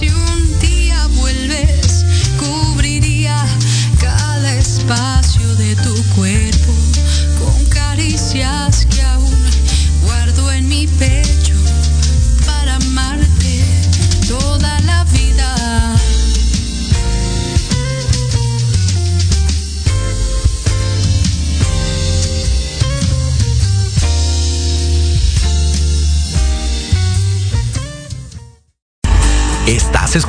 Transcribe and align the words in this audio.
Si 0.00 0.08
un 0.08 0.58
día 0.60 1.06
vuelves, 1.08 2.06
cubriría 2.38 3.36
cada 4.00 4.54
espacio 4.54 5.54
de 5.56 5.76
tu 5.76 5.94
cuerpo 6.14 6.72
con 7.38 7.66
caricias. 7.66 8.59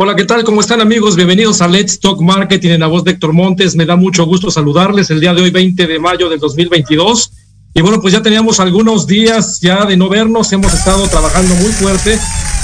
Hola, 0.00 0.14
¿qué 0.14 0.24
tal? 0.24 0.44
¿Cómo 0.44 0.60
están 0.60 0.80
amigos? 0.80 1.16
Bienvenidos 1.16 1.60
a 1.60 1.66
Let's 1.66 1.98
Talk 1.98 2.20
Marketing 2.20 2.70
en 2.70 2.80
la 2.82 2.86
voz 2.86 3.02
de 3.02 3.10
Héctor 3.10 3.32
Montes. 3.32 3.74
Me 3.74 3.84
da 3.84 3.96
mucho 3.96 4.24
gusto 4.26 4.48
saludarles 4.48 5.10
el 5.10 5.18
día 5.18 5.34
de 5.34 5.42
hoy, 5.42 5.50
20 5.50 5.88
de 5.88 5.98
mayo 5.98 6.28
del 6.28 6.38
2022. 6.38 7.32
Y 7.74 7.80
bueno, 7.80 8.00
pues 8.00 8.12
ya 8.12 8.22
teníamos 8.22 8.60
algunos 8.60 9.08
días 9.08 9.58
ya 9.60 9.84
de 9.86 9.96
no 9.96 10.08
vernos, 10.08 10.52
hemos 10.52 10.72
estado 10.72 11.08
trabajando 11.08 11.52
muy 11.56 11.72
fuerte, 11.72 12.16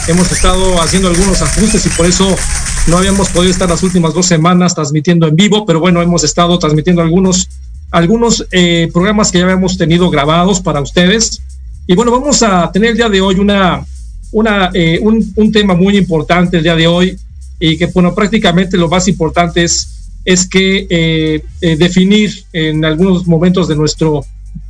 hemos 0.07 0.31
estado 0.31 0.81
haciendo 0.81 1.09
algunos 1.09 1.43
ajustes 1.43 1.85
y 1.85 1.89
por 1.89 2.07
eso 2.07 2.37
no 2.87 2.99
habíamos 2.99 3.31
podido 3.31 3.51
estar 3.51 3.69
las 3.69 3.83
últimas 3.83 4.15
dos 4.15 4.27
semanas 4.27 4.73
transmitiendo 4.77 5.27
en 5.27 5.35
vivo, 5.35 5.67
pero 5.67 5.81
bueno, 5.81 6.01
hemos 6.03 6.23
estado 6.23 6.57
transmitiendo 6.61 7.03
algunos, 7.03 7.49
algunos 7.91 8.47
eh, 8.53 8.89
programas 8.93 9.33
que 9.33 9.39
ya 9.39 9.45
habíamos 9.45 9.77
tenido 9.77 10.09
grabados 10.09 10.61
para 10.61 10.81
ustedes. 10.81 11.43
Y 11.89 11.97
bueno, 11.97 12.13
vamos 12.13 12.45
a 12.45 12.71
tener 12.71 12.91
el 12.91 12.97
día 12.97 13.09
de 13.09 13.21
hoy 13.21 13.41
una, 13.41 13.85
una, 14.31 14.71
eh, 14.73 15.01
un, 15.03 15.33
un, 15.35 15.51
tema 15.51 15.75
muy 15.75 15.97
importante 15.97 16.59
el 16.59 16.63
día 16.63 16.77
de 16.77 16.87
hoy 16.87 17.19
y 17.71 17.79
que, 17.79 17.87
bueno, 17.87 18.15
prácticamente 18.15 18.77
lo 18.77 18.89
más 18.89 19.09
importante 19.09 19.65
es, 19.65 20.11
es 20.23 20.47
que 20.47 20.87
eh, 20.91 21.43
eh, 21.63 21.77
definir 21.77 22.45
en 22.53 22.85
algunos 22.85 23.27
momentos 23.27 23.69
de 23.69 23.75
nuestro, 23.75 24.23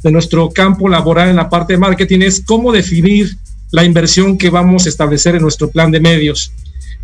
de 0.04 0.12
nuestro 0.12 0.48
campo 0.50 0.88
laboral 0.88 1.28
en 1.28 1.36
la 1.36 1.48
parte 1.48 1.72
de 1.72 1.80
marketing 1.80 2.20
es 2.20 2.40
cómo 2.46 2.70
definir 2.70 3.36
la 3.72 3.84
inversión 3.84 4.38
que 4.38 4.48
vamos 4.48 4.86
a 4.86 4.90
establecer 4.90 5.34
en 5.34 5.42
nuestro 5.42 5.68
plan 5.70 5.90
de 5.90 5.98
medios. 5.98 6.52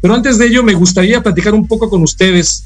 Pero 0.01 0.15
antes 0.15 0.39
de 0.39 0.47
ello, 0.47 0.63
me 0.63 0.75
gustaría 0.75 1.25
platicar 1.25 1.55
un 1.55 1.67
poco 1.67 1.91
con 1.91 2.03
ustedes 2.03 2.63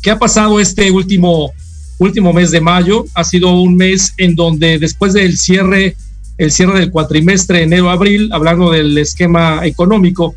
qué 0.00 0.10
ha 0.10 0.18
pasado 0.18 0.58
este 0.58 0.90
último, 0.90 1.52
último 1.98 2.32
mes 2.32 2.50
de 2.50 2.62
mayo. 2.62 3.04
Ha 3.12 3.24
sido 3.24 3.60
un 3.60 3.76
mes 3.76 4.14
en 4.16 4.34
donde 4.34 4.78
después 4.78 5.12
del 5.12 5.36
cierre, 5.36 5.96
el 6.38 6.50
cierre 6.50 6.80
del 6.80 6.90
cuatrimestre 6.90 7.64
enero-abril, 7.64 8.30
hablando 8.32 8.70
del 8.70 8.96
esquema 8.96 9.66
económico, 9.66 10.34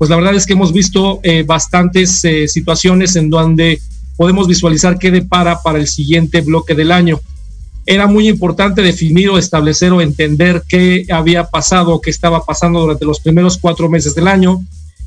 pues 0.00 0.08
la 0.08 0.16
verdad 0.16 0.34
es 0.34 0.46
que 0.46 0.54
hemos 0.54 0.72
visto 0.72 1.20
eh, 1.22 1.42
bastantes 1.42 2.24
eh, 2.24 2.48
situaciones 2.48 3.16
en 3.16 3.28
donde 3.28 3.82
podemos 4.16 4.48
visualizar 4.48 4.98
qué 4.98 5.10
depara 5.10 5.60
para 5.60 5.78
el 5.78 5.86
siguiente 5.86 6.40
bloque 6.40 6.74
del 6.74 6.90
año. 6.90 7.20
Era 7.84 8.06
muy 8.06 8.26
importante 8.26 8.80
definir 8.80 9.28
o 9.28 9.36
establecer 9.36 9.92
o 9.92 10.00
entender 10.00 10.62
qué 10.66 11.04
había 11.10 11.44
pasado 11.44 11.92
o 11.92 12.00
qué 12.00 12.08
estaba 12.08 12.46
pasando 12.46 12.80
durante 12.80 13.04
los 13.04 13.20
primeros 13.20 13.58
cuatro 13.58 13.90
meses 13.90 14.14
del 14.14 14.28
año 14.28 14.64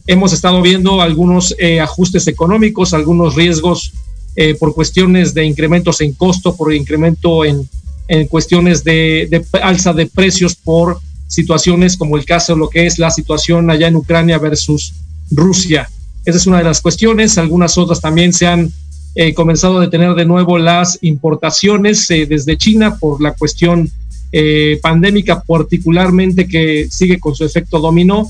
hemos 0.08 0.32
estado 0.32 0.62
viendo 0.62 1.02
algunos 1.02 1.56
eh, 1.58 1.80
ajustes 1.80 2.28
económicos, 2.28 2.94
algunos 2.94 3.34
riesgos 3.34 3.94
eh, 4.36 4.56
por 4.56 4.76
cuestiones 4.76 5.34
de 5.34 5.46
incrementos 5.46 6.02
en 6.02 6.14
costo, 6.14 6.56
por 6.56 6.72
incremento 6.72 7.46
en, 7.46 7.68
en 8.08 8.28
cuestiones 8.28 8.84
de, 8.84 9.28
de, 9.30 9.46
alza 9.60 9.94
de 9.94 10.08
precios 10.08 10.56
por 10.56 11.00
situaciones 11.34 11.98
como 11.98 12.18
el 12.18 12.26
caso, 12.26 12.56
lo 12.56 12.70
que 12.70 12.86
es 12.86 13.00
la 13.00 13.12
situación 13.12 13.70
allá 13.70 13.88
en 13.88 13.96
Ucrania 13.96 14.38
versus 14.38 14.94
Rusia. 15.32 15.90
Esa 16.26 16.38
es 16.38 16.48
una 16.48 16.60
de 16.60 16.64
las 16.64 16.82
cuestiones. 16.82 17.38
Algunas 17.38 17.78
otras 17.78 18.00
también 18.00 18.34
se 18.34 18.48
han 18.48 18.72
eh, 19.16 19.34
comenzado 19.34 19.78
a 19.78 19.82
detener 19.82 20.14
de 20.14 20.26
nuevo 20.26 20.58
las 20.58 21.00
importaciones 21.02 22.10
eh, 22.12 22.26
desde 22.26 22.58
China 22.58 22.98
por 22.98 23.22
la 23.22 23.34
cuestión 23.34 23.90
eh, 24.32 24.80
pandémica, 24.82 25.44
particularmente 25.44 26.48
que 26.48 26.88
sigue 26.90 27.20
con 27.20 27.36
su 27.36 27.46
efecto 27.46 27.80
dominó 27.80 28.28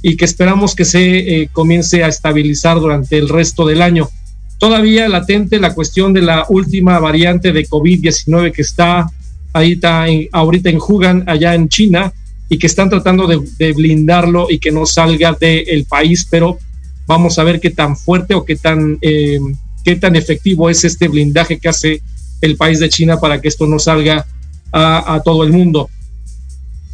y 0.00 0.16
que 0.16 0.24
esperamos 0.24 0.74
que 0.74 0.84
se 0.84 1.18
eh, 1.18 1.48
comience 1.52 2.04
a 2.04 2.08
estabilizar 2.08 2.78
durante 2.78 3.18
el 3.18 3.28
resto 3.28 3.66
del 3.66 3.82
año. 3.82 4.08
Todavía 4.58 5.08
latente 5.08 5.58
la 5.58 5.74
cuestión 5.74 6.12
de 6.12 6.22
la 6.22 6.46
última 6.48 6.98
variante 6.98 7.52
de 7.52 7.66
COVID-19 7.66 8.52
que 8.52 8.62
está 8.62 9.10
en, 9.54 10.28
ahorita 10.30 10.70
en 10.70 10.78
Hugan, 10.78 11.24
allá 11.26 11.54
en 11.54 11.68
China, 11.68 12.12
y 12.50 12.58
que 12.58 12.66
están 12.66 12.90
tratando 12.90 13.26
de, 13.26 13.72
blindarlo 13.72 14.48
y 14.50 14.58
que 14.58 14.72
no 14.72 14.84
salga 14.84 15.32
del 15.40 15.86
país, 15.86 16.26
pero 16.28 16.58
vamos 17.06 17.38
a 17.38 17.44
ver 17.44 17.60
qué 17.60 17.70
tan 17.70 17.96
fuerte 17.96 18.34
o 18.34 18.44
qué 18.44 18.56
tan, 18.56 18.98
eh, 19.00 19.38
qué 19.84 19.96
tan 19.96 20.16
efectivo 20.16 20.68
es 20.68 20.84
este 20.84 21.08
blindaje 21.08 21.58
que 21.58 21.68
hace 21.68 22.02
el 22.40 22.56
país 22.56 22.80
de 22.80 22.88
China 22.88 23.20
para 23.20 23.40
que 23.40 23.48
esto 23.48 23.66
no 23.66 23.78
salga 23.78 24.26
a, 24.72 25.14
a 25.14 25.22
todo 25.22 25.44
el 25.44 25.52
mundo. 25.52 25.88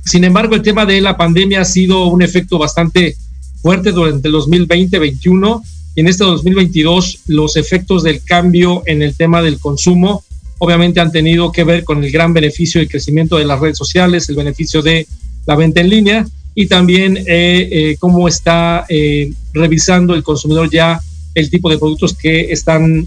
Sin 0.05 0.25
embargo, 0.25 0.55
el 0.55 0.63
tema 0.63 0.85
de 0.85 1.01
la 1.01 1.17
pandemia 1.17 1.63
ha 1.63 1.65
sido 1.65 2.07
un 2.07 2.23
efecto 2.23 2.59
bastante 2.59 3.17
fuerte 3.63 3.93
durante 3.93 4.29
el 4.29 4.35
2020-21 4.35 5.63
y 5.95 6.01
en 6.01 6.07
este 6.07 6.25
2022 6.25 7.21
los 7.29 7.57
efectos 7.57 8.03
del 8.03 8.23
cambio 8.23 8.83
en 8.85 9.01
el 9.01 9.17
tema 9.17 9.41
del 9.41 9.59
consumo 9.59 10.23
obviamente 10.59 11.01
han 11.01 11.13
tenido 11.13 11.53
que 11.53 11.65
ver 11.65 11.85
con 11.85 12.03
el 12.03 12.11
gran 12.11 12.33
beneficio 12.33 12.81
y 12.81 12.89
crecimiento 12.89 13.37
de 13.37 13.45
las 13.45 13.61
redes 13.61 13.77
sociales, 13.77 14.29
el 14.29 14.37
beneficio 14.37 14.83
de 14.83 15.07
la 15.47 15.57
venta 15.57 15.81
en 15.81 15.89
línea 15.89 16.27
y 16.55 16.67
también 16.67 17.19
eh, 17.19 17.25
eh, 17.27 17.97
cómo 18.01 18.27
está 18.27 18.87
eh, 18.89 19.31
revisando 19.53 20.15
el 20.15 20.23
consumidor 20.23 20.71
ya 20.71 21.01
el 21.35 21.51
tipo 21.51 21.69
de 21.69 21.77
productos 21.77 22.15
que 22.15 22.51
están 22.51 23.07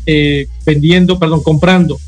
vendiendo, 0.63 1.18
perdón, 1.18 1.41
comprando. 1.41 2.00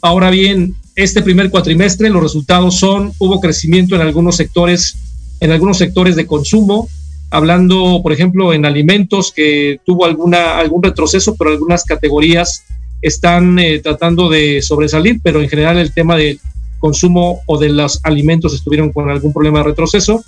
Ahora 0.00 0.30
bien, 0.30 0.76
este 0.94 1.20
primer 1.20 1.50
cuatrimestre 1.50 2.10
los 2.10 2.22
resultados 2.22 2.76
son, 2.76 3.12
hubo 3.18 3.40
crecimiento 3.40 3.96
en 3.96 4.02
algunos 4.02 4.36
sectores, 4.36 4.96
en 5.40 5.50
algunos 5.50 5.78
sectores 5.78 6.14
de 6.14 6.28
consumo, 6.28 6.88
hablando, 7.30 7.98
por 8.04 8.12
ejemplo, 8.12 8.52
en 8.52 8.66
alimentos, 8.66 9.32
que 9.32 9.80
tuvo 9.84 10.04
alguna, 10.04 10.60
algún 10.60 10.80
retroceso, 10.80 11.34
pero 11.34 11.50
algunas 11.50 11.82
categorías 11.82 12.62
están 13.02 13.58
tratando 13.82 14.28
de 14.28 14.62
sobresalir, 14.62 15.18
pero 15.24 15.42
en 15.42 15.48
general 15.48 15.78
el 15.78 15.92
tema 15.92 16.14
del 16.14 16.38
consumo 16.78 17.42
o 17.46 17.58
de 17.58 17.68
los 17.68 18.00
alimentos 18.02 18.54
estuvieron 18.54 18.92
con 18.92 19.10
algún 19.10 19.32
problema 19.32 19.58
de 19.58 19.66
retroceso. 19.66 20.24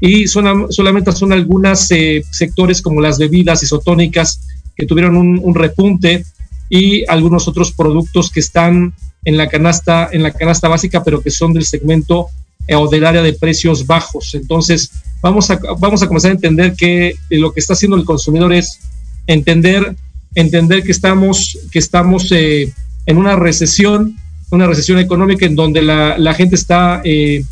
Y 0.00 0.26
son, 0.26 0.70
solamente 0.70 1.12
son 1.12 1.32
algunos 1.32 1.90
eh, 1.90 2.22
sectores 2.30 2.82
como 2.82 3.00
las 3.00 3.18
bebidas 3.18 3.62
isotónicas 3.62 4.40
que 4.76 4.86
tuvieron 4.86 5.16
un, 5.16 5.40
un 5.42 5.54
repunte 5.54 6.24
y 6.68 7.04
algunos 7.08 7.48
otros 7.48 7.72
productos 7.72 8.30
que 8.30 8.40
están 8.40 8.92
en 9.24 9.36
la 9.36 9.48
canasta, 9.48 10.08
en 10.12 10.22
la 10.22 10.32
canasta 10.32 10.68
básica, 10.68 11.02
pero 11.02 11.22
que 11.22 11.30
son 11.30 11.52
del 11.52 11.64
segmento 11.64 12.26
eh, 12.68 12.74
o 12.74 12.88
del 12.88 13.06
área 13.06 13.22
de 13.22 13.32
precios 13.32 13.86
bajos. 13.86 14.34
Entonces, 14.34 14.90
vamos 15.22 15.50
a, 15.50 15.58
vamos 15.78 16.02
a 16.02 16.08
comenzar 16.08 16.32
a 16.32 16.34
entender 16.34 16.74
que 16.74 17.08
eh, 17.08 17.16
lo 17.30 17.52
que 17.52 17.60
está 17.60 17.72
haciendo 17.72 17.96
el 17.96 18.04
consumidor 18.04 18.52
es 18.52 18.78
entender, 19.26 19.96
entender 20.34 20.82
que 20.82 20.92
estamos, 20.92 21.58
que 21.72 21.78
estamos 21.78 22.30
en 22.32 23.16
una 23.16 23.36
recesión, 23.36 24.16
una 24.50 24.66
recesión 24.66 24.98
económica 24.98 25.46
en 25.46 25.56
donde 25.56 25.82
la, 25.82 26.18
la 26.18 26.34
gente 26.34 26.54
está 26.54 27.00
eh, 27.04 27.42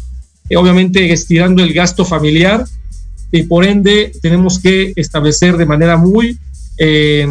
obviamente 0.56 1.12
estirando 1.12 1.62
el 1.62 1.72
gasto 1.72 2.04
familiar 2.04 2.64
y 3.32 3.42
por 3.44 3.64
ende 3.64 4.12
tenemos 4.22 4.58
que 4.58 4.92
establecer 4.96 5.56
de 5.56 5.66
manera 5.66 5.96
muy 5.96 6.38
eh, 6.78 7.26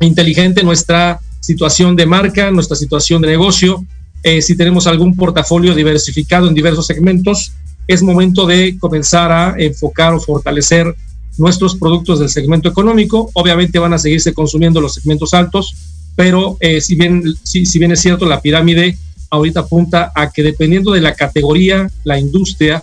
inteligente 0.00 0.64
nuestra 0.64 1.20
situación 1.40 1.94
de 1.96 2.06
marca, 2.06 2.50
nuestra 2.50 2.76
situación 2.76 3.22
de 3.22 3.28
negocio. 3.28 3.84
Eh, 4.22 4.42
si 4.42 4.56
tenemos 4.56 4.86
algún 4.86 5.14
portafolio 5.14 5.74
diversificado 5.74 6.48
en 6.48 6.54
diversos 6.54 6.86
segmentos, 6.86 7.52
es 7.86 8.02
momento 8.02 8.46
de 8.46 8.76
comenzar 8.78 9.32
a 9.32 9.54
enfocar 9.58 10.14
o 10.14 10.20
fortalecer 10.20 10.94
nuestros 11.38 11.76
productos 11.76 12.20
del 12.20 12.28
segmento 12.28 12.68
económico. 12.68 13.30
Obviamente 13.34 13.78
van 13.78 13.92
a 13.92 13.98
seguirse 13.98 14.32
consumiendo 14.32 14.80
los 14.80 14.94
segmentos 14.94 15.34
altos, 15.34 15.74
pero 16.16 16.56
eh, 16.60 16.80
si, 16.80 16.94
bien, 16.94 17.22
si, 17.42 17.66
si 17.66 17.78
bien 17.78 17.92
es 17.92 18.00
cierto, 18.00 18.26
la 18.26 18.40
pirámide 18.40 18.96
ahorita 19.30 19.60
apunta 19.60 20.12
a 20.14 20.30
que 20.30 20.42
dependiendo 20.42 20.92
de 20.92 21.00
la 21.00 21.14
categoría, 21.14 21.90
la 22.04 22.18
industria 22.18 22.82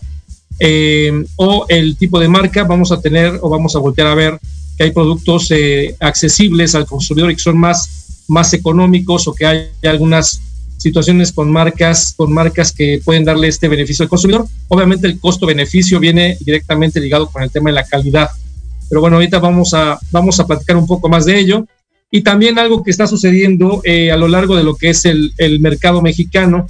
eh, 0.59 1.25
o 1.35 1.65
el 1.69 1.95
tipo 1.95 2.19
de 2.19 2.27
marca, 2.27 2.63
vamos 2.63 2.91
a 2.91 2.99
tener 2.99 3.39
o 3.41 3.49
vamos 3.49 3.75
a 3.75 3.79
voltear 3.79 4.07
a 4.07 4.15
ver 4.15 4.39
que 4.75 4.83
hay 4.83 4.91
productos 4.91 5.51
eh, 5.51 5.95
accesibles 5.99 6.73
al 6.73 6.85
consumidor 6.85 7.31
y 7.31 7.35
que 7.35 7.41
son 7.41 7.57
más, 7.57 8.23
más 8.27 8.53
económicos 8.53 9.27
o 9.27 9.33
que 9.33 9.45
hay 9.45 9.67
algunas 9.83 10.41
situaciones 10.77 11.31
con 11.31 11.51
marcas, 11.51 12.13
con 12.15 12.31
marcas 12.33 12.71
que 12.71 13.01
pueden 13.03 13.25
darle 13.25 13.47
este 13.47 13.67
beneficio 13.67 14.03
al 14.03 14.09
consumidor. 14.09 14.47
Obviamente 14.69 15.07
el 15.07 15.19
costo-beneficio 15.19 15.99
viene 15.99 16.37
directamente 16.39 16.99
ligado 16.99 17.27
con 17.29 17.43
el 17.43 17.51
tema 17.51 17.69
de 17.69 17.75
la 17.75 17.83
calidad. 17.83 18.29
Pero 18.87 19.01
bueno, 19.01 19.17
ahorita 19.17 19.39
vamos 19.39 19.73
a, 19.73 19.99
vamos 20.11 20.39
a 20.39 20.47
platicar 20.47 20.77
un 20.77 20.87
poco 20.87 21.09
más 21.09 21.25
de 21.25 21.37
ello. 21.37 21.67
Y 22.11 22.21
también 22.21 22.57
algo 22.57 22.83
que 22.83 22.91
está 22.91 23.05
sucediendo 23.07 23.81
eh, 23.83 24.11
a 24.11 24.17
lo 24.17 24.27
largo 24.27 24.55
de 24.55 24.63
lo 24.63 24.75
que 24.75 24.89
es 24.89 25.05
el, 25.05 25.33
el 25.37 25.59
mercado 25.59 26.01
mexicano, 26.01 26.67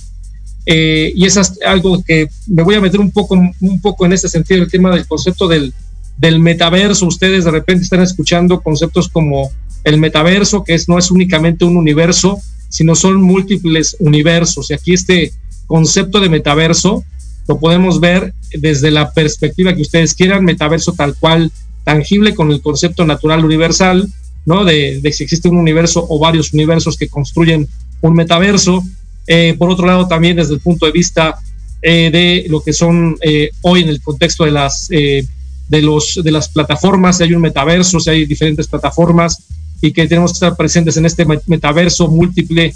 eh, 0.65 1.11
y 1.15 1.25
es 1.25 1.39
algo 1.65 2.03
que 2.03 2.27
me 2.47 2.63
voy 2.63 2.75
a 2.75 2.81
meter 2.81 2.99
un 2.99 3.11
poco, 3.11 3.35
un 3.35 3.81
poco 3.81 4.05
en 4.05 4.13
este 4.13 4.29
sentido, 4.29 4.61
el 4.61 4.69
tema 4.69 4.93
del 4.93 5.07
concepto 5.07 5.47
del, 5.47 5.73
del 6.17 6.39
metaverso. 6.39 7.07
Ustedes 7.07 7.45
de 7.45 7.51
repente 7.51 7.83
están 7.83 8.01
escuchando 8.01 8.61
conceptos 8.61 9.09
como 9.09 9.49
el 9.83 9.97
metaverso, 9.97 10.63
que 10.63 10.75
es, 10.75 10.87
no 10.87 10.99
es 10.99 11.09
únicamente 11.09 11.65
un 11.65 11.77
universo, 11.77 12.37
sino 12.67 12.93
son 12.93 13.21
múltiples 13.21 13.95
universos. 13.99 14.69
Y 14.69 14.73
aquí 14.73 14.93
este 14.93 15.31
concepto 15.65 16.19
de 16.19 16.29
metaverso 16.29 17.03
lo 17.47 17.59
podemos 17.59 17.99
ver 17.99 18.33
desde 18.51 18.91
la 18.91 19.11
perspectiva 19.11 19.73
que 19.73 19.81
ustedes 19.81 20.13
quieran, 20.13 20.45
metaverso 20.45 20.93
tal 20.93 21.15
cual, 21.15 21.51
tangible 21.83 22.35
con 22.35 22.51
el 22.51 22.61
concepto 22.61 23.05
natural 23.05 23.43
universal, 23.43 24.07
¿no? 24.49 24.65
De, 24.65 24.99
si 25.13 25.23
existe 25.23 25.47
un 25.47 25.57
universo 25.57 26.03
o 26.09 26.17
varios 26.17 26.51
universos 26.53 26.97
que 26.97 27.07
construyen 27.07 27.67
un 28.01 28.13
metaverso. 28.13 28.83
Eh, 29.27 29.55
por 29.59 29.69
otro 29.69 29.85
lado, 29.85 30.07
también 30.07 30.37
desde 30.37 30.55
el 30.55 30.59
punto 30.59 30.87
de 30.87 30.91
vista 30.91 31.35
eh, 31.83 32.09
de 32.11 32.45
lo 32.49 32.61
que 32.61 32.73
son 32.73 33.15
eh, 33.21 33.51
hoy 33.61 33.81
en 33.81 33.89
el 33.89 34.01
contexto 34.01 34.45
de 34.45 34.51
las, 34.51 34.87
de, 34.89 35.81
los, 35.83 36.19
de 36.23 36.31
las 36.31 36.49
plataformas, 36.49 37.17
si 37.17 37.23
hay 37.25 37.33
un 37.33 37.43
metaverso, 37.43 37.99
si 37.99 38.09
hay 38.09 38.25
diferentes 38.25 38.67
plataformas 38.67 39.43
y 39.81 39.91
que 39.91 40.07
tenemos 40.07 40.31
que 40.31 40.37
estar 40.37 40.57
presentes 40.57 40.97
en 40.97 41.05
este 41.05 41.27
metaverso 41.45 42.07
múltiple, 42.07 42.73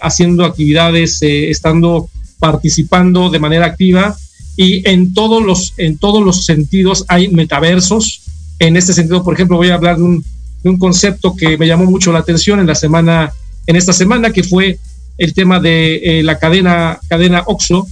haciendo 0.00 0.44
actividades, 0.44 1.18
estando 1.22 2.08
participando 2.38 3.30
de 3.30 3.38
manera 3.40 3.66
activa 3.66 4.16
y 4.56 4.88
en 4.88 5.12
todos 5.12 5.42
los 5.44 5.74
en 5.76 5.98
todos 5.98 6.24
los 6.24 6.44
sentidos 6.44 7.04
hay 7.08 7.28
metaversos. 7.28 8.22
En 8.58 8.76
este 8.76 8.92
sentido, 8.92 9.24
por 9.24 9.34
ejemplo, 9.34 9.56
voy 9.56 9.70
a 9.70 9.74
hablar 9.74 9.96
de 9.96 10.02
un, 10.02 10.24
de 10.62 10.70
un 10.70 10.78
concepto 10.78 11.34
que 11.36 11.56
me 11.56 11.66
llamó 11.66 11.84
mucho 11.86 12.12
la 12.12 12.20
atención 12.20 12.60
en 12.60 12.66
la 12.66 12.74
semana, 12.74 13.32
en 13.66 13.76
esta 13.76 13.92
semana, 13.92 14.32
que 14.32 14.42
fue 14.42 14.78
el 15.18 15.34
tema 15.34 15.60
de 15.60 15.96
eh, 15.96 16.22
la 16.22 16.38
cadena, 16.38 16.98
cadena 17.08 17.42
OXO, 17.46 17.86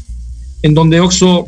en 0.63 0.75
donde 0.75 1.01
OXO 1.01 1.47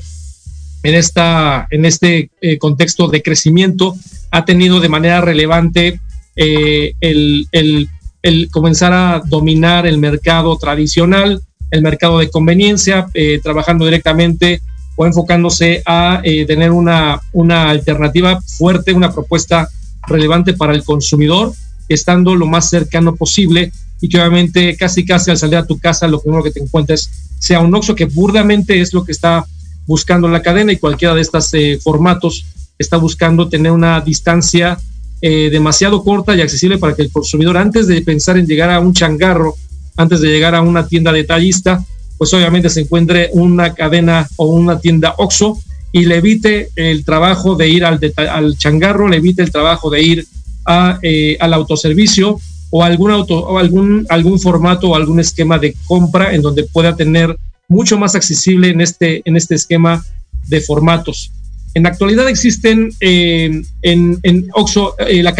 en, 0.83 0.95
esta, 0.95 1.67
en 1.71 1.85
este 1.85 2.31
eh, 2.41 2.59
contexto 2.59 3.09
de 3.09 3.23
crecimiento 3.23 3.97
ha 4.31 4.45
tenido 4.45 4.81
de 4.81 4.89
manera 4.89 5.21
relevante 5.21 6.01
eh, 6.37 6.93
el, 7.01 7.49
el, 7.53 7.89
el, 8.23 8.51
comenzar 8.51 8.93
a 8.93 9.23
dominar 9.27 9.87
el 9.87 9.99
mercado 9.99 10.57
tradicional, 10.57 11.43
el 11.71 11.83
mercado 11.83 12.19
de 12.19 12.31
conveniencia, 12.31 13.07
trabajando 13.43 13.85
directamente 13.85 14.61
o 14.97 15.07
enfocándose 15.07 15.83
a 15.87 16.21
tener 16.49 16.73
una, 16.73 17.21
una 17.33 17.71
alternativa 17.71 18.41
fuerte, 18.41 18.93
una 18.93 19.13
propuesta 19.13 19.69
relevante 20.07 20.55
para 20.55 20.75
el 20.75 20.85
consumidor, 20.85 21.53
estando 21.89 22.35
lo 22.35 22.47
más 22.47 22.69
cercano 22.69 23.17
posible 23.17 23.73
y 24.01 24.09
que 24.09 24.19
obviamente 24.19 24.77
casi 24.77 25.05
casi 25.05 25.31
al 25.31 25.37
salir 25.37 25.57
a 25.57 25.67
tu 25.67 25.79
casa 25.79 26.09
lo 26.09 26.21
primero 26.21 26.43
que 26.43 26.51
te 26.51 26.61
encuentres 26.61 27.11
sea 27.39 27.61
un 27.61 27.75
Oxxo 27.75 27.95
que 27.95 28.07
burdamente 28.07 28.81
es 28.81 28.95
lo 28.95 29.05
que 29.05 29.13
está 29.13 29.45
buscando 29.87 30.29
la 30.29 30.43
cadena 30.43 30.73
y 30.73 30.79
cualquiera 30.79 31.15
de 31.15 31.21
estos 31.21 31.53
eh, 31.55 31.79
formatos 31.83 32.47
está 32.79 32.97
buscando 32.97 33.49
tener 33.49 33.73
una 33.73 34.01
distancia 34.01 34.79
eh, 35.21 35.51
demasiado 35.51 36.03
corta 36.03 36.35
y 36.35 36.41
accesible 36.41 36.79
para 36.79 36.95
que 36.95 37.03
el 37.03 37.13
consumidor 37.13 37.59
antes 37.59 37.87
de 37.87 38.01
pensar 38.01 38.39
en 38.39 38.47
llegar 38.47 38.71
a 38.71 38.81
un 38.81 38.95
changarro, 38.95 39.55
antes 39.97 40.21
de 40.21 40.29
llegar 40.29 40.55
a 40.55 40.63
una 40.63 40.87
tienda 40.87 41.13
detallista, 41.13 41.85
pues 42.17 42.33
obviamente 42.33 42.71
se 42.71 42.81
encuentre 42.81 43.29
una 43.33 43.75
cadena 43.75 44.27
o 44.37 44.47
una 44.47 44.79
tienda 44.79 45.15
OXO 45.19 45.59
y 45.93 46.05
le 46.05 46.17
evite 46.17 46.71
el 46.77 47.05
trabajo 47.05 47.57
de 47.57 47.69
ir 47.69 47.85
al, 47.85 48.01
al 48.17 48.57
changarro, 48.57 49.09
le 49.09 49.17
evite 49.17 49.43
el 49.43 49.51
trabajo 49.51 49.91
de 49.91 50.03
ir 50.03 50.27
a, 50.65 50.99
eh, 51.03 51.37
al 51.41 51.55
autoservicio 51.55 52.39
o 52.71 52.85
algún 52.85 53.11
auto 53.11 53.39
o 53.39 53.59
algún 53.59 54.07
algún 54.09 54.39
formato 54.39 54.91
o 54.91 54.95
algún 54.95 55.19
esquema 55.19 55.59
de 55.59 55.75
compra 55.87 56.35
en 56.35 56.43
donde 56.43 56.65
pueda 56.65 56.95
tener 56.95 57.37
mucho 57.69 57.99
más 57.99 58.15
accesible 58.15 58.69
en 58.69 58.81
este 58.81 59.23
en 59.25 59.37
este 59.37 59.57
esquema 59.57 60.05
de 60.47 60.61
formatos. 60.61 61.33
En 61.75 61.85
la 61.85 61.91
actualidad 61.91 62.29
existen 62.29 62.93
eh, 63.01 63.63
en, 63.83 64.19
en 64.23 64.49
Oxxo 64.55 64.97
eh, 64.99 65.23
la, 65.23 65.35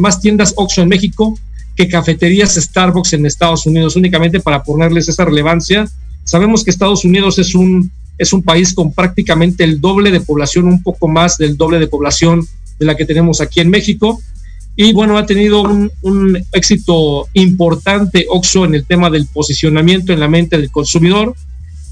más, 0.00 0.20
tiendas 0.20 0.54
Oxxo 0.56 0.82
en 0.82 0.88
México 0.88 1.38
que 1.76 1.88
cafeterías 1.88 2.54
Starbucks 2.54 3.12
en 3.12 3.26
Estados 3.26 3.66
Unidos, 3.66 3.94
únicamente 3.94 4.40
para 4.40 4.62
ponerles 4.62 5.08
esa 5.08 5.24
relevancia. 5.24 5.88
Sabemos 6.24 6.64
que 6.64 6.70
Estados 6.70 7.04
Unidos 7.04 7.38
es 7.38 7.54
un, 7.54 7.90
es 8.18 8.32
un 8.32 8.42
país 8.42 8.74
con 8.74 8.92
prácticamente 8.92 9.64
el 9.64 9.80
doble 9.80 10.10
de 10.10 10.20
población, 10.20 10.66
un 10.66 10.82
poco 10.82 11.08
más 11.08 11.38
del 11.38 11.56
doble 11.56 11.78
de 11.78 11.86
población 11.86 12.46
de 12.78 12.86
la 12.86 12.96
que 12.96 13.06
tenemos 13.06 13.40
aquí 13.40 13.60
en 13.60 13.70
México. 13.70 14.20
Y 14.76 14.92
bueno, 14.92 15.16
ha 15.18 15.26
tenido 15.26 15.62
un, 15.62 16.44
éxito 16.52 17.28
importante 17.32 18.26
Oxxo 18.28 18.64
en 18.64 18.74
el 18.74 18.84
tema 18.84 19.10
del 19.10 19.26
posicionamiento 19.26 20.12
en 20.12 20.20
la 20.20 20.28
mente 20.28 20.56
del 20.56 20.70
consumidor 20.70 21.34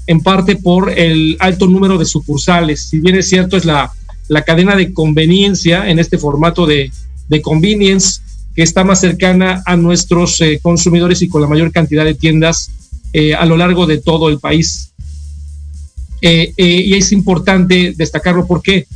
en 0.05 0.21
parte 0.21 0.55
por 0.55 0.89
el 0.89 1.35
alto 1.39 1.67
número 1.67 1.97
de 1.97 2.05
sucursales. 2.05 2.87
Si 2.89 2.99
bien 2.99 3.15
es 3.15 3.27
cierto, 3.27 3.57
es 3.57 3.65
la, 3.65 3.91
la 4.29 4.43
cadena 4.43 4.75
de 4.75 4.93
conveniencia 4.93 5.89
en 5.89 5.99
este 5.99 6.17
formato 6.17 6.65
de, 6.65 6.91
de 7.27 7.41
convenience 7.41 8.21
que 8.55 8.63
está 8.63 8.83
más 8.83 9.01
cercana 9.01 9.61
a 9.65 9.75
nuestros 9.75 10.41
eh, 10.41 10.59
consumidores 10.61 11.21
y 11.21 11.29
con 11.29 11.41
la 11.41 11.47
mayor 11.47 11.71
cantidad 11.71 12.03
de 12.03 12.15
tiendas 12.15 12.71
eh, 13.13 13.35
a 13.35 13.45
lo 13.45 13.55
largo 13.55 13.85
de 13.85 13.99
todo 13.99 14.29
el 14.29 14.39
país. 14.39 14.93
Eh, 16.21 16.53
y 16.57 16.93
es 16.95 17.11
importante 17.11 17.93
destacarlo, 17.95 18.47
¿por 18.47 18.61
qué? 18.61 18.87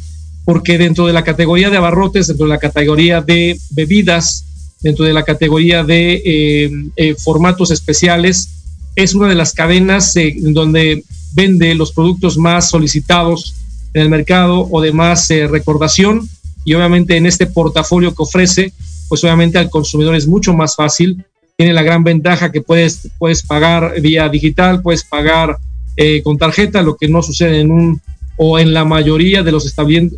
Porque 0.46 0.78
dentro 0.78 1.06
de 1.06 1.14
la 1.14 1.24
categoría 1.24 1.70
de 1.70 1.78
abarrotes, 1.78 2.28
dentro 2.28 2.46
de 2.46 2.54
la 2.54 2.60
categoría 2.60 3.22
de 3.22 3.60
bebidas, 3.72 4.46
dentro 4.82 5.06
de 5.06 5.14
la 5.14 5.24
categoría 5.24 5.84
de 5.84 7.16
formatos 7.24 7.70
especiales, 7.72 8.50
es 8.96 9.16
una 9.16 9.28
de 9.28 9.36
las 9.36 9.54
cadenas 9.54 10.16
eh, 10.16 10.36
donde 10.38 11.04
vende 11.34 11.74
los 11.76 11.92
productos 11.92 12.38
más 12.38 12.70
solicitados 12.70 13.56
en 13.94 14.04
el 14.04 14.10
mercado 14.10 14.68
o 14.70 14.82
de 14.82 14.92
más 14.92 15.30
eh, 15.32 15.48
recordación 15.48 16.28
y 16.66 16.74
obviamente 16.74 17.18
en 17.18 17.26
este 17.26 17.48
portafolio 17.48 18.14
que 18.14 18.24
ofrece, 18.24 18.74
pues 19.08 19.24
obviamente 19.24 19.58
al 19.58 19.70
consumidor 19.70 20.16
es 20.16 20.28
mucho 20.28 20.54
más 20.54 20.76
fácil. 20.76 21.24
Tiene 21.58 21.74
la 21.74 21.84
gran 21.84 22.04
ventaja 22.04 22.52
que 22.52 22.62
puedes, 22.62 23.10
puedes 23.18 23.44
pagar 23.44 24.00
vía 24.02 24.30
digital, 24.30 24.82
puedes 24.82 25.04
pagar 25.04 25.58
eh, 25.98 26.22
con 26.24 26.38
tarjeta, 26.38 26.82
lo 26.82 26.96
que 26.96 27.08
no 27.08 27.22
sucede 27.22 27.60
en 27.60 27.72
un 27.72 28.02
o 28.38 28.58
en 28.58 28.74
la 28.74 28.86
mayoría 28.86 29.44
de 29.44 29.52
los 29.52 29.66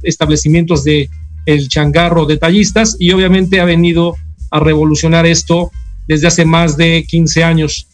establecimientos 0.03 0.83
de 0.83 1.09
el 1.45 1.67
changarro 1.67 2.25
detallistas 2.25 2.95
y 2.99 3.11
obviamente 3.11 3.59
ha 3.59 3.65
venido 3.65 4.15
a 4.49 4.59
revolucionar 4.59 5.25
esto 5.25 5.71
desde 6.07 6.27
hace 6.27 6.45
más 6.45 6.77
de 6.77 7.05
15 7.07 7.43
años. 7.43 7.87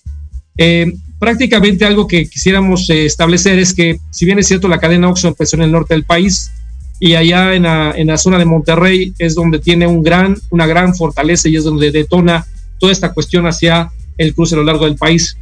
Eh, 0.57 0.93
prácticamente 1.19 1.86
algo 1.86 2.07
que 2.07 2.29
quisiéramos 2.29 2.89
eh, 2.89 3.05
establecer 3.05 3.57
es 3.59 3.74
que, 3.74 4.00
si 4.12 4.25
bien 4.25 4.39
es 4.39 4.48
cierto, 4.48 4.67
la 4.67 4.79
cadena 4.79 5.09
Oxxo 5.09 5.29
empezó 5.29 5.55
en 5.55 5.63
el 5.63 5.71
norte 5.71 5.93
del 5.93 6.03
país 6.03 6.51
y 7.00 7.15
allá 7.15 7.53
en 7.53 7.63
la, 7.63 7.93
en 7.95 8.07
la 8.07 8.17
zona 8.17 8.38
de 8.38 8.45
Monterrey 8.45 9.13
es 9.19 9.36
donde 9.36 9.59
tiene 9.59 9.88
un 9.88 10.03
gran, 10.03 10.38
una 10.50 10.67
gran 10.67 10.93
fortaleza 10.95 11.48
y 11.48 11.55
es 11.55 11.63
donde 11.63 11.91
detona 11.91 12.45
toda 12.77 12.91
esta 12.91 13.13
cuestión 13.13 13.48
hacia 13.48 13.89
el 14.17 14.36
cruce 14.36 14.55
a 14.55 14.57
lo 14.57 14.63
largo 14.63 14.86
del 14.86 14.95
país. 14.95 15.38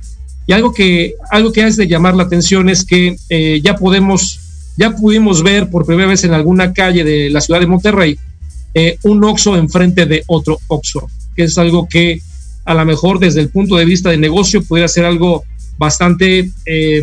Y 0.48 0.54
algo 0.54 0.74
que, 0.74 1.16
algo 1.30 1.52
que 1.52 1.64
hace 1.64 1.84
de 1.84 1.88
llamar 1.88 2.16
la 2.16 2.24
atención 2.24 2.70
es 2.70 2.86
que 2.86 3.16
eh, 3.30 3.62
ya 3.62 3.76
podemos, 3.76 4.40
ya 4.78 4.96
pudimos 4.96 5.44
ver 5.44 5.70
por 5.70 5.86
primera 5.86 6.08
vez 6.08 6.24
en 6.24 6.34
alguna 6.34 6.74
calle 6.74 7.04
de 7.04 7.30
la 7.30 7.42
ciudad 7.42 7.60
de 7.60 7.68
Monterrey 7.68 8.18
un 9.04 9.24
Oxxo 9.24 9.58
enfrente 9.58 10.06
de 10.06 10.24
otro 10.28 10.60
Oxxo, 10.68 11.10
que 11.36 11.46
es 11.46 11.58
algo 11.58 11.88
que 11.90 12.22
a 12.68 12.74
lo 12.74 12.86
mejor 12.86 13.18
desde 13.18 13.40
el 13.42 13.50
punto 13.50 13.76
de 13.78 13.86
vista 13.86 14.10
de 14.10 14.18
negocio 14.18 14.62
pudiera 14.62 14.90
ser 14.90 15.06
algo 15.06 15.44
bastante 15.78 16.52
eh, 16.66 17.02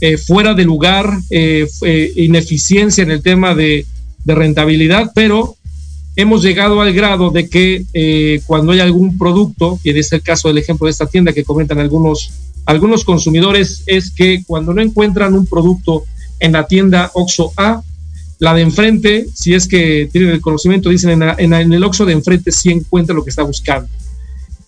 eh, 0.00 0.16
fuera 0.16 0.54
de 0.54 0.64
lugar, 0.64 1.10
eh, 1.30 1.68
ineficiencia 2.16 3.02
en 3.02 3.10
el 3.10 3.22
tema 3.22 3.54
de, 3.54 3.86
rentabilidad, 4.26 5.12
pero 5.14 5.54
hemos 6.16 6.42
llegado 6.42 6.80
al 6.80 6.92
grado 6.92 7.30
de 7.30 7.48
que 7.48 8.40
cuando 8.46 8.72
hay 8.72 8.80
algún 8.80 9.18
producto, 9.18 9.78
y 9.82 9.90
en 9.90 9.96
este 9.96 10.20
caso 10.20 10.48
el 10.48 10.58
ejemplo 10.58 10.86
de 10.86 10.92
esta 10.92 11.06
tienda 11.06 11.32
que 11.32 11.44
comentan 11.44 11.78
algunos, 11.78 12.32
algunos 12.66 13.04
consumidores, 13.04 13.82
es 13.86 14.10
que 14.10 14.42
cuando 14.46 14.72
no 14.72 14.82
encuentran 14.82 15.34
un 15.34 15.46
producto 15.46 16.04
en 16.40 16.52
la 16.52 16.66
tienda 16.66 17.10
OXO 17.14 17.52
A, 17.56 17.82
la 18.38 18.54
de 18.54 18.62
enfrente, 18.62 19.26
si 19.34 19.54
es 19.54 19.66
que 19.66 20.08
tienen 20.12 20.30
el 20.30 20.40
conocimiento, 20.40 20.90
dicen 20.90 21.22
en, 21.22 21.52
el 21.52 21.84
OXO 21.84 22.04
de 22.04 22.12
enfrente 22.12 22.50
sí 22.52 22.70
encuentra 22.70 23.14
lo 23.14 23.24
que 23.24 23.30
está 23.30 23.42
buscando 23.42 23.88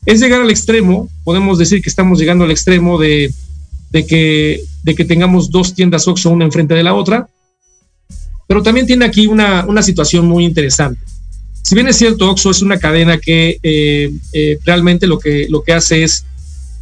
es 0.06 0.20
llegar 0.20 0.40
al 0.40 0.50
extremo, 0.50 1.10
podemos 1.24 1.58
decir 1.58 1.82
que 1.82 1.90
estamos 1.90 2.18
llegando 2.18 2.44
al 2.44 2.52
extremo 2.52 2.96
de, 2.96 3.34
que, 3.92 4.62
de 4.84 4.94
que 4.94 5.04
tengamos 5.04 5.50
dos 5.50 5.74
tiendas 5.74 6.06
OXXO 6.06 6.30
una 6.30 6.44
enfrente 6.44 6.74
de 6.74 6.84
la 6.84 6.94
otra, 6.94 7.28
pero 8.46 8.62
también 8.62 8.86
tiene 8.86 9.04
aquí 9.04 9.26
una, 9.26 9.82
situación 9.82 10.26
muy 10.26 10.44
interesante. 10.44 11.00
Si 11.66 11.75
bien 11.75 11.88
es 11.88 11.96
cierto, 11.96 12.30
OXXO 12.30 12.50
es 12.52 12.62
una 12.62 12.78
cadena 12.78 13.18
que 13.18 13.58
eh, 13.61 14.12
eh, 14.32 14.56
realmente 14.64 15.08
lo 15.08 15.18
que, 15.18 15.49
lo 15.50 15.64
que 15.64 15.73
hace 15.73 16.04
es, 16.04 16.25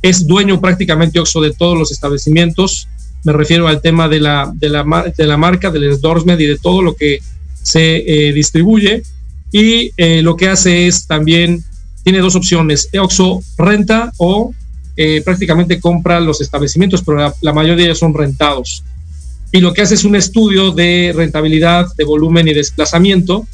es 0.03 0.27
dueño 0.27 0.61
prácticamente 0.61 1.19
OXXO 1.19 1.41
de 1.41 1.53
todos 1.55 1.79
los 1.79 1.91
establecimientos, 1.91 2.87
me 3.23 3.33
refiero 3.33 3.67
al 3.67 3.81
tema 3.81 4.11
de 4.11 4.21
la, 4.21 4.53
de 4.55 4.69
la, 4.69 4.85
de 5.17 5.27
la 5.27 5.39
marca, 5.39 5.71
del 5.71 5.85
endorsement 5.85 6.39
y 6.39 6.45
de 6.45 6.59
todo 6.59 6.83
lo 6.83 6.95
que 6.95 7.21
se 7.63 7.97
eh, 7.97 8.35
distribuye, 8.35 9.03
y 9.51 9.91
lo 10.21 10.37
que 10.37 10.49
hace 10.49 10.87
es 10.87 11.07
también 11.07 11.65
tiene 12.03 12.19
dos 12.19 12.35
opciones, 12.35 12.91
Oxo 13.01 13.41
renta 13.57 14.13
o 14.19 14.53
eh, 14.99 15.23
prácticamente 15.25 15.81
compra 15.81 16.21
los 16.21 16.43
establecimientos, 16.43 17.03
pero 17.03 17.35
la, 17.41 17.53
mayoría 17.55 17.77
de 17.77 17.85
ellos 17.85 18.01
son 18.01 18.13
rentados. 18.13 18.85
Y 19.51 19.61
lo 19.61 19.73
que 19.73 19.81
hace 19.81 19.95
es 19.95 20.05
un 20.05 20.15
estudio 20.15 20.73
de 20.73 21.15
rentabilidad, 21.17 21.87
de 21.97 22.05
volumen 22.05 22.49
y 22.49 22.53
desplazamiento 22.53 23.47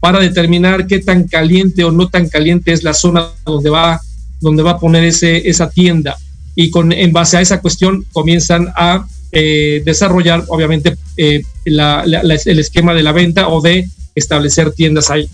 para 0.00 0.20
determinar 0.20 0.86
qué 0.86 1.00
tan 1.00 1.24
caliente 1.24 1.84
o 1.84 1.90
no 1.90 2.08
tan 2.08 2.28
caliente 2.28 2.72
es 2.72 2.82
la 2.82 2.94
zona 2.94 3.28
donde 3.44 3.70
va, 3.70 4.00
donde 4.40 4.62
va 4.62 4.72
a 4.72 4.78
poner 4.78 5.04
ese, 5.04 5.48
esa 5.48 5.70
tienda. 5.70 6.16
Y 6.54 6.70
con, 6.70 6.92
en 6.92 7.12
base 7.12 7.36
a 7.36 7.40
esa 7.40 7.60
cuestión 7.60 8.04
comienzan 8.12 8.68
a 8.76 9.06
eh, 9.32 9.82
desarrollar, 9.84 10.44
obviamente, 10.48 10.96
eh, 11.16 11.42
el 11.64 12.58
esquema 12.58 12.94
de 12.94 13.02
la 13.02 13.12
venta 13.12 13.48
o 13.48 13.60
de 13.60 13.88
establecer 14.14 14.72
tiendas 14.72 15.10
ahí. 15.10 15.28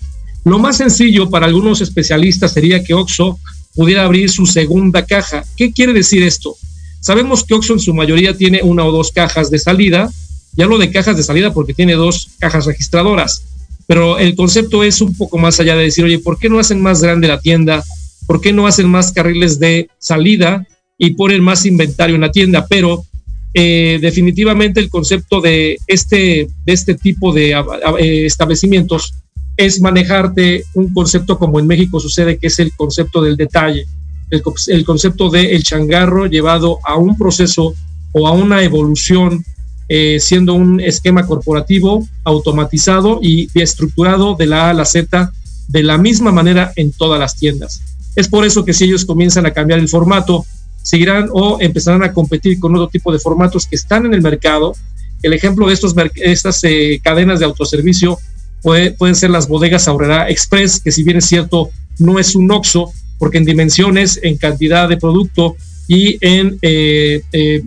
Lo 0.44 0.58
más 0.58 0.76
sencillo 0.76 1.30
para 1.30 1.46
algunos 1.46 1.80
especialistas 1.80 2.52
sería 2.52 2.82
que 2.84 2.94
OXO 2.94 3.38
pudiera 3.74 4.04
abrir 4.04 4.30
su 4.30 4.46
segunda 4.46 5.04
caja. 5.04 5.44
¿Qué 5.56 5.72
quiere 5.72 5.92
decir 5.92 6.22
esto? 6.22 6.56
Sabemos 7.00 7.44
que 7.44 7.54
OXO 7.54 7.74
en 7.74 7.80
su 7.80 7.94
mayoría 7.94 8.36
tiene 8.36 8.62
una 8.62 8.84
o 8.84 8.92
dos 8.92 9.10
cajas 9.12 9.50
de 9.50 9.58
salida. 9.58 10.10
Ya 10.56 10.64
hablo 10.64 10.78
de 10.78 10.90
cajas 10.90 11.16
de 11.16 11.22
salida 11.22 11.52
porque 11.52 11.74
tiene 11.74 11.94
dos 11.94 12.28
cajas 12.38 12.66
registradoras. 12.66 13.42
Pero 13.86 14.18
el 14.18 14.34
concepto 14.34 14.82
es 14.82 15.00
un 15.00 15.16
poco 15.16 15.38
más 15.38 15.60
allá 15.60 15.76
de 15.76 15.84
decir, 15.84 16.04
oye, 16.04 16.18
¿por 16.18 16.38
qué 16.38 16.48
no 16.48 16.58
hacen 16.58 16.80
más 16.80 17.02
grande 17.02 17.28
la 17.28 17.40
tienda? 17.40 17.82
¿Por 18.26 18.40
qué 18.40 18.52
no 18.52 18.66
hacen 18.66 18.88
más 18.88 19.12
carriles 19.12 19.58
de 19.58 19.88
salida 19.98 20.66
y 20.96 21.10
ponen 21.10 21.42
más 21.42 21.66
inventario 21.66 22.14
en 22.14 22.22
la 22.22 22.32
tienda? 22.32 22.66
Pero 22.68 23.04
eh, 23.52 23.98
definitivamente 24.00 24.80
el 24.80 24.90
concepto 24.90 25.40
de 25.40 25.78
este, 25.86 26.48
de 26.64 26.72
este 26.72 26.94
tipo 26.94 27.32
de 27.32 27.52
eh, 27.52 28.26
establecimientos 28.26 29.14
es 29.56 29.80
manejarte 29.80 30.64
un 30.74 30.92
concepto 30.92 31.38
como 31.38 31.60
en 31.60 31.66
México 31.66 32.00
sucede, 32.00 32.38
que 32.38 32.48
es 32.48 32.58
el 32.58 32.74
concepto 32.74 33.22
del 33.22 33.36
detalle, 33.36 33.86
el, 34.30 34.84
concepto 34.84 35.30
del 35.30 35.46
el 35.46 35.62
changarro 35.62 36.26
llevado 36.26 36.78
a 36.84 36.96
un 36.96 37.16
proceso 37.16 37.74
o 38.12 38.26
a 38.26 38.32
una 38.32 38.62
evolución, 38.62 39.44
eh, 39.88 40.18
siendo 40.20 40.54
un 40.54 40.80
esquema 40.80 41.26
corporativo 41.26 42.06
automatizado 42.24 43.20
y 43.22 43.48
estructurado 43.54 44.34
de 44.34 44.46
la 44.46 44.66
A 44.66 44.70
a 44.70 44.74
la 44.74 44.84
Z 44.84 45.32
de 45.68 45.82
la 45.82 45.98
misma 45.98 46.32
manera 46.32 46.72
en 46.76 46.92
todas 46.92 47.18
las 47.18 47.36
tiendas. 47.36 47.82
Es 48.16 48.28
por 48.28 48.44
eso 48.44 48.64
que 48.64 48.72
si 48.72 48.84
ellos 48.84 49.04
comienzan 49.04 49.46
a 49.46 49.52
cambiar 49.52 49.80
el 49.80 49.88
formato, 49.88 50.46
seguirán 50.82 51.28
o 51.32 51.58
empezarán 51.60 52.02
a 52.02 52.12
competir 52.12 52.60
con 52.60 52.74
otro 52.74 52.88
tipo 52.88 53.12
de 53.12 53.18
formatos 53.18 53.66
que 53.66 53.76
están 53.76 54.06
en 54.06 54.14
el 54.14 54.22
mercado. 54.22 54.74
El 55.22 55.32
ejemplo 55.32 55.66
de 55.66 55.74
estos, 55.74 55.94
estas 56.16 56.62
eh, 56.64 57.00
cadenas 57.02 57.40
de 57.40 57.46
autoservicio 57.46 58.18
pueden 58.62 59.14
ser 59.14 59.30
las 59.30 59.46
bodegas 59.46 59.88
Aurrera 59.88 60.30
Express, 60.30 60.80
que 60.80 60.90
si 60.90 61.02
bien 61.02 61.18
es 61.18 61.26
cierto, 61.26 61.70
no 61.98 62.18
es 62.18 62.34
un 62.34 62.50
OXO, 62.50 62.90
porque 63.18 63.38
en 63.38 63.44
dimensiones, 63.44 64.18
en 64.22 64.38
cantidad 64.38 64.88
de 64.88 64.96
producto 64.96 65.56
y 65.86 66.16
en 66.22 66.58
eh, 66.62 67.22
eh, 67.32 67.62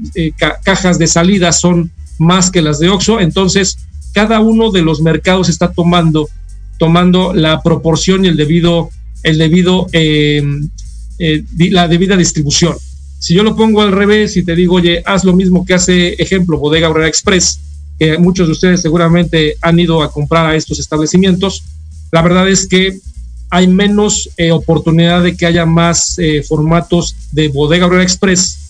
cajas 0.63 0.97
de 0.97 1.05
salida 1.05 1.51
son 1.51 1.91
más 2.17 2.51
que 2.51 2.61
las 2.61 2.79
de 2.79 2.89
OXO, 2.89 3.19
entonces 3.19 3.77
cada 4.13 4.39
uno 4.39 4.71
de 4.71 4.81
los 4.81 5.01
mercados 5.01 5.49
está 5.49 5.71
tomando, 5.71 6.29
tomando 6.79 7.33
la 7.33 7.61
proporción 7.61 8.25
y 8.25 8.29
el 8.29 8.37
debido, 8.37 8.89
el 9.23 9.37
debido, 9.37 9.87
la 11.71 11.87
debida 11.87 12.17
distribución. 12.17 12.75
Si 13.19 13.33
yo 13.33 13.43
lo 13.43 13.55
pongo 13.55 13.81
al 13.81 13.91
revés 13.91 14.37
y 14.37 14.43
te 14.43 14.55
digo, 14.55 14.75
oye, 14.75 15.01
haz 15.05 15.23
lo 15.23 15.33
mismo 15.33 15.65
que 15.65 15.73
hace, 15.73 16.13
ejemplo, 16.21 16.57
Bodega 16.57 16.87
Aurrera 16.87 17.07
Express, 17.07 17.59
que 17.97 18.17
muchos 18.17 18.47
de 18.47 18.53
ustedes 18.53 18.81
seguramente 18.81 19.55
han 19.61 19.79
ido 19.79 20.03
a 20.03 20.11
comprar 20.11 20.45
a 20.45 20.55
estos 20.55 20.79
establecimientos, 20.79 21.63
la 22.11 22.21
verdad 22.21 22.47
es 22.47 22.67
que 22.67 22.99
hay 23.49 23.67
menos 23.67 24.29
eh, 24.37 24.51
oportunidad 24.51 25.23
de 25.23 25.35
que 25.35 25.45
haya 25.45 25.65
más 25.65 26.19
eh, 26.19 26.43
formatos 26.43 27.15
de 27.31 27.47
bodega 27.47 27.85
obrera 27.85 28.03
express 28.03 28.66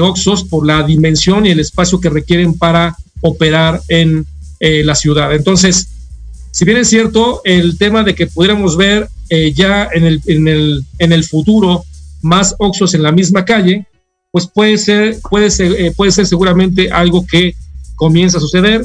Oxos 0.00 0.44
por 0.44 0.66
la 0.66 0.82
dimensión 0.82 1.46
y 1.46 1.50
el 1.50 1.60
espacio 1.60 2.00
que 2.00 2.10
requieren 2.10 2.54
para 2.54 2.96
operar 3.20 3.80
en 3.88 4.26
eh, 4.60 4.82
la 4.84 4.94
ciudad. 4.94 5.34
Entonces, 5.34 5.88
si 6.50 6.64
bien 6.64 6.78
es 6.78 6.88
cierto, 6.88 7.40
el 7.44 7.78
tema 7.78 8.02
de 8.02 8.14
que 8.14 8.26
pudiéramos 8.26 8.76
ver 8.76 9.08
ya 9.54 9.88
en 9.90 10.04
el, 10.04 10.20
en, 10.26 10.46
el, 10.46 10.84
en 10.98 11.10
el 11.10 11.24
futuro 11.24 11.84
más 12.20 12.54
Oxos 12.58 12.92
en 12.92 13.02
la 13.02 13.12
misma 13.12 13.46
calle, 13.46 13.86
pues 14.30 14.46
puede 14.46 14.76
ser, 14.76 15.18
puede 15.30 15.50
ser, 15.50 15.94
puede 15.94 16.12
ser 16.12 16.26
seguramente 16.26 16.90
algo 16.90 17.26
que 17.26 17.54
comienza 17.94 18.36
a 18.36 18.42
suceder. 18.42 18.84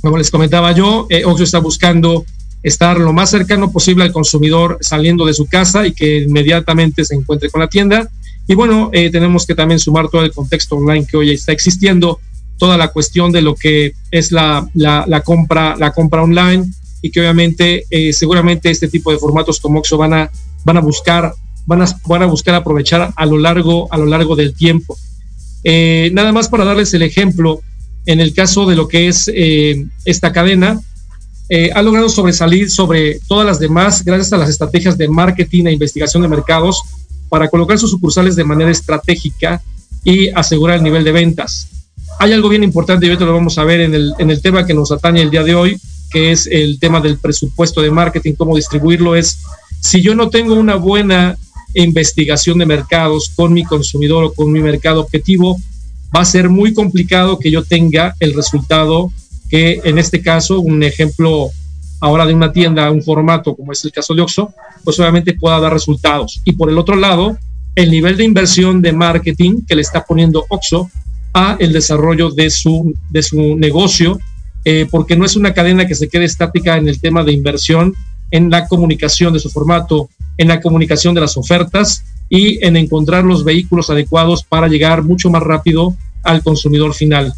Como 0.00 0.16
les 0.16 0.30
comentaba 0.30 0.70
yo, 0.70 1.08
Oxo 1.24 1.42
está 1.42 1.58
buscando 1.58 2.24
estar 2.62 2.98
lo 2.98 3.12
más 3.12 3.30
cercano 3.30 3.70
posible 3.70 4.04
al 4.04 4.12
consumidor 4.12 4.78
saliendo 4.80 5.24
de 5.24 5.34
su 5.34 5.46
casa 5.46 5.86
y 5.86 5.92
que 5.92 6.18
inmediatamente 6.22 7.04
se 7.04 7.14
encuentre 7.14 7.48
con 7.48 7.60
la 7.60 7.68
tienda. 7.68 8.08
Y 8.48 8.54
bueno, 8.54 8.90
eh, 8.92 9.10
tenemos 9.10 9.46
que 9.46 9.54
también 9.54 9.80
sumar 9.80 10.08
todo 10.08 10.22
el 10.22 10.32
contexto 10.32 10.76
online 10.76 11.06
que 11.06 11.16
hoy 11.16 11.32
está 11.32 11.52
existiendo, 11.52 12.20
toda 12.58 12.76
la 12.76 12.88
cuestión 12.88 13.32
de 13.32 13.42
lo 13.42 13.54
que 13.54 13.94
es 14.10 14.32
la, 14.32 14.68
la, 14.74 15.20
compra, 15.22 15.76
la 15.76 15.92
compra 15.92 16.22
online 16.22 16.64
y 17.02 17.10
que 17.10 17.20
obviamente 17.20 17.84
eh, 17.90 18.12
seguramente 18.12 18.70
este 18.70 18.88
tipo 18.88 19.12
de 19.12 19.18
formatos 19.18 19.60
como 19.60 19.80
Oxo 19.80 19.98
van 19.98 20.14
a, 20.14 20.30
van 20.64 20.76
a 20.76 20.80
buscar 20.80 21.34
van 21.66 21.82
a, 21.82 21.86
van 22.06 22.22
a 22.22 22.26
buscar 22.26 22.54
aprovechar 22.54 23.12
a 23.14 23.26
lo 23.26 23.38
largo 23.38 23.92
a 23.92 23.98
lo 23.98 24.06
largo 24.06 24.36
del 24.36 24.54
tiempo. 24.54 24.96
Eh, 25.64 26.10
nada 26.14 26.32
más 26.32 26.48
para 26.48 26.64
darles 26.64 26.94
el 26.94 27.02
ejemplo, 27.02 27.60
en 28.06 28.20
el 28.20 28.32
caso 28.32 28.66
de 28.66 28.76
lo 28.76 28.86
que 28.86 29.08
es 29.08 29.30
esta 30.04 30.32
cadena, 30.32 30.80
eh, 31.48 31.70
ha 31.72 31.82
logrado 31.82 32.08
sobresalir 32.08 32.70
sobre 32.70 33.20
todas 33.28 33.46
las 33.46 33.60
demás 33.60 34.04
gracias 34.04 34.32
a 34.32 34.36
las 34.36 34.50
estrategias 34.50 34.98
de 34.98 35.06
marketing 35.06 35.66
e 35.66 35.72
investigación 35.72 36.22
de 36.22 36.28
mercados 36.28 36.82
para 37.28 37.48
colocar 37.48 37.78
sus 37.78 37.90
sucursales 37.90 38.36
de 38.36 38.44
manera 38.44 38.70
estratégica 38.70 39.62
y 40.04 40.28
asegurar 40.28 40.76
el 40.76 40.82
nivel 40.82 41.04
de 41.04 41.12
ventas. 41.12 41.68
Hay 42.18 42.32
algo 42.32 42.48
bien 42.48 42.62
importante 42.62 43.06
y 43.06 43.08
ahorita 43.08 43.24
lo 43.24 43.34
vamos 43.34 43.58
a 43.58 43.64
ver 43.64 43.80
en 43.80 43.94
el, 43.94 44.14
en 44.18 44.30
el 44.30 44.40
tema 44.40 44.64
que 44.64 44.74
nos 44.74 44.92
atañe 44.92 45.20
el 45.20 45.30
día 45.30 45.42
de 45.42 45.54
hoy, 45.54 45.80
que 46.10 46.32
es 46.32 46.46
el 46.46 46.78
tema 46.78 47.00
del 47.00 47.18
presupuesto 47.18 47.82
de 47.82 47.90
marketing, 47.90 48.34
cómo 48.34 48.56
distribuirlo. 48.56 49.16
Es 49.16 49.38
si 49.80 50.00
yo 50.02 50.14
no 50.14 50.30
tengo 50.30 50.54
una 50.54 50.76
buena 50.76 51.36
investigación 51.74 52.58
de 52.58 52.66
mercados 52.66 53.32
con 53.34 53.52
mi 53.52 53.64
consumidor 53.64 54.24
o 54.24 54.32
con 54.32 54.50
mi 54.50 54.60
mercado 54.60 55.00
objetivo, 55.00 55.58
va 56.14 56.20
a 56.20 56.24
ser 56.24 56.48
muy 56.48 56.72
complicado 56.72 57.38
que 57.38 57.50
yo 57.50 57.62
tenga 57.62 58.14
el 58.20 58.34
resultado 58.34 59.12
que 59.50 59.80
en 59.84 59.98
este 59.98 60.22
caso, 60.22 60.60
un 60.60 60.82
ejemplo 60.82 61.50
ahora 62.00 62.26
de 62.26 62.34
una 62.34 62.52
tienda, 62.52 62.90
un 62.90 63.02
formato 63.02 63.54
como 63.54 63.72
es 63.72 63.84
el 63.84 63.92
caso 63.92 64.14
de 64.14 64.22
Oxxo, 64.22 64.52
pues 64.84 64.98
obviamente 65.00 65.34
pueda 65.34 65.60
dar 65.60 65.72
resultados. 65.72 66.40
Y 66.44 66.52
por 66.52 66.70
el 66.70 66.78
otro 66.78 66.96
lado, 66.96 67.38
el 67.74 67.90
nivel 67.90 68.16
de 68.16 68.24
inversión 68.24 68.82
de 68.82 68.92
marketing 68.92 69.62
que 69.66 69.74
le 69.74 69.82
está 69.82 70.04
poniendo 70.04 70.44
Oxxo 70.48 70.90
a 71.34 71.56
el 71.58 71.72
desarrollo 71.72 72.30
de 72.30 72.50
su, 72.50 72.94
de 73.10 73.22
su 73.22 73.56
negocio, 73.56 74.18
eh, 74.64 74.86
porque 74.90 75.16
no 75.16 75.24
es 75.24 75.36
una 75.36 75.54
cadena 75.54 75.86
que 75.86 75.94
se 75.94 76.08
quede 76.08 76.24
estática 76.24 76.76
en 76.76 76.88
el 76.88 77.00
tema 77.00 77.22
de 77.22 77.32
inversión, 77.32 77.94
en 78.30 78.50
la 78.50 78.66
comunicación 78.66 79.32
de 79.32 79.40
su 79.40 79.50
formato, 79.50 80.08
en 80.38 80.48
la 80.48 80.60
comunicación 80.60 81.14
de 81.14 81.20
las 81.20 81.36
ofertas 81.36 82.02
y 82.28 82.64
en 82.64 82.76
encontrar 82.76 83.24
los 83.24 83.44
vehículos 83.44 83.90
adecuados 83.90 84.42
para 84.42 84.68
llegar 84.68 85.02
mucho 85.02 85.30
más 85.30 85.42
rápido 85.42 85.94
al 86.22 86.42
consumidor 86.42 86.94
final. 86.94 87.32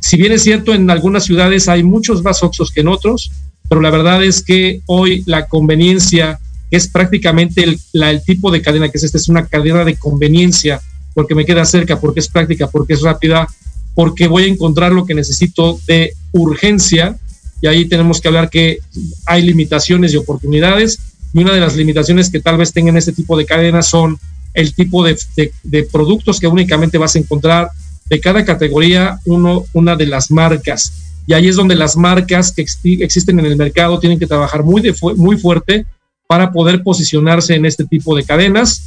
Si 0.00 0.16
bien 0.16 0.32
es 0.32 0.42
cierto, 0.42 0.74
en 0.74 0.90
algunas 0.90 1.24
ciudades 1.24 1.68
hay 1.68 1.82
muchos 1.82 2.22
más 2.22 2.42
Oxos 2.42 2.70
que 2.70 2.80
en 2.80 2.88
otros, 2.88 3.30
pero 3.70 3.80
la 3.80 3.90
verdad 3.90 4.24
es 4.24 4.42
que 4.42 4.80
hoy 4.86 5.22
la 5.26 5.46
conveniencia 5.46 6.40
es 6.72 6.88
prácticamente 6.88 7.62
el, 7.62 7.78
el 7.92 8.24
tipo 8.24 8.50
de 8.50 8.62
cadena 8.62 8.88
que 8.88 8.98
es 8.98 9.04
esta, 9.04 9.16
es 9.16 9.28
una 9.28 9.46
cadena 9.46 9.84
de 9.84 9.94
conveniencia, 9.94 10.80
porque 11.14 11.36
me 11.36 11.44
queda 11.44 11.64
cerca, 11.64 12.00
porque 12.00 12.18
es 12.18 12.26
práctica, 12.26 12.66
porque 12.66 12.94
es 12.94 13.02
rápida, 13.02 13.46
porque 13.94 14.26
voy 14.26 14.42
a 14.42 14.48
encontrar 14.48 14.90
lo 14.90 15.06
que 15.06 15.14
necesito 15.14 15.78
de 15.86 16.14
urgencia, 16.32 17.16
y 17.62 17.68
ahí 17.68 17.84
tenemos 17.84 18.20
que 18.20 18.26
hablar 18.26 18.50
que 18.50 18.80
hay 19.24 19.42
limitaciones 19.42 20.12
y 20.12 20.16
oportunidades, 20.16 20.98
y 21.32 21.38
una 21.38 21.54
de 21.54 21.60
las 21.60 21.76
limitaciones 21.76 22.28
que 22.28 22.40
tal 22.40 22.56
vez 22.56 22.72
tengan 22.72 22.96
este 22.96 23.12
tipo 23.12 23.38
de 23.38 23.46
cadenas 23.46 23.86
son 23.86 24.18
el 24.52 24.74
tipo 24.74 25.04
de, 25.04 25.16
de 25.62 25.82
productos 25.84 26.40
que 26.40 26.48
únicamente 26.48 26.98
vas 26.98 27.14
a 27.14 27.20
encontrar 27.20 27.70
de 28.06 28.18
cada 28.18 28.44
categoría 28.44 29.20
uno, 29.26 29.64
una 29.74 29.94
de 29.94 30.06
las 30.06 30.32
marcas. 30.32 31.09
Y 31.26 31.32
ahí 31.32 31.48
es 31.48 31.56
donde 31.56 31.74
las 31.74 31.96
marcas 31.96 32.52
que 32.52 32.64
existen 32.84 33.38
en 33.38 33.46
el 33.46 33.56
mercado 33.56 33.98
tienen 33.98 34.18
que 34.18 34.26
trabajar 34.26 34.64
muy, 34.64 34.82
muy 35.16 35.36
fuerte 35.36 35.86
para 36.26 36.52
poder 36.52 36.82
posicionarse 36.82 37.54
en 37.54 37.66
este 37.66 37.84
tipo 37.84 38.16
de 38.16 38.24
cadenas. 38.24 38.82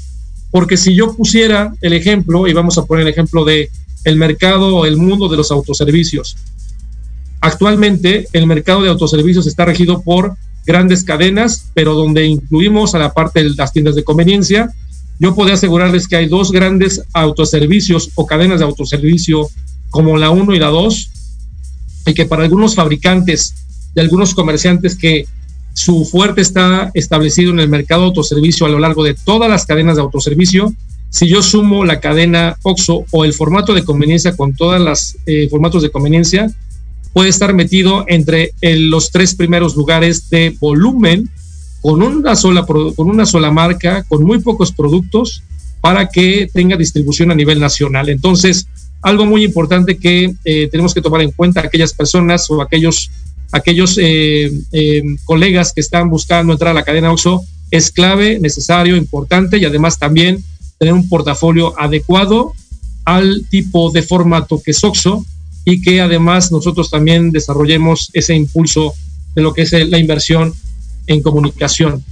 Porque 0.52 0.78
si 0.78 0.96
yo 0.96 1.16
pusiera 1.16 1.74
el 1.82 1.94
ejemplo, 1.94 2.48
y 2.48 2.54
vamos 2.54 2.78
a 2.78 2.86
poner 2.86 3.06
el 3.08 3.14
ejemplo 3.14 3.46
de 3.46 3.70
el 4.04 4.18
mercado, 4.18 4.86
el 4.86 4.98
mundo 4.98 5.30
de 5.30 5.38
los 5.38 5.52
autoservicios. 5.52 6.36
Actualmente 7.40 8.28
el 8.34 8.48
mercado 8.48 8.82
de 8.82 8.90
autoservicios 8.90 9.48
está 9.48 9.66
regido 9.66 10.02
por 10.02 10.36
grandes 10.66 11.04
cadenas, 11.04 11.70
pero 11.74 11.94
donde 11.94 12.26
incluimos 12.26 12.96
a 12.96 13.00
la 13.00 13.14
parte 13.14 13.44
de 13.44 13.50
las 13.52 13.74
tiendas 13.74 13.96
de 13.96 14.04
conveniencia 14.04 14.74
yo 15.20 15.36
puedo 15.36 15.54
asegurarles 15.54 16.08
que 16.08 16.16
hay 16.16 16.28
dos 16.28 16.52
grandes 16.52 17.02
autoservicios 17.14 18.10
o 18.16 18.26
cadenas 18.26 18.60
de 18.60 18.66
autoservicio 18.66 19.48
como 19.90 20.18
la 20.18 20.32
1 20.32 20.54
y 20.56 20.60
la 20.60 20.68
2, 20.68 21.10
y 22.06 22.14
que 22.14 22.26
para 22.26 22.44
algunos 22.44 22.76
fabricantes 22.76 23.54
y 23.96 24.00
algunos 24.00 24.34
comerciantes 24.34 24.96
que 24.96 25.26
su 25.74 26.06
fuerte 26.06 26.42
está 26.42 26.92
establecido 26.94 27.52
en 27.52 27.60
el 27.60 27.70
mercado 27.70 28.02
de 28.02 28.08
autoservicio 28.08 28.66
a 28.66 28.70
lo 28.70 28.80
largo 28.80 29.04
de 29.04 29.16
todas 29.16 29.50
las 29.50 29.66
cadenas 29.66 29.96
de 29.96 30.02
autoservicio, 30.02 30.74
si 31.10 31.28
yo 31.28 31.44
sumo 31.44 31.86
la 31.86 32.00
cadena 32.00 32.58
OXO 32.64 33.06
o 33.12 33.26
el 33.26 33.34
formato 33.34 33.74
de 33.74 33.84
conveniencia 33.84 34.36
con 34.36 34.56
todas 34.56 34.82
las 34.82 35.18
eh, 35.26 35.48
formatos 35.50 35.84
de 35.84 35.92
conveniencia, 35.92 36.52
puede 37.14 37.30
estar 37.30 37.54
metido 37.54 38.06
entre 38.08 38.54
los 38.62 39.12
tres 39.12 39.36
primeros 39.36 39.76
lugares 39.76 40.30
de 40.30 40.56
volumen 40.60 41.30
con 41.82 42.02
una 42.02 42.36
sola, 42.36 42.66
con 42.66 43.10
una 43.10 43.26
sola 43.26 43.52
marca, 43.52 44.04
con 44.08 44.24
muy 44.24 44.40
pocos 44.40 44.72
productos, 44.72 45.44
para 45.82 46.08
que 46.08 46.50
tenga 46.52 46.78
distribución 46.78 47.30
a 47.30 47.36
nivel 47.36 47.60
nacional. 47.60 48.10
Entonces, 48.10 48.68
algo 49.04 49.26
muy 49.26 49.44
importante 49.44 49.98
que 49.98 50.34
eh, 50.46 50.68
tenemos 50.72 50.94
que 50.94 51.02
tomar 51.02 51.22
en 51.22 51.32
cuenta 51.32 51.60
aquellas 51.60 51.94
personas 51.94 52.50
o 52.50 52.62
aquellos, 52.62 53.12
aquellos 53.52 53.98
eh, 54.02 54.50
eh, 54.72 55.04
colegas 55.26 55.74
que 55.74 55.82
están 55.82 56.10
buscando 56.10 56.54
entrar 56.54 56.72
a 56.72 56.74
la 56.74 56.86
cadena 56.86 57.12
OXO, 57.12 57.44
es 57.70 57.92
clave, 57.92 58.40
necesario, 58.40 58.96
importante 58.96 59.58
y 59.58 59.66
además 59.66 60.00
también 60.00 60.42
tener 60.80 60.94
un 60.94 61.10
portafolio 61.10 61.78
adecuado 61.80 62.54
al 63.04 63.46
tipo 63.50 63.92
de 63.92 64.04
formato 64.04 64.62
que 64.64 64.72
es 64.72 64.84
OXO 64.84 65.26
y 65.66 65.82
que 65.82 66.00
además 66.00 66.52
nosotros 66.52 66.90
también 66.90 67.32
desarrollemos 67.32 68.10
ese 68.14 68.36
impulso 68.36 68.94
de 69.36 69.42
lo 69.42 69.54
que 69.54 69.64
es 69.64 69.74
la 69.74 69.98
inversión 69.98 70.54
en 71.08 71.22
comunicación. 71.22 72.04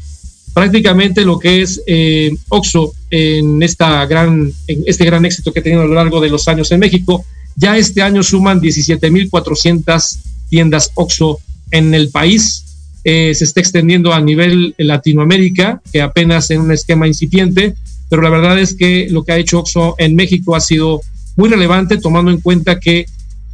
Prácticamente 0.53 1.23
lo 1.23 1.39
que 1.39 1.61
es 1.61 1.81
eh, 1.87 2.35
OXO 2.49 2.93
en, 3.09 3.63
esta 3.63 4.05
gran, 4.05 4.51
en 4.67 4.83
este 4.85 5.05
gran 5.05 5.25
éxito 5.25 5.53
que 5.53 5.61
ha 5.61 5.63
tenido 5.63 5.81
a 5.81 5.85
lo 5.85 5.93
largo 5.93 6.19
de 6.19 6.29
los 6.29 6.47
años 6.47 6.71
en 6.71 6.79
México, 6.79 7.23
ya 7.55 7.77
este 7.77 8.01
año 8.01 8.23
suman 8.23 8.59
17.400 8.59 10.17
tiendas 10.49 10.91
OXO 10.95 11.39
en 11.71 11.93
el 11.93 12.09
país. 12.09 12.65
Eh, 13.03 13.33
se 13.33 13.45
está 13.45 13.59
extendiendo 13.61 14.13
a 14.13 14.21
nivel 14.21 14.75
Latinoamérica, 14.77 15.81
que 15.91 16.01
apenas 16.01 16.51
en 16.51 16.61
un 16.61 16.71
esquema 16.71 17.07
incipiente, 17.07 17.75
pero 18.09 18.21
la 18.21 18.29
verdad 18.29 18.59
es 18.59 18.75
que 18.75 19.07
lo 19.09 19.23
que 19.23 19.31
ha 19.31 19.37
hecho 19.37 19.59
OXO 19.59 19.95
en 19.97 20.15
México 20.15 20.55
ha 20.55 20.59
sido 20.59 21.01
muy 21.37 21.49
relevante, 21.49 21.97
tomando 21.97 22.29
en 22.29 22.41
cuenta 22.41 22.79
que 22.79 23.05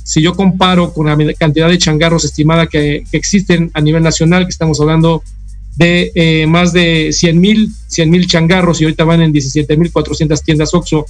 si 0.04 0.22
yo 0.22 0.34
comparo 0.34 0.94
con 0.94 1.08
la 1.08 1.34
cantidad 1.34 1.68
de 1.68 1.78
changarros 1.78 2.24
estimada 2.24 2.68
que, 2.68 3.04
existen 3.12 3.70
a 3.74 3.82
nivel 3.82 4.02
nacional, 4.02 4.46
que 4.46 4.52
estamos 4.52 4.80
hablando 4.80 5.22
de 5.78 6.12
eh, 6.16 6.48
más 6.48 6.74
de 6.74 7.12
100 7.13 7.40
mil 7.40 7.72
100 7.88 8.10
mil 8.10 8.28
changarros 8.28 8.82
y 8.82 8.86
ahorita 8.86 9.04
van 9.04 9.22
en 9.22 9.32
17 9.32 9.78
mil 9.78 9.92
400 9.92 10.42
tiendas 10.44 10.74
OXO, 10.74 11.06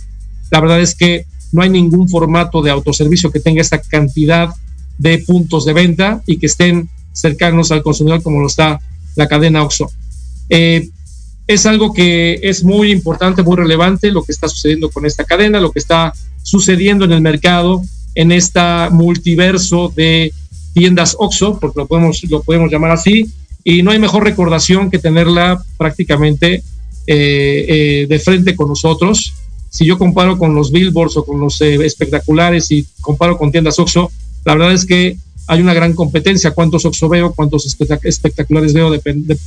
la 0.51 0.59
verdad 0.59 0.81
es 0.81 0.93
que 0.93 1.25
no 1.51 1.61
hay 1.61 1.69
ningún 1.69 2.09
formato 2.09 2.61
de 2.61 2.71
autoservicio 2.71 3.31
que 3.31 3.39
tenga 3.39 3.61
esta 3.61 3.79
cantidad 3.79 4.49
de 4.97 5.19
puntos 5.19 5.65
de 5.65 5.73
venta 5.73 6.21
y 6.25 6.37
que 6.37 6.47
estén 6.47 6.89
cercanos 7.13 7.71
al 7.71 7.83
consumidor 7.83 8.21
como 8.21 8.41
lo 8.41 8.47
está 8.47 8.79
la 9.15 9.27
cadena 9.27 9.63
OXO. 9.63 9.89
Eh, 10.49 10.89
es 11.47 11.65
algo 11.65 11.93
que 11.93 12.39
es 12.43 12.63
muy 12.63 12.91
importante, 12.91 13.43
muy 13.43 13.55
relevante 13.55 14.11
lo 14.11 14.23
que 14.23 14.33
está 14.33 14.49
sucediendo 14.49 14.89
con 14.89 15.05
esta 15.05 15.23
cadena, 15.23 15.61
lo 15.61 15.71
que 15.71 15.79
está 15.79 16.13
sucediendo 16.43 17.05
en 17.05 17.13
el 17.13 17.21
mercado 17.21 17.81
en 18.15 18.31
esta 18.31 18.89
multiverso 18.91 19.93
de 19.95 20.33
tiendas 20.73 21.15
OXO, 21.17 21.59
porque 21.59 21.79
lo 21.79 21.87
podemos, 21.87 22.21
lo 22.23 22.41
podemos 22.41 22.71
llamar 22.71 22.91
así, 22.91 23.31
y 23.69 23.83
no 23.83 23.91
hay 23.91 23.99
mejor 23.99 24.23
recordación 24.23 24.89
que 24.89 24.97
tenerla 24.97 25.61
prácticamente 25.77 26.63
eh, 27.05 27.65
eh, 27.67 28.05
de 28.07 28.19
frente 28.19 28.55
con 28.55 28.69
nosotros. 28.69 29.33
Si 29.69 29.83
yo 29.85 29.97
comparo 29.97 30.37
con 30.37 30.55
los 30.55 30.71
billboards 30.71 31.17
o 31.17 31.25
con 31.25 31.41
los 31.41 31.59
eh, 31.59 31.75
espectaculares 31.85 32.71
y 32.71 32.87
comparo 33.01 33.37
con 33.37 33.51
tiendas 33.51 33.77
OXO, 33.77 34.09
La 34.45 34.55
verdad 34.55 34.71
es 34.71 34.85
que 34.85 35.17
hay 35.47 35.59
una 35.59 35.73
gran 35.73 35.91
competencia, 35.91 36.51
cuántos 36.51 36.85
Oxxo 36.85 37.09
veo, 37.09 37.33
cuántos 37.33 37.65
espectaculares 37.65 38.73
veo, 38.73 38.89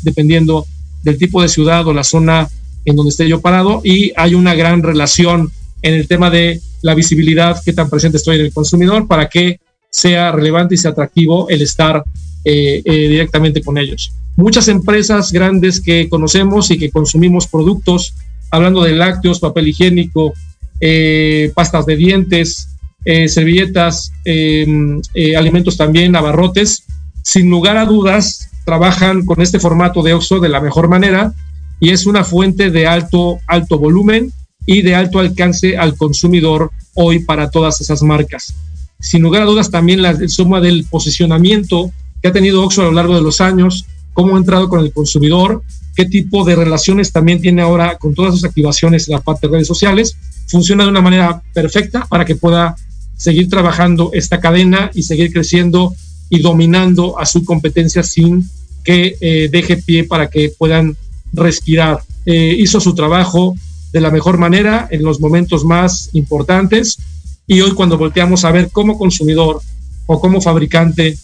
dependiendo 0.02 0.66
del 1.02 1.16
tipo 1.16 1.40
de 1.40 1.48
ciudad 1.48 1.86
o 1.86 1.94
la 1.94 2.04
zona 2.04 2.46
en 2.84 2.96
donde 2.96 3.10
esté 3.10 3.26
yo 3.26 3.40
parado, 3.40 3.80
y 3.82 4.12
hay 4.16 4.34
una 4.34 4.54
gran 4.54 4.82
relación 4.82 5.50
en 5.80 5.94
el 5.94 6.06
tema 6.06 6.28
de 6.28 6.60
la 6.82 6.94
visibilidad, 6.94 7.58
qué 7.64 7.72
tan 7.72 7.88
presente 7.88 8.18
estoy 8.18 8.36
en 8.36 8.44
el 8.44 8.52
consumidor, 8.52 9.08
para 9.08 9.30
que 9.30 9.60
sea 9.88 10.30
relevante 10.30 10.74
y 10.74 10.78
sea 10.78 10.90
atractivo 10.90 11.48
el 11.48 11.62
estar 11.62 12.04
eh, 12.44 12.80
eh, 12.84 13.08
directamente 13.08 13.62
con 13.62 13.76
ellos. 13.76 14.12
Muchas 14.36 14.68
empresas 14.68 15.32
grandes 15.32 15.80
que 15.80 16.08
conocemos 16.08 16.70
y 16.70 16.78
que 16.78 16.90
consumimos 16.90 17.46
productos, 17.46 18.14
hablando 18.50 18.82
de 18.82 18.92
lácteos, 18.92 19.40
papel 19.40 19.68
higiénico, 19.68 20.32
eh, 20.80 21.52
pastas 21.54 21.84
de 21.86 21.96
dientes, 21.96 22.68
servilletas, 23.04 24.12
em, 24.26 25.00
alimentos 25.36 25.78
también, 25.78 26.14
abarrotes, 26.16 26.84
sin 27.22 27.48
lugar 27.48 27.78
a 27.78 27.86
dudas, 27.86 28.50
trabajan 28.64 29.24
con 29.24 29.40
este 29.40 29.58
formato 29.58 30.02
de 30.02 30.12
OXO 30.12 30.38
de 30.38 30.50
la 30.50 30.60
mejor 30.60 30.88
manera 30.88 31.32
y 31.80 31.90
es 31.90 32.06
una 32.06 32.24
fuente 32.24 32.70
de 32.70 32.86
alto, 32.86 33.38
alto 33.46 33.78
volumen 33.78 34.32
y 34.66 34.82
de 34.82 34.94
alto 34.94 35.18
alcance 35.18 35.76
al 35.76 35.96
consumidor 35.96 36.70
hoy 36.94 37.20
para 37.20 37.50
todas 37.50 37.80
esas 37.80 38.02
marcas. 38.02 38.54
Sin 38.98 39.22
lugar 39.22 39.42
a 39.42 39.46
dudas, 39.46 39.70
también 39.70 40.02
la 40.02 40.16
suma 40.28 40.60
del 40.60 40.84
posicionamiento 40.84 41.90
que 42.20 42.28
ha 42.28 42.32
tenido 42.32 42.62
Oxxo 42.62 42.82
a 42.82 42.84
lo 42.86 42.92
largo 42.92 43.14
de 43.14 43.22
los 43.22 43.40
años, 43.40 43.86
cómo 44.12 44.34
ha 44.34 44.38
entrado 44.38 44.68
con 44.68 44.80
el 44.80 44.92
consumidor, 44.92 45.62
qué 45.94 46.04
tipo 46.04 46.44
de 46.44 46.56
relaciones 46.56 47.12
también 47.12 47.40
tiene 47.40 47.62
ahora 47.62 47.96
con 47.98 48.14
todas 48.14 48.34
sus 48.34 48.44
activaciones 48.44 49.08
en 49.08 49.14
la 49.14 49.20
parte 49.20 49.46
de 49.46 49.54
redes 49.54 49.68
sociales, 49.68 50.16
funciona 50.46 50.84
de 50.84 50.90
una 50.90 51.00
manera 51.00 51.42
perfecta 51.54 52.06
para 52.08 52.24
que 52.24 52.36
pueda 52.36 52.76
seguir 53.16 53.48
trabajando 53.48 54.10
esta 54.14 54.40
cadena 54.40 54.90
y 54.94 55.02
seguir 55.02 55.32
creciendo 55.32 55.94
y 56.28 56.40
dominando 56.40 57.18
a 57.18 57.26
su 57.26 57.44
competencia 57.44 58.02
sin 58.02 58.48
que 58.84 59.16
eh, 59.20 59.48
deje 59.50 59.76
pie 59.76 60.04
para 60.04 60.30
que 60.30 60.52
puedan 60.56 60.96
respirar. 61.32 62.00
Eh, 62.24 62.56
hizo 62.58 62.80
su 62.80 62.94
trabajo 62.94 63.54
de 63.92 64.00
la 64.00 64.10
mejor 64.10 64.38
manera 64.38 64.88
en 64.90 65.02
los 65.02 65.20
momentos 65.20 65.64
más 65.64 66.10
importantes 66.12 66.98
y 67.46 67.60
hoy 67.60 67.72
cuando 67.72 67.98
volteamos 67.98 68.44
a 68.44 68.52
ver 68.52 68.70
como 68.70 68.96
consumidor 68.96 69.60
o 70.06 70.20
como 70.20 70.40
fabricante 70.40 71.18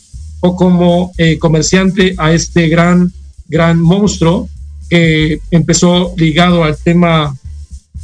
como 0.55 1.13
eh, 1.19 1.39
comerciante 1.39 2.15
a 2.19 2.33
este 2.33 2.69
gran, 2.69 3.13
gran 3.49 3.81
monstruo 3.81 4.49
que 4.89 5.41
empezó 5.51 6.15
ligado 6.17 6.63
al 6.63 6.77
tema, 6.77 7.37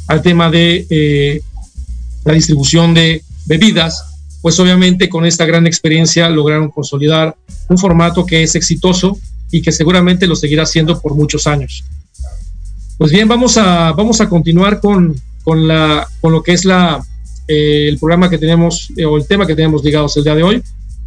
al 0.07 0.21
tema 0.21 0.49
de 0.49 0.85
eh, 0.89 1.41
la 2.25 2.33
distribución 2.33 2.93
de 2.93 3.23
bebidas, 3.45 4.03
pues 4.41 4.59
obviamente 4.59 5.07
con 5.07 5.25
esta 5.25 5.45
gran 5.45 5.65
experiencia 5.67 6.29
lograron 6.29 6.69
consolidar 6.69 7.35
un 7.69 7.77
formato 7.77 8.25
que 8.25 8.43
es 8.43 8.55
exitoso 8.55 9.17
y 9.51 9.61
que 9.61 9.71
seguramente 9.71 10.27
lo 10.27 10.35
seguirá 10.35 10.65
siendo 10.65 10.99
por 10.99 11.15
muchos 11.15 11.47
años. 11.47 11.85
Pues 12.97 13.11
bien, 13.11 13.27
vamos 13.27 13.57
a, 13.57 13.91
vamos 13.93 14.19
a 14.19 14.27
continuar 14.27 14.81
con, 14.81 15.15
con, 15.43 15.67
la, 15.67 16.07
con 16.19 16.31
lo 16.31 16.43
que 16.43 16.53
es 16.53 16.65
la, 16.65 17.03
eh, 17.47 17.87
el 17.89 17.99
programa 17.99 18.29
que 18.29 18.37
tenemos 18.37 18.89
o 19.05 19.17
el 19.17 19.27
tema 19.27 19.45
que 19.45 19.55
tenemos 19.55 19.83
ligados 19.83 20.15
el 20.17 20.23
día 20.23 20.35
de 20.35 20.43
hoy. 20.43 20.63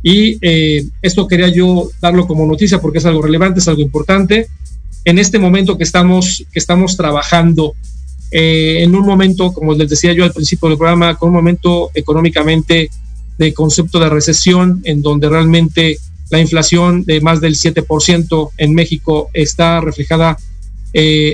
Y 0.09 0.39
eh, 0.41 0.85
esto 1.03 1.27
quería 1.27 1.49
yo 1.49 1.91
darlo 2.01 2.29
como 2.29 2.47
noticia 2.47 2.81
porque 2.81 2.99
es 2.99 3.07
algo 3.07 3.23
relevante, 3.23 3.59
es 3.59 3.67
algo 3.67 3.83
importante. 3.83 4.47
En 5.05 5.19
este 5.19 5.37
momento 5.41 5.77
que 5.77 5.83
estamos, 5.83 6.45
que 6.53 6.61
estamos 6.61 6.97
trabajando 6.97 7.75
en 8.31 8.95
un 8.95 9.05
momento, 9.05 9.53
como 9.53 9.75
les 9.75 9.89
decía 9.89 10.13
yo 10.13 10.23
al 10.23 10.33
principio 10.33 10.69
del 10.69 10.79
programa, 10.79 11.17
con 11.17 11.31
un 11.31 11.35
momento 11.35 11.91
económicamente 11.93 12.89
de 13.37 13.53
concepto 13.53 13.99
de 13.99 14.09
recesión, 14.09 14.81
en 14.85 15.03
donde 15.03 15.29
realmente 15.29 15.99
la 16.31 16.39
inflación 16.39 17.05
de 17.05 17.21
más 17.21 17.41
del 17.41 17.57
7% 17.57 18.51
en 18.59 18.75
México 18.75 19.29
está 19.33 19.81
reflejada 19.81 20.37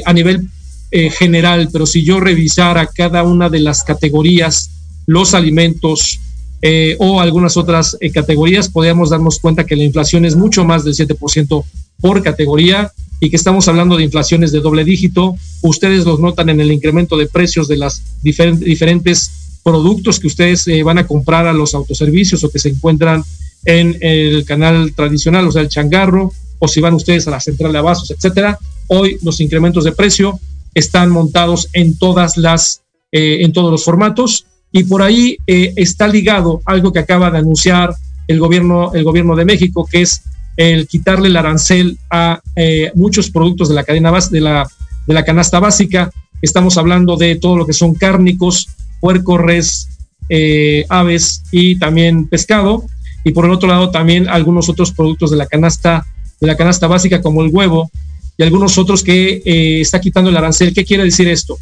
a 0.05 0.13
nivel 0.15 0.49
general, 0.91 1.69
pero 1.71 1.85
si 1.85 2.05
yo 2.05 2.21
revisara 2.21 2.87
cada 2.87 3.23
una 3.23 3.51
de 3.51 3.61
las 3.61 3.85
categorías 3.85 4.71
los 5.07 5.35
alimentos 5.35 6.21
eh, 6.65 6.95
o 7.01 7.21
algunas 7.21 7.57
otras 7.57 7.97
eh, 8.01 8.13
categorías, 8.13 8.69
podríamos 8.69 9.11
darnos 9.11 9.41
cuenta 9.41 9.67
que 9.67 9.75
la 9.75 9.83
inflación 9.83 10.25
es 10.25 10.37
mucho 10.37 10.65
más 10.65 10.85
del 10.85 10.95
7% 10.95 11.65
por 12.01 12.23
categoría 12.23 12.93
y 13.19 13.31
que 13.31 13.37
estamos 13.37 13.67
hablando 13.67 13.97
de 13.97 14.05
inflaciones 14.05 14.53
de 14.53 14.61
doble 14.61 14.85
dígito. 14.85 15.35
Ustedes 15.63 16.05
los 16.05 16.21
notan 16.21 16.51
en 16.51 16.61
el 16.61 16.71
incremento 16.71 17.17
de 17.17 17.27
precios 17.27 17.67
de 17.67 17.79
los 17.79 18.01
diferentes 18.23 19.59
productos 19.65 20.21
que 20.21 20.29
ustedes 20.29 20.69
eh, 20.69 20.85
van 20.85 20.99
a 20.99 21.07
comprar 21.07 21.49
a 21.49 21.53
los 21.53 21.75
autoservicios 21.75 22.45
o 22.45 22.51
que 22.51 22.61
se 22.61 22.69
encuentran 22.69 23.25
en 23.65 23.97
el 24.01 24.45
canal 24.45 24.93
tradicional, 24.95 25.49
o 25.49 25.51
sea, 25.51 25.63
el 25.63 25.69
changarro, 25.69 26.33
o 26.61 26.69
si 26.69 26.81
van 26.81 26.95
ustedes 26.95 27.27
a 27.27 27.33
la 27.33 27.41
central 27.41 27.73
de 27.73 27.79
abastos, 27.79 28.13
etcétera. 28.13 28.57
Hoy 28.87 29.19
los 29.23 29.41
incrementos 29.41 29.83
de 29.83 29.93
precio 29.93 30.39
están 30.75 31.11
montados 31.11 31.69
en 31.73 31.99
todas 31.99 32.37
las, 32.37 32.83
en 33.11 33.53
todos 33.53 33.71
los 33.73 33.85
formatos 33.85 34.47
y 34.73 34.85
por 34.85 35.03
ahí 35.03 35.37
eh, 35.47 35.75
está 35.77 36.09
ligado 36.09 36.63
algo 36.65 36.93
que 36.93 36.99
acaba 36.99 37.31
de 37.31 37.39
anunciar 37.39 37.95
el 38.27 38.41
gobierno, 38.41 38.93
el 38.95 39.05
gobierno 39.05 39.37
de 39.37 39.45
México, 39.45 39.87
que 39.89 40.01
es 40.03 40.23
el 40.57 40.89
quitarle 40.89 41.29
el 41.29 41.37
arancel 41.37 41.99
a 42.11 42.41
eh, 42.57 42.91
muchos 42.95 43.31
productos 43.31 43.69
de 43.69 43.75
la 43.75 43.85
cadena 43.85 44.11
de 44.31 44.41
la, 44.41 44.67
de 45.07 45.15
la 45.15 45.25
canasta 45.25 45.61
básica. 45.61 46.11
Estamos 46.41 46.79
hablando 46.79 47.17
de 47.17 47.37
todo 47.37 47.57
lo 47.57 47.67
que 47.67 47.75
son 47.75 47.95
cárnicos, 47.95 48.69
puerco, 49.01 49.37
res, 49.37 49.89
eh, 50.31 50.87
aves 50.89 51.43
y 51.53 51.79
también 51.79 52.27
pescado. 52.27 52.85
Y 53.25 53.33
por 53.33 53.45
el 53.45 53.53
otro 53.53 53.69
lado 53.69 53.91
también 53.91 54.29
algunos 54.29 54.71
otros 54.71 54.91
productos 54.93 55.31
de 55.31 55.37
la 55.37 55.47
canasta, 55.47 56.07
de 56.41 56.47
la 56.47 56.57
canasta 56.57 56.87
básica 56.87 57.21
como 57.21 57.43
el 57.43 57.51
huevo 57.53 57.91
y 58.39 58.43
algunos 58.43 58.79
otros 58.79 59.03
que 59.05 59.43
está 59.81 60.01
quitando 60.01 60.31
el 60.31 60.37
arancel. 60.37 60.75
¿Qué 60.75 60.85
quiere 60.85 61.05
decir 61.05 61.29
esto? 61.29 61.59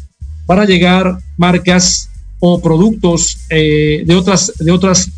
Para 0.47 0.65
llegar 0.65 1.19
marcas 1.37 2.10
o 2.43 2.59
productos 2.59 3.37
eh, 3.49 4.03
de 4.03 4.15
otras, 4.15 4.51
de 4.57 4.71
otras, 4.71 5.09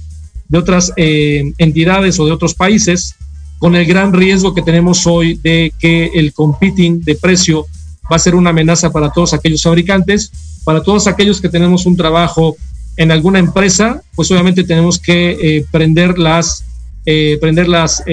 de 0.50 0.58
otras 0.58 0.92
eh, 0.98 1.54
entidades 1.58 2.20
o 2.20 2.26
de 2.26 2.34
otros 2.34 2.54
países, 2.54 3.16
con 3.60 3.76
el 3.76 3.86
gran 3.86 4.12
riesgo 4.12 4.54
que 4.54 4.62
tenemos 4.62 5.08
hoy 5.08 5.40
de 5.42 5.72
que 5.80 6.12
el 6.16 6.34
competing 6.34 7.02
de 7.02 7.16
precio 7.16 7.66
va 8.12 8.18
a 8.18 8.20
ser 8.20 8.36
una 8.36 8.50
amenaza 8.50 8.92
para 8.92 9.10
todos 9.10 9.34
aquellos 9.34 9.64
fabricantes, 9.64 10.32
para 10.66 10.84
todos 10.84 11.08
aquellos 11.08 11.40
que 11.40 11.48
tenemos 11.48 11.86
un 11.86 11.96
trabajo 11.96 12.58
en 12.98 13.10
alguna 13.10 13.40
empresa, 13.40 14.04
pues 14.16 14.30
obviamente 14.30 14.66
tenemos 14.66 15.00
que 15.00 15.32
eh, 15.32 15.66
prender 15.72 16.20
las, 16.20 16.66
prender 17.06 17.70
las, 17.70 18.04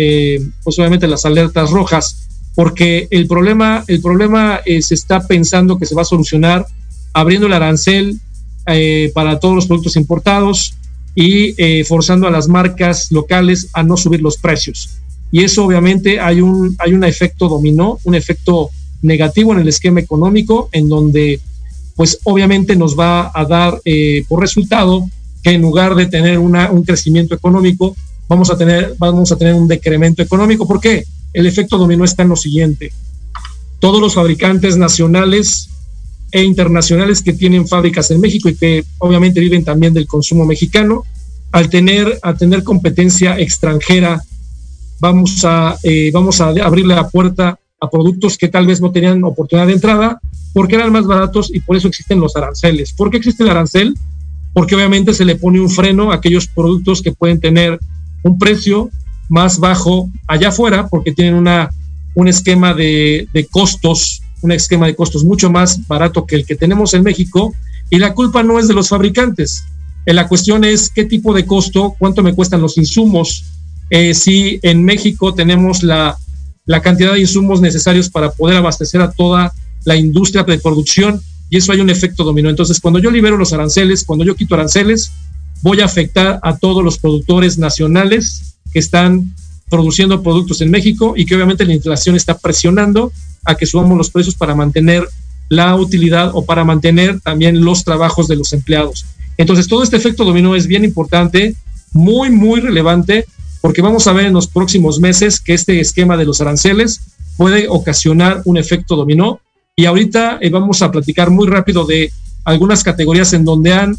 pues 0.64 0.78
obviamente 0.78 1.08
las 1.08 1.24
alertas 1.24 1.70
rojas, 1.70 2.28
porque 2.54 3.08
el 3.10 3.26
problema, 3.26 3.84
el 3.88 4.00
problema 4.00 4.60
se 4.64 4.94
está 4.94 5.26
pensando 5.26 5.78
que 5.78 5.86
se 5.86 5.94
va 5.96 6.02
a 6.02 6.04
solucionar 6.04 6.64
abriendo 7.12 7.48
el 7.48 7.52
arancel 7.52 8.20
eh, 8.74 9.10
para 9.14 9.38
todos 9.38 9.54
los 9.54 9.66
productos 9.66 9.96
importados 9.96 10.74
y 11.14 11.54
eh, 11.62 11.84
forzando 11.84 12.26
a 12.26 12.30
las 12.30 12.48
marcas 12.48 13.10
locales 13.10 13.68
a 13.72 13.82
no 13.82 13.96
subir 13.96 14.20
los 14.22 14.36
precios. 14.36 14.90
Y 15.32 15.44
eso 15.44 15.64
obviamente 15.64 16.20
hay 16.20 16.40
un, 16.40 16.74
hay 16.78 16.92
un 16.92 17.04
efecto 17.04 17.48
dominó, 17.48 17.98
un 18.04 18.14
efecto 18.14 18.70
negativo 19.02 19.52
en 19.52 19.60
el 19.60 19.68
esquema 19.68 20.00
económico, 20.00 20.68
en 20.72 20.88
donde 20.88 21.40
pues 21.96 22.18
obviamente 22.24 22.76
nos 22.76 22.98
va 22.98 23.30
a 23.34 23.44
dar 23.44 23.80
eh, 23.84 24.24
por 24.28 24.40
resultado 24.40 25.06
que 25.42 25.50
en 25.50 25.62
lugar 25.62 25.94
de 25.94 26.06
tener 26.06 26.38
una, 26.38 26.70
un 26.70 26.82
crecimiento 26.82 27.34
económico, 27.34 27.94
vamos 28.28 28.50
a, 28.50 28.56
tener, 28.56 28.94
vamos 28.98 29.30
a 29.32 29.36
tener 29.36 29.54
un 29.54 29.68
decremento 29.68 30.22
económico. 30.22 30.66
¿Por 30.66 30.80
qué? 30.80 31.04
El 31.32 31.46
efecto 31.46 31.78
dominó 31.78 32.04
está 32.04 32.22
en 32.22 32.30
lo 32.30 32.36
siguiente. 32.36 32.92
Todos 33.78 34.00
los 34.00 34.14
fabricantes 34.14 34.76
nacionales 34.76 35.68
e 36.32 36.42
internacionales 36.42 37.22
que 37.22 37.32
tienen 37.32 37.66
fábricas 37.66 38.10
en 38.10 38.20
México 38.20 38.48
y 38.48 38.56
que 38.56 38.84
obviamente 38.98 39.40
viven 39.40 39.64
también 39.64 39.94
del 39.94 40.06
consumo 40.06 40.44
mexicano. 40.44 41.04
Al 41.52 41.68
tener, 41.68 42.18
a 42.22 42.34
tener 42.34 42.62
competencia 42.62 43.38
extranjera, 43.38 44.22
vamos 45.00 45.44
a, 45.44 45.76
eh, 45.82 46.10
vamos 46.12 46.40
a 46.40 46.48
abrirle 46.48 46.94
la 46.94 47.08
puerta 47.08 47.58
a 47.80 47.90
productos 47.90 48.36
que 48.36 48.48
tal 48.48 48.66
vez 48.66 48.80
no 48.80 48.92
tenían 48.92 49.24
oportunidad 49.24 49.66
de 49.66 49.72
entrada 49.72 50.20
porque 50.52 50.74
eran 50.74 50.92
más 50.92 51.06
baratos 51.06 51.50
y 51.52 51.60
por 51.60 51.76
eso 51.76 51.88
existen 51.88 52.20
los 52.20 52.36
aranceles. 52.36 52.92
¿Por 52.92 53.10
qué 53.10 53.16
existe 53.16 53.42
el 53.42 53.50
arancel? 53.50 53.94
Porque 54.52 54.74
obviamente 54.74 55.14
se 55.14 55.24
le 55.24 55.36
pone 55.36 55.60
un 55.60 55.70
freno 55.70 56.10
a 56.10 56.16
aquellos 56.16 56.46
productos 56.46 57.02
que 57.02 57.12
pueden 57.12 57.40
tener 57.40 57.78
un 58.22 58.38
precio 58.38 58.90
más 59.28 59.58
bajo 59.58 60.10
allá 60.26 60.48
afuera 60.48 60.88
porque 60.88 61.12
tienen 61.12 61.34
una, 61.34 61.70
un 62.14 62.28
esquema 62.28 62.74
de, 62.74 63.28
de 63.32 63.46
costos 63.46 64.22
un 64.42 64.52
esquema 64.52 64.86
de 64.86 64.94
costos 64.94 65.24
mucho 65.24 65.50
más 65.50 65.86
barato 65.86 66.26
que 66.26 66.36
el 66.36 66.46
que 66.46 66.56
tenemos 66.56 66.94
en 66.94 67.02
México 67.02 67.54
y 67.90 67.98
la 67.98 68.14
culpa 68.14 68.42
no 68.42 68.58
es 68.58 68.68
de 68.68 68.74
los 68.74 68.88
fabricantes. 68.88 69.64
Eh, 70.06 70.14
la 70.14 70.28
cuestión 70.28 70.64
es 70.64 70.90
qué 70.90 71.04
tipo 71.04 71.34
de 71.34 71.44
costo, 71.44 71.94
cuánto 71.98 72.22
me 72.22 72.34
cuestan 72.34 72.60
los 72.60 72.78
insumos. 72.78 73.44
Eh, 73.90 74.14
si 74.14 74.60
en 74.62 74.84
México 74.84 75.34
tenemos 75.34 75.82
la, 75.82 76.16
la 76.66 76.80
cantidad 76.80 77.12
de 77.12 77.20
insumos 77.20 77.60
necesarios 77.60 78.08
para 78.08 78.30
poder 78.30 78.56
abastecer 78.56 79.00
a 79.00 79.10
toda 79.10 79.52
la 79.84 79.96
industria 79.96 80.44
de 80.44 80.58
producción 80.58 81.20
y 81.48 81.56
eso 81.56 81.72
hay 81.72 81.80
un 81.80 81.90
efecto 81.90 82.22
dominó. 82.22 82.48
Entonces, 82.48 82.80
cuando 82.80 83.00
yo 83.00 83.10
libero 83.10 83.36
los 83.36 83.52
aranceles, 83.52 84.04
cuando 84.04 84.24
yo 84.24 84.36
quito 84.36 84.54
aranceles, 84.54 85.10
voy 85.62 85.80
a 85.80 85.86
afectar 85.86 86.38
a 86.42 86.56
todos 86.56 86.84
los 86.84 86.98
productores 86.98 87.58
nacionales 87.58 88.56
que 88.72 88.78
están 88.78 89.34
produciendo 89.68 90.22
productos 90.22 90.60
en 90.60 90.70
México 90.70 91.14
y 91.16 91.26
que 91.26 91.34
obviamente 91.34 91.64
la 91.64 91.74
inflación 91.74 92.16
está 92.16 92.38
presionando 92.38 93.12
a 93.44 93.54
que 93.54 93.66
subamos 93.66 93.96
los 93.96 94.10
precios 94.10 94.34
para 94.34 94.54
mantener 94.54 95.08
la 95.48 95.74
utilidad 95.74 96.30
o 96.34 96.44
para 96.44 96.64
mantener 96.64 97.20
también 97.20 97.64
los 97.64 97.84
trabajos 97.84 98.28
de 98.28 98.36
los 98.36 98.52
empleados. 98.52 99.04
Entonces, 99.36 99.68
todo 99.68 99.82
este 99.82 99.96
efecto 99.96 100.24
dominó 100.24 100.54
es 100.54 100.66
bien 100.66 100.84
importante, 100.84 101.54
muy, 101.92 102.30
muy 102.30 102.60
relevante, 102.60 103.26
porque 103.60 103.82
vamos 103.82 104.06
a 104.06 104.12
ver 104.12 104.26
en 104.26 104.32
los 104.32 104.46
próximos 104.46 105.00
meses 105.00 105.40
que 105.40 105.54
este 105.54 105.80
esquema 105.80 106.16
de 106.16 106.24
los 106.24 106.40
aranceles 106.40 107.00
puede 107.36 107.68
ocasionar 107.68 108.42
un 108.44 108.58
efecto 108.58 108.96
dominó. 108.96 109.40
Y 109.76 109.86
ahorita 109.86 110.38
eh, 110.40 110.50
vamos 110.50 110.82
a 110.82 110.90
platicar 110.90 111.30
muy 111.30 111.48
rápido 111.48 111.84
de 111.84 112.12
algunas 112.44 112.84
categorías 112.84 113.32
en 113.32 113.44
donde 113.44 113.72
han, 113.72 113.96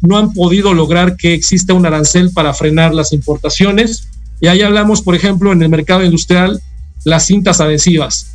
no 0.00 0.18
han 0.18 0.32
podido 0.32 0.74
lograr 0.74 1.16
que 1.16 1.34
exista 1.34 1.74
un 1.74 1.86
arancel 1.86 2.30
para 2.30 2.54
frenar 2.54 2.94
las 2.94 3.12
importaciones. 3.12 4.08
Y 4.40 4.46
ahí 4.46 4.62
hablamos, 4.62 5.02
por 5.02 5.14
ejemplo, 5.14 5.52
en 5.52 5.62
el 5.62 5.70
mercado 5.70 6.04
industrial, 6.04 6.60
las 7.04 7.26
cintas 7.26 7.60
adhesivas. 7.60 8.33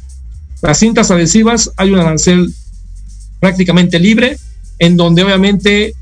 Las 0.62 0.80
cintas 0.80 1.12
adhesivas 1.12 1.72
hay 1.78 1.92
un 1.92 2.00
arancel 2.00 2.54
prácticamente 3.40 4.00
libre, 4.00 4.38
en 4.78 4.98
donde 4.98 5.24
obviamente 5.24 5.94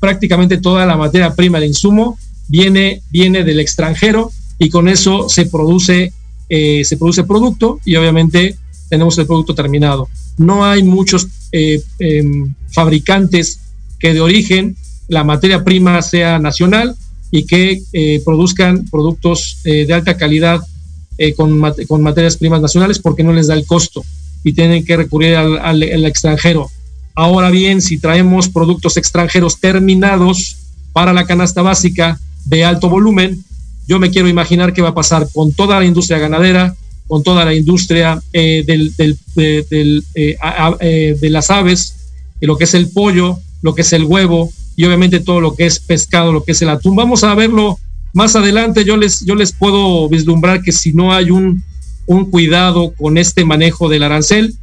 prácticamente 0.00 0.58
toda 0.58 0.84
la 0.84 0.96
materia 0.96 1.34
prima, 1.34 1.58
el 1.58 1.64
insumo, 1.64 2.18
viene, 2.48 3.02
viene 3.10 3.44
del 3.44 3.60
extranjero 3.60 4.30
y 4.58 4.68
con 4.68 4.88
eso 4.88 5.28
se 5.28 5.46
produce, 5.46 6.12
eh, 6.48 6.84
se 6.84 6.96
produce 6.96 7.24
producto 7.24 7.80
y 7.84 7.96
obviamente 7.96 8.56
tenemos 8.88 9.16
el 9.18 9.26
producto 9.26 9.54
terminado. 9.54 10.08
No 10.38 10.64
hay 10.64 10.82
muchos 10.82 11.28
eh, 11.52 11.82
em, 11.98 12.54
fabricantes 12.72 13.60
que 13.98 14.12
de 14.12 14.20
origen 14.20 14.76
la 15.08 15.24
materia 15.24 15.64
prima 15.64 16.02
sea 16.02 16.38
nacional 16.38 16.96
y 17.30 17.46
que 17.46 17.80
eh, 17.92 18.20
produzcan 18.24 18.84
productos 18.90 19.60
de 19.64 19.92
alta 19.92 20.16
calidad 20.16 20.60
con, 21.36 21.60
con, 21.86 22.02
materias 22.02 22.36
primas 22.36 22.60
nacionales 22.60 22.98
porque 22.98 23.22
no 23.22 23.32
les 23.32 23.46
da 23.46 23.54
el 23.54 23.66
costo 23.66 24.04
y 24.44 24.52
tienen 24.52 24.84
que 24.84 24.96
recurrir 24.96 25.36
al, 25.36 25.82
extranjero. 25.82 26.70
Ahora 27.14 27.50
bien, 27.50 27.80
si 27.80 27.98
traemos 27.98 28.48
productos 28.48 28.96
extranjeros 28.96 29.60
terminados 29.60 30.56
para 30.92 31.12
la 31.12 31.26
canasta 31.26 31.62
básica 31.62 32.18
de 32.44 32.64
alto 32.64 32.88
volumen, 32.88 33.44
yo 33.86 33.98
me 33.98 34.10
quiero 34.10 34.28
imaginar 34.28 34.72
qué 34.72 34.82
va 34.82 34.90
a 34.90 34.94
pasar 34.94 35.28
con 35.32 35.52
toda 35.52 35.78
la 35.78 35.84
industria 35.84 36.18
ganadera, 36.18 36.74
con 37.06 37.22
toda 37.22 37.44
la 37.44 37.54
industria 37.54 38.22
eh, 38.32 38.64
del, 38.66 38.92
eh, 39.36 39.66
eh, 40.14 41.16
de 41.20 41.30
las 41.30 41.50
aves, 41.50 41.96
lo 42.40 42.56
que 42.56 42.64
es 42.64 42.74
el 42.74 42.88
pollo, 42.88 43.38
lo 43.60 43.74
que 43.74 43.82
es 43.82 43.92
el 43.92 44.04
huevo 44.04 44.50
y 44.76 44.84
obviamente 44.84 45.20
todo 45.20 45.40
lo 45.40 45.54
que 45.54 45.66
es 45.66 45.78
pescado, 45.78 46.32
lo 46.32 46.44
que 46.44 46.52
es 46.52 46.62
el 46.62 46.70
atún. 46.70 46.96
Vamos 46.96 47.22
a 47.24 47.34
verlo 47.34 47.78
más 48.12 48.36
adelante. 48.36 48.84
Yo 48.84 48.96
les, 48.96 49.24
yo 49.24 49.34
les 49.34 49.52
puedo 49.52 50.08
vislumbrar 50.08 50.62
que 50.62 50.72
si 50.72 50.92
no 50.92 51.12
hay 51.12 51.30
un, 51.30 51.62
un 52.06 52.30
cuidado 52.30 52.92
con 52.92 53.18
este 53.18 53.44
manejo 53.44 53.88
del 53.88 54.02
arancel, 54.02 54.54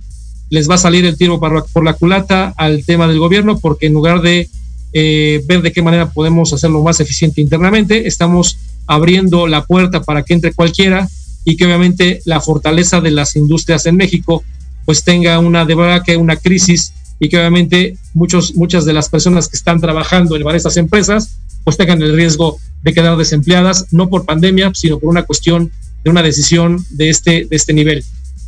les 0.50 0.70
va 0.70 0.76
a 0.76 0.80
salir 0.80 1.06
el 1.06 1.18
tiro 1.18 1.40
por 1.40 1.84
la 1.84 1.94
culata 1.94 2.54
al 2.58 2.84
tema 2.86 3.08
del 3.08 3.20
gobierno, 3.20 3.60
porque 3.60 3.88
en 3.88 3.94
lugar 3.94 4.22
de 4.22 4.50
eh, 4.92 5.44
ver 5.46 5.62
de 5.62 5.72
qué 5.72 5.84
manera 5.84 6.10
podemos 6.10 6.52
hacerlo 6.52 6.82
más 6.82 7.00
eficiente 7.00 7.42
internamente, 7.42 8.08
estamos 8.08 8.58
abriendo 8.88 9.46
la 9.46 9.64
puerta 9.66 10.02
para 10.02 10.24
que 10.24 10.34
entre 10.34 10.54
cualquiera 10.54 11.08
y 11.46 11.56
que 11.56 11.66
obviamente 11.66 12.22
la 12.26 12.42
fortaleza 12.42 13.00
de 13.00 13.12
las 13.12 13.36
industrias 13.36 13.86
en 13.86 13.96
México 13.96 14.44
pues 14.86 15.04
tenga 15.04 15.38
una 15.38 15.66
de 15.66 15.76
verdad 15.76 16.04
que 16.04 16.18
una 16.18 16.38
crisis 16.38 16.94
y 17.20 17.30
que 17.30 17.38
obviamente 17.38 17.98
muchos, 18.16 18.56
muchas 18.56 18.86
de 18.86 18.94
las 18.94 19.10
personas 19.10 19.48
que 19.48 19.58
están 19.58 19.80
trabajando 19.80 20.36
en 20.36 20.44
varias 20.44 20.76
empresas 20.78 21.38
pues 21.70 21.78
tengan 21.78 22.02
el 22.02 22.16
riesgo 22.16 22.58
de 22.82 22.94
quedar 22.94 23.16
desempleadas, 23.16 23.86
no 23.92 24.10
por 24.10 24.26
pandemia, 24.26 24.72
sino 24.74 24.98
por 24.98 25.08
una 25.08 25.22
cuestión 25.22 25.72
de 26.04 26.10
una 26.10 26.24
decisión 26.24 26.84
de 26.90 27.10
este, 27.12 27.46
de 27.46 27.56
este 27.56 27.74
nivel. 27.74 28.04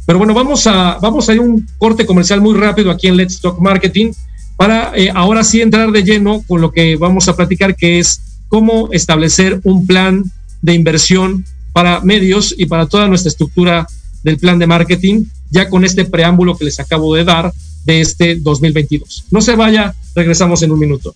Pero 0.07 0.17
bueno, 0.17 0.33
vamos 0.33 0.65
a, 0.65 0.97
vamos 0.99 1.29
a 1.29 1.33
ir 1.33 1.39
un 1.39 1.67
corte 1.77 2.07
comercial 2.07 2.41
muy 2.41 2.57
rápido 2.57 2.89
aquí 2.89 3.05
en 3.05 3.17
Let's 3.17 3.39
Talk 3.39 3.59
Marketing 3.59 4.11
para 4.57 4.91
eh, 4.95 5.11
ahora 5.13 5.43
sí 5.43 5.61
entrar 5.61 5.91
de 5.91 6.03
lleno 6.03 6.43
con 6.47 6.61
lo 6.61 6.71
que 6.71 6.95
vamos 6.95 7.27
a 7.27 7.35
platicar, 7.35 7.75
que 7.75 7.99
es 7.99 8.39
cómo 8.47 8.89
establecer 8.91 9.61
un 9.63 9.85
plan 9.85 10.23
de 10.63 10.73
inversión 10.73 11.45
para 11.73 11.99
medios 12.01 12.55
y 12.57 12.65
para 12.65 12.87
toda 12.87 13.07
nuestra 13.07 13.29
estructura 13.29 13.85
del 14.23 14.39
plan 14.39 14.57
de 14.57 14.65
marketing, 14.65 15.25
ya 15.51 15.69
con 15.69 15.85
este 15.85 16.05
preámbulo 16.05 16.57
que 16.57 16.65
les 16.65 16.79
acabo 16.79 17.13
de 17.13 17.23
dar 17.23 17.53
de 17.85 18.01
este 18.01 18.35
2022. 18.35 19.25
No 19.29 19.41
se 19.41 19.55
vaya, 19.55 19.93
regresamos 20.15 20.63
en 20.63 20.71
un 20.71 20.79
minuto. 20.79 21.15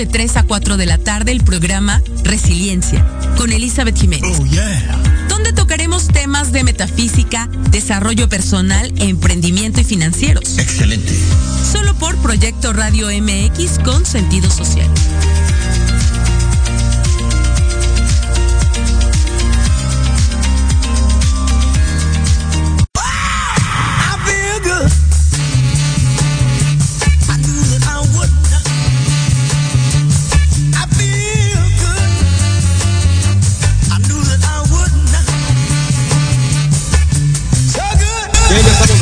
de 0.00 0.06
3 0.06 0.38
a 0.38 0.42
4 0.44 0.78
de 0.78 0.86
la 0.86 0.96
tarde 0.96 1.30
el 1.30 1.44
programa 1.44 2.00
Resiliencia 2.24 3.06
con 3.36 3.52
Elizabeth 3.52 3.98
Jiménez. 3.98 4.38
Oh, 4.40 4.46
yeah. 4.46 4.98
Donde 5.28 5.52
tocaremos 5.52 6.08
temas 6.08 6.52
de 6.52 6.64
metafísica, 6.64 7.50
desarrollo 7.70 8.26
personal, 8.30 8.94
emprendimiento 8.96 9.78
y 9.82 9.84
financieros. 9.84 10.56
Excelente. 10.56 11.12
Solo 11.70 11.92
por 11.96 12.16
Proyecto 12.16 12.72
Radio 12.72 13.08
MX 13.08 13.80
con 13.84 14.06
sentido 14.06 14.50
social. 14.50 14.88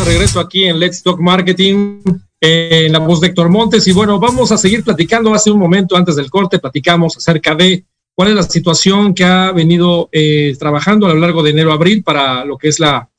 Regreso 0.08 0.40
aquí 0.40 0.64
en 0.64 0.78
Let's 0.78 1.02
Talk 1.02 1.20
Marketing, 1.20 2.00
en 2.40 2.92
la 2.92 2.98
voz 2.98 3.20
de 3.20 3.26
Héctor 3.26 3.50
Montes. 3.50 3.86
Y 3.88 3.92
bueno, 3.92 4.18
vamos 4.18 4.50
a 4.50 4.56
seguir 4.56 4.82
platicando. 4.82 5.34
Hace 5.34 5.50
un 5.50 5.58
momento 5.58 5.96
antes 5.96 6.16
del 6.16 6.30
corte 6.30 6.58
platicamos 6.58 7.16
acerca 7.18 7.54
de 7.54 7.84
cuál 8.14 8.30
es 8.30 8.34
la 8.34 8.42
situación 8.42 9.12
que 9.12 9.24
ha 9.24 9.52
venido 9.52 10.08
eh, 10.10 10.56
trabajando 10.58 11.06
a 11.06 11.10
lo 11.10 11.20
largo 11.20 11.42
de 11.42 11.50
enero-abril 11.50 12.02
para 12.02 12.46
lo 12.46 12.56
que 12.56 12.68
es 12.68 12.80
la, 12.80 13.10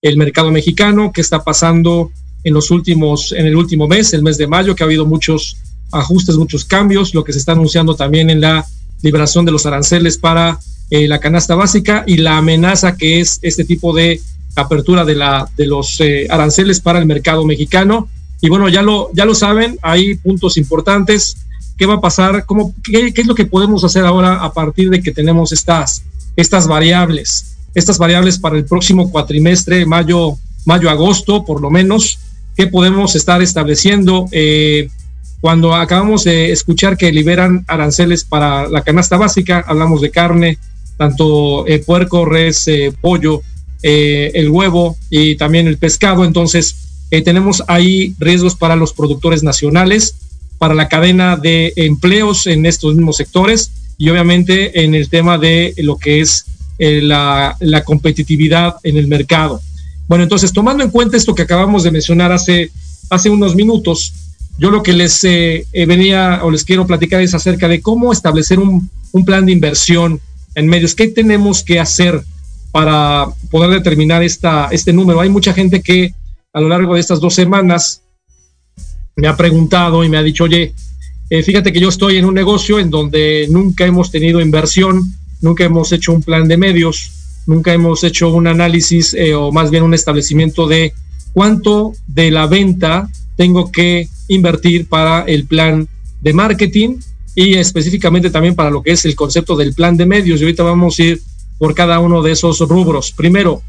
el 0.00 0.16
mercado 0.16 0.50
mexicano, 0.50 1.12
qué 1.12 1.20
está 1.20 1.44
pasando 1.44 2.10
en 2.42 2.54
los 2.54 2.70
últimos, 2.70 3.32
en 3.32 3.44
el 3.44 3.54
último 3.54 3.86
mes, 3.86 4.14
el 4.14 4.22
mes 4.22 4.38
de 4.38 4.46
mayo, 4.46 4.74
que 4.74 4.82
ha 4.82 4.86
habido 4.86 5.04
muchos 5.04 5.58
ajustes, 5.92 6.36
muchos 6.36 6.64
cambios, 6.64 7.14
lo 7.14 7.24
que 7.24 7.34
se 7.34 7.40
está 7.40 7.52
anunciando 7.52 7.94
también 7.94 8.30
en 8.30 8.40
la 8.40 8.64
liberación 9.02 9.44
de 9.44 9.52
los 9.52 9.66
aranceles 9.66 10.16
para 10.16 10.58
eh, 10.88 11.06
la 11.08 11.18
canasta 11.18 11.54
básica 11.54 12.04
y 12.06 12.16
la 12.16 12.38
amenaza 12.38 12.96
que 12.96 13.20
es 13.20 13.38
este 13.42 13.64
tipo 13.64 13.94
de 13.94 14.20
apertura 14.54 15.04
de, 15.04 15.14
la, 15.14 15.48
de 15.56 15.66
los 15.66 16.00
eh, 16.00 16.26
aranceles 16.30 16.80
para 16.80 16.98
el 16.98 17.06
mercado 17.06 17.44
mexicano. 17.44 18.08
Y 18.40 18.48
bueno, 18.48 18.68
ya 18.68 18.82
lo, 18.82 19.10
ya 19.14 19.24
lo 19.24 19.34
saben, 19.34 19.78
hay 19.82 20.14
puntos 20.16 20.56
importantes. 20.56 21.36
¿Qué 21.76 21.86
va 21.86 21.94
a 21.94 22.00
pasar? 22.00 22.44
¿Cómo, 22.46 22.74
qué, 22.82 23.12
qué, 23.12 23.20
es 23.20 23.26
lo 23.26 23.34
que 23.34 23.46
podemos 23.46 23.84
hacer 23.84 24.04
ahora 24.04 24.42
a 24.44 24.52
partir 24.52 24.90
de 24.90 25.00
que 25.02 25.12
tenemos 25.12 25.52
estas, 25.52 26.02
estas 26.36 26.66
variables? 26.66 27.56
Estas 27.74 27.98
variables 27.98 28.38
para 28.38 28.56
el 28.56 28.64
próximo 28.64 29.10
cuatrimestre, 29.10 29.86
mayo, 29.86 30.36
mayo, 30.64 30.90
agosto, 30.90 31.44
por 31.44 31.60
lo 31.60 31.70
menos, 31.70 32.18
¿qué 32.56 32.66
podemos 32.66 33.14
estar 33.14 33.42
estableciendo? 33.42 34.26
Eh, 34.32 34.88
cuando 35.40 35.74
acabamos 35.74 36.24
de 36.24 36.50
escuchar 36.50 36.96
que 36.96 37.12
liberan 37.12 37.64
aranceles 37.68 38.24
para 38.24 38.68
la 38.68 38.82
canasta 38.82 39.16
básica, 39.16 39.64
hablamos 39.66 40.00
de 40.00 40.10
carne, 40.10 40.58
tanto 40.96 41.66
eh, 41.66 41.78
puerco, 41.78 42.24
res, 42.24 42.66
eh, 42.66 42.92
pollo, 43.00 43.42
eh, 43.82 44.32
el 44.34 44.50
huevo 44.50 44.96
y 45.10 45.36
también 45.36 45.66
el 45.66 45.78
pescado. 45.78 46.24
Entonces, 46.24 46.76
eh, 47.10 47.22
tenemos 47.22 47.62
ahí 47.68 48.14
riesgos 48.18 48.54
para 48.54 48.76
los 48.76 48.92
productores 48.92 49.42
nacionales, 49.42 50.14
para 50.58 50.74
la 50.74 50.88
cadena 50.88 51.36
de 51.36 51.72
empleos 51.76 52.46
en 52.46 52.66
estos 52.66 52.94
mismos 52.94 53.16
sectores 53.16 53.70
y 53.96 54.10
obviamente 54.10 54.84
en 54.84 54.94
el 54.94 55.08
tema 55.08 55.38
de 55.38 55.74
lo 55.78 55.96
que 55.96 56.20
es 56.20 56.44
eh, 56.78 57.00
la, 57.02 57.56
competitividad 57.84 58.76
en 58.82 58.96
el 58.98 59.08
mercado. 59.08 59.60
Bueno, 60.06 60.24
entonces, 60.24 60.52
tomando 60.52 60.84
en 60.84 60.90
cuenta 60.90 61.16
esto 61.16 61.34
que 61.34 61.42
acabamos 61.42 61.82
de 61.82 61.90
mencionar 61.90 62.30
hace, 62.30 62.70
hace 63.10 63.30
unos 63.30 63.54
minutos, 63.54 64.12
yo 64.58 64.70
lo 64.70 64.82
que 64.82 64.92
les 64.92 65.22
eh, 65.24 65.66
venía 65.72 66.40
o 66.42 66.50
les 66.50 66.64
quiero 66.64 66.86
platicar 66.86 67.22
es 67.22 67.34
acerca 67.34 67.68
de 67.68 67.80
cómo 67.80 68.12
establecer 68.12 68.58
un, 68.58 68.90
un 69.12 69.24
plan 69.24 69.46
de 69.46 69.52
inversión 69.52 70.20
en 70.54 70.66
medios. 70.66 70.94
¿Qué 70.94 71.08
tenemos 71.08 71.62
que 71.62 71.80
hacer 71.80 72.22
para 72.72 73.26
poder 73.50 73.70
determinar 73.70 74.22
esta, 74.22 74.68
este 74.70 74.92
número? 74.92 75.20
Hay 75.20 75.28
mucha 75.28 75.52
gente 75.52 75.82
que 75.82 76.14
a 76.52 76.60
lo 76.60 76.68
largo 76.68 76.94
de 76.94 77.00
estas 77.00 77.20
dos 77.20 77.34
semanas 77.34 78.02
me 79.16 79.28
ha 79.28 79.36
preguntado 79.36 80.04
y 80.04 80.08
me 80.08 80.16
ha 80.16 80.22
dicho, 80.22 80.44
oye, 80.44 80.74
eh, 81.30 81.42
fíjate 81.42 81.72
que 81.72 81.80
yo 81.80 81.88
estoy 81.88 82.16
en 82.16 82.24
un 82.24 82.34
negocio 82.34 82.78
en 82.78 82.88
donde 82.88 83.46
nunca 83.50 83.84
hemos 83.84 84.10
tenido 84.10 84.40
inversión, 84.40 85.02
nunca 85.40 85.64
hemos 85.64 85.92
hecho 85.92 86.12
un 86.12 86.22
plan 86.22 86.48
de 86.48 86.56
medios, 86.56 87.42
nunca 87.46 87.72
hemos 87.72 88.02
hecho 88.04 88.30
un 88.30 88.46
análisis 88.46 89.14
eh, 89.14 89.34
o 89.34 89.52
más 89.52 89.70
bien 89.70 89.82
un 89.82 89.94
establecimiento 89.94 90.66
de 90.66 90.94
cuánto 91.32 91.92
de 92.06 92.30
la 92.30 92.46
venta 92.46 93.08
tengo 93.36 93.70
que 93.70 94.08
invertir 94.28 94.88
para 94.88 95.22
el 95.22 95.46
plan 95.46 95.88
de 96.20 96.32
marketing 96.32 96.96
y 97.34 97.54
específicamente 97.54 98.30
también 98.30 98.54
para 98.54 98.70
lo 98.70 98.82
que 98.82 98.92
es 98.92 99.04
el 99.04 99.14
concepto 99.14 99.56
del 99.56 99.74
plan 99.74 99.96
de 99.96 100.06
medios. 100.06 100.40
Y 100.40 100.44
ahorita 100.44 100.62
vamos 100.62 100.98
a 100.98 101.02
ir 101.02 101.22
por 101.58 101.74
cada 101.74 101.98
uno 101.98 102.22
de 102.22 102.32
esos 102.32 102.60
rubros. 102.60 103.12
Primero, 103.12 103.62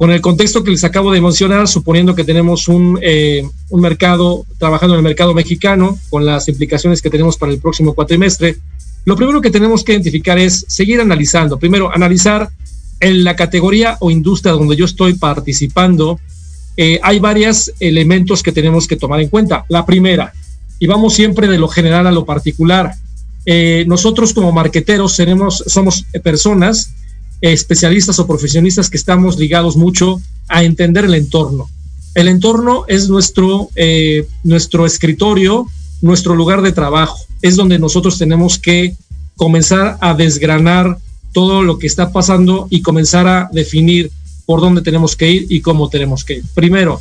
con 0.00 0.10
el 0.10 0.22
contexto 0.22 0.64
que 0.64 0.70
les 0.70 0.82
acabo 0.84 1.12
de 1.12 1.20
mencionar, 1.20 1.68
suponiendo 1.68 2.14
que 2.14 2.24
tenemos 2.24 2.68
un, 2.68 2.98
eh, 3.02 3.46
un 3.68 3.80
mercado, 3.82 4.46
trabajando 4.58 4.94
en 4.94 5.00
el 5.00 5.04
mercado 5.04 5.34
mexicano, 5.34 5.98
con 6.08 6.24
las 6.24 6.48
implicaciones 6.48 7.02
que 7.02 7.10
tenemos 7.10 7.36
para 7.36 7.52
el 7.52 7.58
próximo 7.58 7.92
cuatrimestre, 7.92 8.56
lo 9.04 9.14
primero 9.14 9.42
que 9.42 9.50
tenemos 9.50 9.84
que 9.84 9.92
identificar 9.92 10.38
es 10.38 10.64
seguir 10.68 11.00
analizando. 11.00 11.58
Primero, 11.58 11.94
analizar 11.94 12.48
en 13.00 13.24
la 13.24 13.36
categoría 13.36 13.96
o 14.00 14.10
industria 14.10 14.52
donde 14.52 14.76
yo 14.76 14.86
estoy 14.86 15.14
participando, 15.14 16.18
eh, 16.76 16.98
hay 17.02 17.18
varios 17.18 17.72
elementos 17.80 18.42
que 18.42 18.52
tenemos 18.52 18.86
que 18.86 18.96
tomar 18.96 19.20
en 19.20 19.28
cuenta. 19.28 19.66
La 19.68 19.84
primera, 19.84 20.32
y 20.78 20.86
vamos 20.86 21.12
siempre 21.12 21.46
de 21.46 21.58
lo 21.58 21.68
general 21.68 22.06
a 22.06 22.10
lo 22.10 22.24
particular. 22.24 22.94
Eh, 23.44 23.84
nosotros 23.86 24.32
como 24.32 24.50
marqueteros 24.50 25.14
tenemos, 25.14 25.62
somos 25.66 26.04
personas 26.22 26.94
especialistas 27.40 28.18
o 28.18 28.26
profesionistas 28.26 28.90
que 28.90 28.96
estamos 28.96 29.38
ligados 29.38 29.76
mucho 29.76 30.20
a 30.48 30.64
entender 30.64 31.04
el 31.04 31.14
entorno. 31.14 31.68
El 32.14 32.28
entorno 32.28 32.84
es 32.88 33.08
nuestro, 33.08 33.70
eh, 33.76 34.26
nuestro 34.42 34.84
escritorio, 34.84 35.66
nuestro 36.02 36.34
lugar 36.34 36.62
de 36.62 36.72
trabajo. 36.72 37.18
Es 37.40 37.56
donde 37.56 37.78
nosotros 37.78 38.18
tenemos 38.18 38.58
que 38.58 38.96
comenzar 39.36 39.96
a 40.00 40.14
desgranar 40.14 40.98
todo 41.32 41.62
lo 41.62 41.78
que 41.78 41.86
está 41.86 42.12
pasando 42.12 42.66
y 42.68 42.82
comenzar 42.82 43.28
a 43.28 43.48
definir 43.52 44.10
por 44.44 44.60
dónde 44.60 44.82
tenemos 44.82 45.14
que 45.14 45.30
ir 45.30 45.46
y 45.48 45.60
cómo 45.60 45.88
tenemos 45.88 46.24
que 46.24 46.38
ir. 46.38 46.44
Primero, 46.54 47.00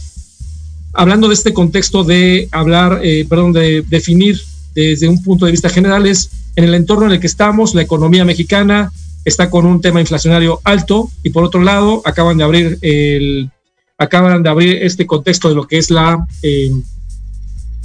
hablando 0.93 1.27
de 1.27 1.33
este 1.33 1.53
contexto 1.53 2.03
de 2.03 2.47
hablar, 2.51 3.01
eh, 3.03 3.25
perdón, 3.27 3.53
de 3.53 3.81
definir 3.81 4.39
desde 4.75 5.07
un 5.07 5.23
punto 5.23 5.45
de 5.45 5.51
vista 5.51 5.69
general, 5.69 6.05
es 6.05 6.29
en 6.55 6.63
el 6.63 6.75
entorno 6.75 7.07
en 7.07 7.13
el 7.13 7.19
que 7.19 7.27
estamos, 7.27 7.73
la 7.73 7.81
economía 7.81 8.23
mexicana, 8.23 8.91
está 9.25 9.49
con 9.49 9.65
un 9.65 9.81
tema 9.81 9.99
inflacionario 9.99 10.61
alto 10.63 11.09
y 11.23 11.29
por 11.29 11.43
otro 11.43 11.61
lado 11.61 12.01
acaban 12.05 12.37
de 12.37 12.43
abrir 12.43 12.77
el 12.81 13.51
acaban 13.97 14.41
de 14.43 14.49
abrir 14.49 14.77
este 14.81 15.05
contexto 15.05 15.49
de 15.49 15.55
lo 15.55 15.67
que 15.67 15.77
es 15.77 15.91
la 15.91 16.25
eh, 16.41 16.71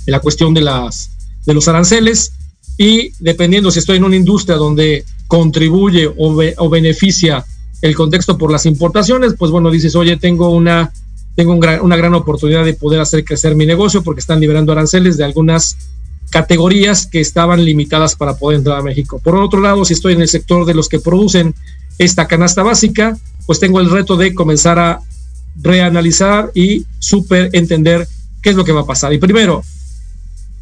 la 0.07 0.20
cuestión 0.20 0.54
de 0.54 0.61
las 0.61 1.11
de 1.44 1.54
los 1.54 1.67
aranceles 1.69 2.33
y 2.79 3.13
dependiendo 3.19 3.71
si 3.71 3.79
estoy 3.81 3.96
en 3.96 4.04
una 4.04 4.17
industria 4.17 4.56
donde 4.56 5.04
contribuye 5.27 6.06
o, 6.06 6.40
o 6.56 6.69
beneficia 6.69 7.44
el 7.83 7.94
contexto 7.94 8.38
por 8.38 8.50
las 8.50 8.67
importaciones 8.67 9.35
pues 9.37 9.50
bueno 9.50 9.71
dices 9.71 9.96
oye 9.96 10.17
tengo 10.17 10.50
una 10.50 10.92
tengo 11.35 11.59
gran, 11.59 11.81
una 11.81 11.96
gran 11.96 12.15
oportunidad 12.15 12.65
de 12.65 12.75
poder 12.75 13.00
hacer 13.00 13.25
crecer 13.25 13.56
mi 13.56 13.67
negocio 13.67 14.02
porque 14.02 14.21
están 14.21 14.40
liberando 14.40 14.73
aranceles 14.73 15.17
de 15.17 15.25
algunas 15.25 15.77
categorías 16.31 17.06
que 17.06 17.20
estaban 17.20 17.64
limitadas 17.64 18.16
para 18.16 18.37
poder 18.37 18.58
entrar 18.58 18.79
a 18.79 18.83
México. 18.83 19.20
Por 19.22 19.37
otro 19.37 19.60
lado, 19.60 19.85
si 19.85 19.94
estoy 19.94 20.14
en 20.14 20.22
el 20.22 20.29
sector 20.29 20.66
de 20.66 20.75
los 20.75 20.88
que 20.88 20.98
producen 20.98 21.54
esta 21.98 22.27
canasta 22.27 22.62
básica, 22.62 23.16
pues 23.46 23.60
tengo 23.60 23.81
el 23.81 23.90
reto 23.90 24.16
de 24.16 24.35
comenzar 24.35 24.79
a 24.79 25.00
reanalizar 25.60 26.50
y 26.54 26.85
super 26.98 27.50
entender 27.52 28.08
qué 28.42 28.50
es 28.50 28.56
lo 28.56 28.64
que 28.64 28.72
va 28.72 28.81
a 28.81 28.87
pasar. 28.87 29.12
Y 29.12 29.18
primero, 29.18 29.62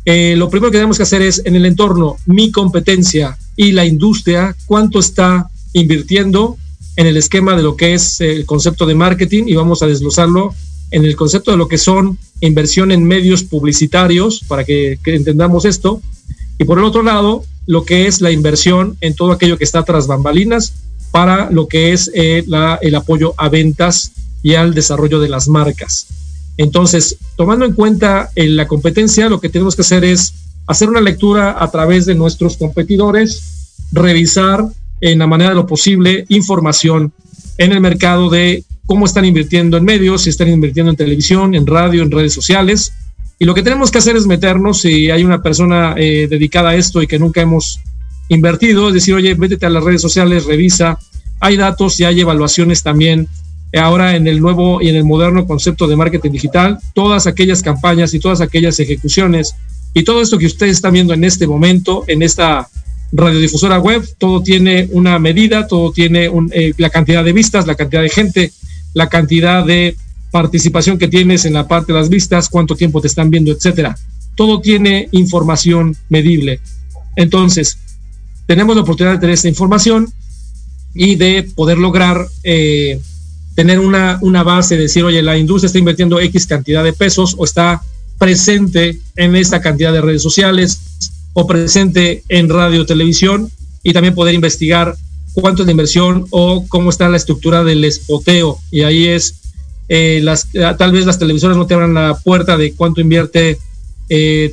eh, 0.05 0.35
lo 0.37 0.51
primero 0.51 0.71
que 0.71 0.79
tenemos 0.79 0.97
que 0.97 1.05
hacer 1.05 1.23
es 1.23 1.43
en 1.45 1.57
el 1.57 1.65
entorno, 1.65 2.17
mi 2.27 2.51
competencia 2.51 3.39
y 3.57 3.73
la 3.73 3.85
industria, 3.85 4.57
cuánto 4.67 4.99
está 4.99 5.49
invirtiendo 5.73 6.57
en 6.97 7.07
el 7.07 7.17
esquema 7.17 7.57
de 7.57 7.63
lo 7.63 7.77
que 7.77 7.95
es 7.95 8.21
el 8.21 8.45
concepto 8.45 8.85
de 8.85 8.95
marketing 8.95 9.45
y 9.47 9.55
vamos 9.55 9.83
a 9.83 9.87
desglosarlo 9.87 10.55
en 10.93 11.05
el 11.05 11.17
concepto 11.17 11.51
de 11.51 11.57
lo 11.57 11.69
que 11.69 11.79
son 11.79 12.19
inversión 12.41 12.93
en 12.93 13.05
medios 13.05 13.43
publicitarios, 13.43 14.45
para 14.47 14.65
que, 14.65 14.99
entendamos 15.05 15.65
esto, 15.65 16.01
y 16.59 16.65
por 16.65 16.79
el 16.79 16.85
otro 16.85 17.03
lado, 17.03 17.45
lo 17.67 17.85
que 17.85 18.07
es 18.07 18.21
la 18.21 18.31
inversión 18.31 18.97
en 19.01 19.15
todo 19.15 19.33
aquello 19.33 19.59
que 19.59 19.65
está 19.65 19.83
tras 19.83 20.07
bambalinas 20.07 20.75
para 21.11 21.51
lo 21.51 21.67
que 21.67 21.93
es 21.93 22.11
eh, 22.15 22.45
el 22.81 22.95
apoyo 22.95 23.35
a 23.37 23.49
ventas 23.49 24.13
y 24.43 24.55
al 24.55 24.75
desarrollo 24.75 25.21
de 25.21 25.29
las 25.29 25.49
marcas. 25.49 26.07
Entonces, 26.57 27.17
tomando 27.37 27.65
en 27.65 27.73
cuenta 27.73 28.31
en 28.35 28.47
eh, 28.47 28.51
la 28.51 28.69
competencia, 28.69 29.29
lo 29.29 29.41
que 29.41 29.49
tenemos 29.49 29.75
que 29.75 29.83
hacer 29.83 30.05
es 30.05 30.35
hacer 30.67 30.89
una 30.89 31.01
lectura 31.01 31.57
a 31.59 31.71
través 31.71 32.07
de 32.07 32.15
nuestros 32.15 32.57
competidores, 32.57 33.43
revisar 33.93 34.65
en 35.01 35.19
la 35.19 35.27
manera 35.27 35.51
de 35.51 35.57
lo 35.57 35.67
posible 35.67 36.25
información 36.29 37.13
en 37.59 37.73
el 37.73 37.81
mercado 37.81 38.29
de 38.29 38.65
cómo 38.87 39.07
están 39.07 39.25
invirtiendo 39.25 39.77
en 39.77 39.85
medios, 39.85 40.23
si 40.23 40.31
están 40.31 40.49
invirtiendo 40.49 40.91
en 40.91 40.97
televisión, 40.97 41.55
en 41.55 41.67
radio, 41.67 42.03
en 42.03 42.11
redes 42.11 42.33
sociales. 42.33 42.93
Y 43.39 43.45
lo 43.45 43.55
que 43.55 43.63
tenemos 43.63 43.91
que 43.91 43.99
hacer 43.99 44.17
es 44.17 44.27
meternos, 44.27 44.81
si 44.83 45.11
hay 45.11 45.25
una 45.25 45.43
persona 45.43 45.95
eh, 45.97 46.27
dedicada 46.29 46.71
a 46.71 46.75
esto 46.77 47.03
y 47.03 47.07
que 47.07 47.19
nunca 47.19 47.41
hemos 47.41 47.81
invertido, 48.29 48.89
es 48.89 48.95
decir, 48.95 49.15
oye, 49.15 49.35
métete 49.35 49.67
a 49.67 49.71
las 49.71 49.85
redes 49.85 50.01
sociales, 50.01 50.45
revisa, 50.45 50.99
hay 51.41 51.57
datos 51.57 51.99
y 52.01 52.05
hay 52.05 52.21
evaluaciones 52.21 52.83
también. 52.83 53.29
Ahora 53.75 54.17
en 54.17 54.27
el 54.27 54.41
nuevo 54.41 54.83
y 54.83 54.91
en 54.91 54.97
el 54.97 55.05
moderno 55.05 55.47
concepto 55.47 55.89
de 55.89 55.97
marketing 55.97 56.31
digital, 56.31 56.79
todas 56.95 57.27
aquellas 57.27 57.63
campañas 57.63 58.13
y 58.13 58.21
todas 58.21 58.43
aquellas 58.43 58.79
ejecuciones 58.79 59.55
y 59.95 60.05
todo 60.05 60.21
esto 60.21 60.39
que 60.39 60.47
ustedes 60.47 60.73
están 60.73 60.93
viendo 60.93 61.15
en 61.15 61.25
este 61.25 61.47
momento, 61.47 62.05
en 62.07 62.23
esta 62.23 62.69
radiodifusora 63.13 63.79
web, 63.79 64.07
todo 64.19 64.43
tiene 64.43 64.89
una 64.93 65.19
medida, 65.19 65.67
todo 65.67 65.93
tiene 65.93 66.29
un, 66.29 66.51
eh, 66.55 66.73
la 66.79 66.91
cantidad 66.91 67.23
de 67.25 67.33
vistas, 67.33 67.67
la 67.67 67.75
cantidad 67.75 68.03
de 68.03 68.09
gente, 68.09 68.53
la 68.95 69.09
cantidad 69.09 69.65
de 69.65 69.97
participación 70.31 70.99
que 70.99 71.09
tienes 71.09 71.45
en 71.45 71.53
la 71.53 71.69
parte 71.69 71.93
de 71.93 71.99
las 71.99 72.09
vistas, 72.09 72.49
cuánto 72.49 72.75
tiempo 72.75 73.01
te 73.01 73.09
están 73.09 73.31
viendo, 73.31 73.53
etcétera. 73.53 73.97
Todo 74.35 74.61
tiene 74.61 75.09
información 75.13 75.97
medible. 76.09 76.61
Entonces, 77.17 77.79
tenemos 78.47 78.75
la 78.75 78.83
oportunidad 78.83 79.15
de 79.15 79.21
tener 79.21 79.35
esta 79.35 79.49
información 79.49 80.11
y 80.95 81.17
de 81.17 81.43
poder 81.55 81.79
lograr 81.79 82.27
eh, 82.43 83.01
tener 83.55 83.79
una, 83.79 84.19
una 84.23 84.43
base, 84.43 84.77
de 84.77 84.83
decir, 84.83 85.05
oye, 85.05 85.23
la 85.23 85.37
industria 85.37 85.67
está 85.67 85.79
invirtiendo 85.79 86.21
X 86.21 86.47
cantidad 86.47 86.83
de 86.83 86.93
pesos 86.93 87.35
o 87.39 87.45
está 87.45 87.83
presente 88.19 89.01
en 89.17 89.37
esta 89.37 89.61
cantidad 89.61 89.93
de 89.93 90.01
redes 90.01 90.23
sociales 90.23 90.81
o 91.35 91.47
presente 91.47 92.23
en 92.29 92.49
radio, 92.49 92.87
televisión 92.87 93.51
y 93.83 93.93
también 93.93 94.15
poder 94.15 94.35
investigar 94.35 94.97
cuánto 95.35 95.63
es 95.63 95.67
la 95.67 95.73
inversión 95.73 96.27
o 96.31 96.65
cómo 96.69 96.91
está 96.91 97.09
la 97.09 97.17
estructura 97.17 97.65
del 97.65 97.85
espoteo. 97.85 98.59
Y 98.71 98.83
ahí 98.83 99.09
es 99.09 99.41
eh, 99.89 100.21
las, 100.23 100.49
tal 100.79 100.93
vez 100.93 101.07
las 101.07 101.19
televisoras 101.19 101.57
no 101.57 101.67
te 101.67 101.75
abran 101.75 101.95
la 101.95 102.15
puerta 102.15 102.57
de 102.57 102.75
cuánto 102.75 103.01
invierte 103.01 103.59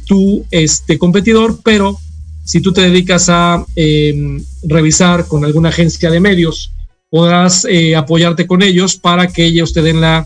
tu 0.05 0.45
este, 0.51 0.97
competidor, 0.97 1.59
pero 1.65 1.97
si 2.45 2.61
tú 2.61 2.71
te 2.71 2.79
dedicas 2.79 3.27
a 3.27 3.65
em, 3.75 4.41
revisar 4.63 5.27
con 5.27 5.43
alguna 5.43 5.67
agencia 5.67 6.09
de 6.09 6.21
medios, 6.21 6.71
podrás 7.09 7.67
apoyarte 7.97 8.47
con 8.47 8.61
ellos 8.61 8.95
para 8.95 9.27
que 9.27 9.43
ellos 9.43 9.73
te 9.73 9.81
den 9.81 9.99
la 9.99 10.25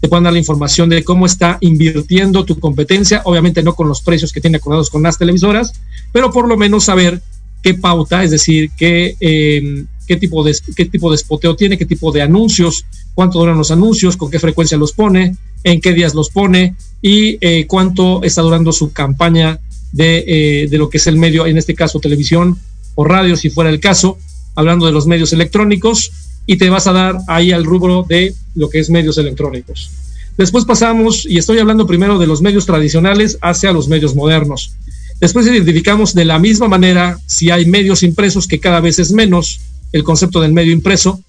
te 0.00 0.08
puedan 0.08 0.24
dar 0.24 0.32
la 0.32 0.38
información 0.38 0.88
de 0.88 1.04
cómo 1.04 1.26
está 1.26 1.58
invirtiendo 1.60 2.44
tu 2.44 2.58
competencia, 2.58 3.20
obviamente 3.24 3.62
no 3.62 3.74
con 3.74 3.88
los 3.88 4.00
precios 4.00 4.32
que 4.32 4.40
tiene 4.40 4.56
acordados 4.56 4.88
con 4.88 5.02
las 5.02 5.18
televisoras, 5.18 5.72
pero 6.12 6.30
por 6.30 6.48
lo 6.48 6.56
menos 6.56 6.84
saber 6.84 7.20
qué 7.62 7.74
pauta, 7.74 8.24
es 8.24 8.30
decir, 8.30 8.70
qué, 8.76 9.16
em, 9.20 9.86
qué, 10.06 10.16
tipo 10.16 10.42
de, 10.42 10.56
qué 10.74 10.84
tipo 10.86 11.10
de 11.10 11.18
spoteo 11.18 11.56
tiene, 11.56 11.78
qué 11.78 11.86
tipo 11.86 12.12
de 12.12 12.22
anuncios, 12.22 12.84
cuánto 13.14 13.38
duran 13.38 13.58
los 13.58 13.70
anuncios, 13.70 14.16
con 14.16 14.30
qué 14.30 14.38
frecuencia 14.38 14.78
los 14.78 14.92
pone, 14.92 15.36
en 15.64 15.80
qué 15.80 15.92
días 15.92 16.14
los 16.14 16.30
pone 16.30 16.74
y 17.02 17.38
eh, 17.40 17.66
cuánto 17.66 18.22
está 18.22 18.42
durando 18.42 18.72
su 18.72 18.92
campaña 18.92 19.60
de, 19.92 20.24
eh, 20.26 20.68
de 20.68 20.78
lo 20.78 20.88
que 20.88 20.98
es 20.98 21.06
el 21.06 21.16
medio, 21.16 21.46
en 21.46 21.58
este 21.58 21.74
caso 21.74 22.00
televisión 22.00 22.58
o 22.94 23.04
radio, 23.04 23.36
si 23.36 23.50
fuera 23.50 23.70
el 23.70 23.80
caso, 23.80 24.18
hablando 24.54 24.86
de 24.86 24.92
los 24.92 25.06
medios 25.06 25.32
electrónicos 25.32 26.12
y 26.46 26.56
te 26.56 26.70
vas 26.70 26.86
a 26.86 26.92
dar 26.92 27.18
ahí 27.28 27.52
al 27.52 27.64
rubro 27.64 28.04
de 28.08 28.34
lo 28.54 28.68
que 28.68 28.80
es 28.80 28.90
medios 28.90 29.18
electrónicos. 29.18 29.90
Después 30.36 30.64
pasamos, 30.64 31.26
y 31.26 31.38
estoy 31.38 31.58
hablando 31.58 31.86
primero 31.86 32.18
de 32.18 32.26
los 32.26 32.40
medios 32.40 32.66
tradicionales 32.66 33.38
hacia 33.42 33.72
los 33.72 33.88
medios 33.88 34.14
modernos. 34.14 34.72
Después 35.20 35.46
identificamos 35.46 36.14
de 36.14 36.24
la 36.24 36.38
misma 36.38 36.68
manera 36.68 37.18
si 37.26 37.50
hay 37.50 37.66
medios 37.66 38.02
impresos, 38.02 38.46
que 38.46 38.58
cada 38.58 38.80
vez 38.80 38.98
es 38.98 39.12
menos 39.12 39.60
el 39.92 40.02
concepto 40.02 40.40
del 40.40 40.52
medio 40.52 40.72
impreso, 40.72 41.20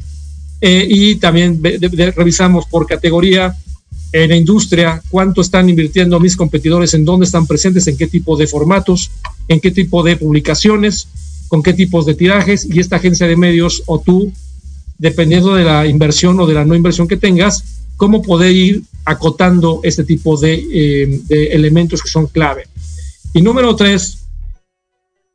eh, 0.62 0.88
y 0.90 1.16
también 1.16 1.62
revisamos 2.16 2.66
por 2.68 2.86
categoría 2.86 3.56
en 4.14 4.30
la 4.30 4.36
industria 4.36 5.02
cuánto 5.10 5.42
están 5.42 5.70
invirtiendo 5.70 6.20
mis 6.20 6.36
competidores, 6.36 6.94
en 6.94 7.06
dónde 7.06 7.26
están 7.26 7.48
presentes, 7.48 7.88
en 7.88 7.98
qué 7.98 8.08
tipo 8.08 8.38
de 8.38 8.48
formatos, 8.48 9.12
en 9.48 9.60
qué 9.60 9.72
tipo 9.72 10.04
de 10.04 10.18
publicaciones, 10.18 11.08
con 11.48 11.64
qué 11.64 11.74
tipos 11.74 12.06
de 12.06 12.16
tirajes, 12.16 12.66
y 12.66 12.80
esta 12.80 12.98
agencia 12.98 13.28
de 13.28 13.36
medios 13.36 13.84
o 13.88 14.00
tú 14.00 14.32
dependiendo 15.02 15.56
de 15.56 15.64
la 15.64 15.88
inversión 15.88 16.40
o 16.40 16.46
de 16.46 16.54
la 16.54 16.64
no 16.64 16.76
inversión 16.76 17.08
que 17.08 17.18
tengas, 17.18 17.64
cómo 17.98 18.22
poder 18.22 18.52
ir 18.52 18.84
acotando 19.04 19.80
este 19.84 20.04
tipo 20.04 20.38
de, 20.38 20.54
eh, 20.72 21.50
elementos 21.52 22.04
que 22.04 22.08
son 22.08 22.28
clave. 22.28 22.66
Y 23.34 23.42
número 23.42 23.76
tres, 23.76 24.28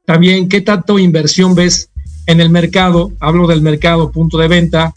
también 0.05 0.49
qué 0.49 0.61
tanto 0.61 0.99
inversión 0.99 1.55
ves 1.55 1.91
en 2.27 2.41
el 2.41 2.51
mercado, 2.51 3.13
hablo 3.21 3.47
del 3.47 3.63
mercado 3.63 4.11
punto 4.11 4.39
de 4.39 4.49
venta, 4.49 4.95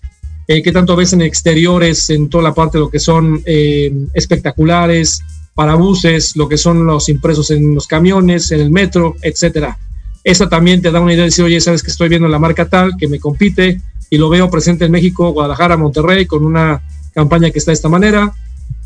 eh, 0.47 0.61
qué 0.61 0.71
tanto 0.71 0.95
ves 0.95 1.13
en 1.13 1.21
exteriores, 1.21 2.09
en 2.09 2.29
toda 2.29 2.43
la 2.43 2.53
parte 2.53 2.77
de 2.77 2.83
lo 2.83 2.89
que 2.89 2.99
son 2.99 3.41
eh, 3.45 3.93
espectaculares, 4.13 5.21
para 5.53 5.75
buses, 5.75 6.35
lo 6.35 6.47
que 6.47 6.57
son 6.57 6.85
los 6.85 7.09
impresos 7.09 7.51
en 7.51 7.75
los 7.75 7.85
camiones, 7.85 8.51
en 8.51 8.61
el 8.61 8.71
metro, 8.71 9.15
etcétera. 9.21 9.77
Esa 10.23 10.47
también 10.47 10.81
te 10.81 10.91
da 10.91 10.99
una 10.99 11.13
idea 11.13 11.23
de 11.23 11.29
decir, 11.29 11.45
oye, 11.45 11.59
sabes 11.59 11.83
que 11.83 11.91
estoy 11.91 12.09
viendo 12.09 12.27
la 12.27 12.39
marca 12.39 12.69
tal, 12.69 12.93
que 12.97 13.07
me 13.07 13.19
compite, 13.19 13.81
y 14.09 14.17
lo 14.17 14.29
veo 14.29 14.49
presente 14.49 14.85
en 14.85 14.91
México, 14.91 15.31
Guadalajara, 15.31 15.77
Monterrey, 15.77 16.25
con 16.25 16.45
una 16.45 16.81
campaña 17.13 17.51
que 17.51 17.59
está 17.59 17.71
de 17.71 17.75
esta 17.75 17.89
manera. 17.89 18.33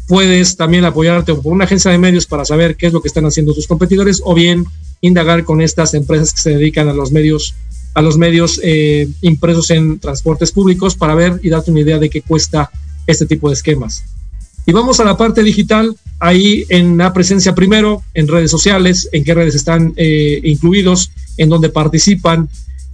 Puedes 0.08 0.58
también 0.58 0.86
apoyarte 0.86 1.34
por 1.36 1.54
una 1.54 1.66
agencia 1.66 1.92
de 1.92 1.98
medios 1.98 2.26
para 2.26 2.46
saber 2.46 2.76
qué 2.76 2.88
es 2.88 2.94
lo 2.94 3.02
que 3.02 3.08
están 3.08 3.26
haciendo 3.26 3.54
tus 3.54 3.68
competidores 3.68 4.22
o 4.24 4.34
bien 4.34 4.66
indagar 5.02 5.44
con 5.44 5.62
estas 5.62 5.94
empresas 5.94 6.34
que 6.34 6.42
se 6.42 6.52
dedican 6.52 6.90
a 6.90 6.94
los 6.94 7.12
medios 7.12 7.56
a 7.94 8.02
los 8.02 8.18
medios 8.18 8.60
eh, 8.64 9.08
impresos 9.22 9.70
en 9.70 10.00
transportes 10.00 10.52
públicos 10.52 10.96
para 10.96 11.14
ver 11.14 11.40
y 11.44 11.50
darte 11.50 11.72
una 11.72 11.82
idea 11.82 12.00
de 12.00 12.10
qué 12.10 12.22
cuesta 12.22 12.72
este 13.06 13.26
tipo 13.26 13.50
de 13.50 13.54
esquemas. 13.54 14.04
Y 14.66 14.72
vamos 14.72 15.00
a 15.00 15.04
la 15.04 15.18
parte 15.18 15.44
digital, 15.44 15.96
ahí 16.20 16.66
en 16.70 16.98
la 16.98 17.14
presencia 17.14 17.54
primero, 17.54 18.02
en 18.14 18.28
redes 18.28 18.50
sociales, 18.50 19.10
en 19.12 19.24
qué 19.24 19.34
redes 19.34 19.56
están 19.56 19.94
eh, 19.98 20.42
incluidos, 20.44 21.12
en 21.38 21.50
dónde 21.50 21.70
participan, 21.70 22.50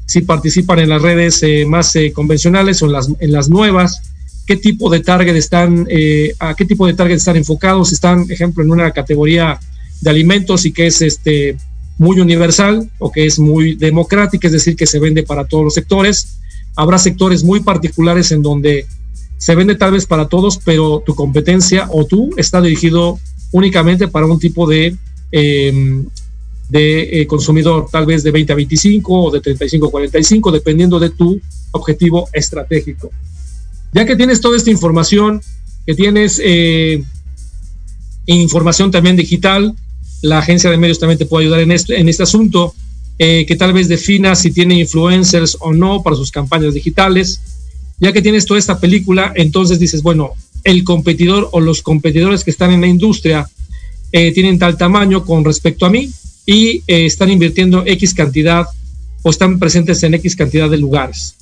si 0.06 0.22
participan 0.22 0.80
en 0.80 0.90
las 0.90 1.02
redes 1.02 1.42
eh, 1.44 1.66
más 1.66 1.94
convencionales 2.14 2.82
o 2.82 2.88
las, 2.88 3.10
en 3.20 3.32
las 3.32 3.50
nuevas, 3.50 4.02
qué 4.50 4.56
tipo 4.56 4.90
de 4.90 5.02
target 5.02 5.36
están, 5.36 5.86
eh, 5.92 6.34
a 6.40 6.56
qué 6.56 6.66
tipo 6.66 6.88
de 6.88 6.96
target 6.96 7.18
están 7.18 7.38
enfocados, 7.38 7.92
están, 7.92 8.26
ejemplo, 8.32 8.64
en 8.64 8.72
una 8.72 8.90
categoría 8.90 9.60
de 10.02 10.10
alimentos 10.10 10.66
y 10.66 10.72
que 10.72 10.88
es 10.88 11.04
este 11.04 11.56
muy 12.00 12.20
universal 12.20 12.90
o 12.98 13.12
que 13.12 13.28
es 13.28 13.38
muy 13.38 13.76
democrática, 13.76 14.48
es 14.48 14.54
decir, 14.54 14.76
que 14.76 14.88
se 14.88 14.98
vende 14.98 15.22
para 15.22 15.46
todos 15.46 15.66
los 15.66 15.76
sectores. 15.76 16.40
Habrá 16.76 16.98
sectores 16.98 17.44
muy 17.44 17.60
particulares 17.60 18.32
en 18.32 18.42
donde 18.42 18.88
se 19.38 19.54
vende 19.54 19.76
tal 19.76 19.92
vez 19.92 20.08
para 20.08 20.28
todos, 20.28 20.58
pero 20.58 21.04
tu 21.06 21.14
competencia 21.14 21.88
o 21.92 22.06
tú 22.06 22.32
está 22.36 22.60
dirigido 22.60 23.20
únicamente 23.52 24.08
para 24.08 24.26
un 24.26 24.40
tipo 24.40 24.66
de 24.68 24.98
de 25.32 27.22
eh, 27.22 27.28
consumidor, 27.28 27.88
tal 27.92 28.08
vez 28.08 28.24
de 28.24 28.32
20 28.32 28.54
a 28.54 28.56
25 28.56 29.24
o 29.26 29.30
de 29.30 29.42
35 29.42 29.86
a 29.86 29.92
45, 29.92 30.52
dependiendo 30.52 31.00
de 31.00 31.12
tu 31.12 31.40
objetivo 31.72 32.28
estratégico. 32.34 33.12
Ya 33.94 34.06
que 34.06 34.16
tienes 34.16 34.42
toda 34.42 34.58
esta 34.58 34.70
información, 34.70 35.42
que 35.86 35.96
tienes 35.96 36.42
eh, 36.44 37.04
información 38.26 38.92
también 38.92 39.16
digital, 39.16 39.76
la 40.22 40.40
agencia 40.40 40.70
de 40.70 40.78
medios 40.78 41.00
también 41.00 41.18
te 41.18 41.26
puede 41.26 41.46
ayudar 41.46 41.62
en 41.62 41.72
este, 41.72 42.00
en 42.00 42.10
este 42.10 42.24
asunto, 42.24 42.74
eh, 43.18 43.46
que 43.48 43.56
tal 43.56 43.74
vez 43.74 43.88
defina 43.88 44.36
si 44.36 44.52
tiene 44.52 44.80
influencers 44.80 45.58
o 45.60 45.74
no 45.74 46.04
para 46.04 46.16
sus 46.16 46.32
campañas 46.32 46.74
digitales. 46.74 47.42
Ya 48.00 48.14
que 48.14 48.22
tienes 48.22 48.46
toda 48.46 48.60
esta 48.60 48.80
película, 48.80 49.34
entonces 49.36 49.80
dices, 49.80 50.02
bueno, 50.02 50.32
el 50.64 50.84
competidor 50.84 51.50
o 51.52 51.60
los 51.60 51.82
competidores 51.82 52.44
que 52.44 52.52
están 52.52 52.72
en 52.72 52.82
la 52.82 52.88
industria 52.88 53.50
tienen 54.12 54.58
tal 54.58 54.76
tamaño 54.76 55.24
con 55.24 55.46
respecto 55.46 55.86
a 55.86 55.90
mí, 55.90 56.10
y 56.50 56.82
eh, 56.88 57.06
están 57.06 57.30
invirtiendo 57.30 57.84
X 57.86 58.16
cantidad 58.16 58.66
o 59.22 59.30
están 59.30 59.60
presentes 59.60 60.02
en 60.02 60.16
X 60.16 60.36
cantidad 60.36 60.68
de 60.68 60.80
lugares. 60.80 61.36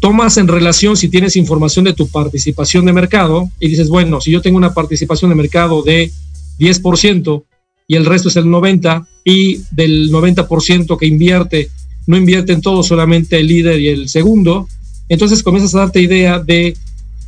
Tomas 0.00 0.36
en 0.36 0.48
relación 0.48 0.96
si 0.96 1.08
tienes 1.08 1.36
información 1.36 1.84
de 1.84 1.94
tu 1.94 2.08
participación 2.08 2.84
de 2.84 2.92
mercado 2.92 3.50
y 3.58 3.68
dices, 3.68 3.88
bueno, 3.88 4.20
si 4.20 4.30
yo 4.30 4.42
tengo 4.42 4.58
una 4.58 4.74
participación 4.74 5.30
de 5.30 5.36
mercado 5.36 5.82
de 5.82 6.12
10% 6.58 7.44
y 7.88 7.96
el 7.96 8.04
resto 8.04 8.28
es 8.28 8.36
el 8.36 8.44
90% 8.44 9.06
y 9.24 9.60
del 9.70 10.10
90% 10.10 10.98
que 10.98 11.06
invierte, 11.06 11.70
no 12.06 12.16
invierte 12.16 12.52
en 12.52 12.60
todo 12.60 12.82
solamente 12.82 13.38
el 13.40 13.46
líder 13.46 13.80
y 13.80 13.88
el 13.88 14.08
segundo, 14.08 14.68
entonces 15.08 15.42
comienzas 15.42 15.74
a 15.74 15.78
darte 15.78 16.00
idea 16.00 16.38
de 16.38 16.76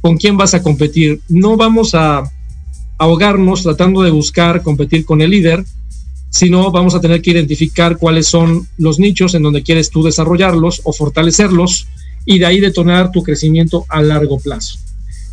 con 0.01 0.17
quién 0.17 0.37
vas 0.37 0.55
a 0.55 0.63
competir. 0.63 1.21
No 1.29 1.57
vamos 1.57 1.95
a 1.95 2.23
ahogarnos 2.99 3.63
tratando 3.63 4.03
de 4.03 4.11
buscar 4.11 4.63
competir 4.63 5.05
con 5.05 5.23
el 5.23 5.31
líder, 5.31 5.65
sino 6.31 6.71
vamos 6.71 6.95
a 6.95 7.01
tener 7.01 7.23
que 7.23 7.31
identificar 7.31 7.97
cuáles 7.97 8.27
son 8.27 8.69
los 8.77 8.99
nichos 8.99 9.35
en 9.35 9.43
donde 9.43 9.63
quieres 9.63 9.91
tú 9.91 10.03
desarrollarlos 10.03 10.83
o 10.85 10.93
fortalecerlos 10.93 11.87
y 12.25 12.39
de 12.39 12.47
ahí 12.47 12.61
detonar 12.61 13.11
tu 13.11 13.23
crecimiento 13.23 13.85
a 13.89 14.03
largo 14.03 14.39
plazo. 14.39 14.79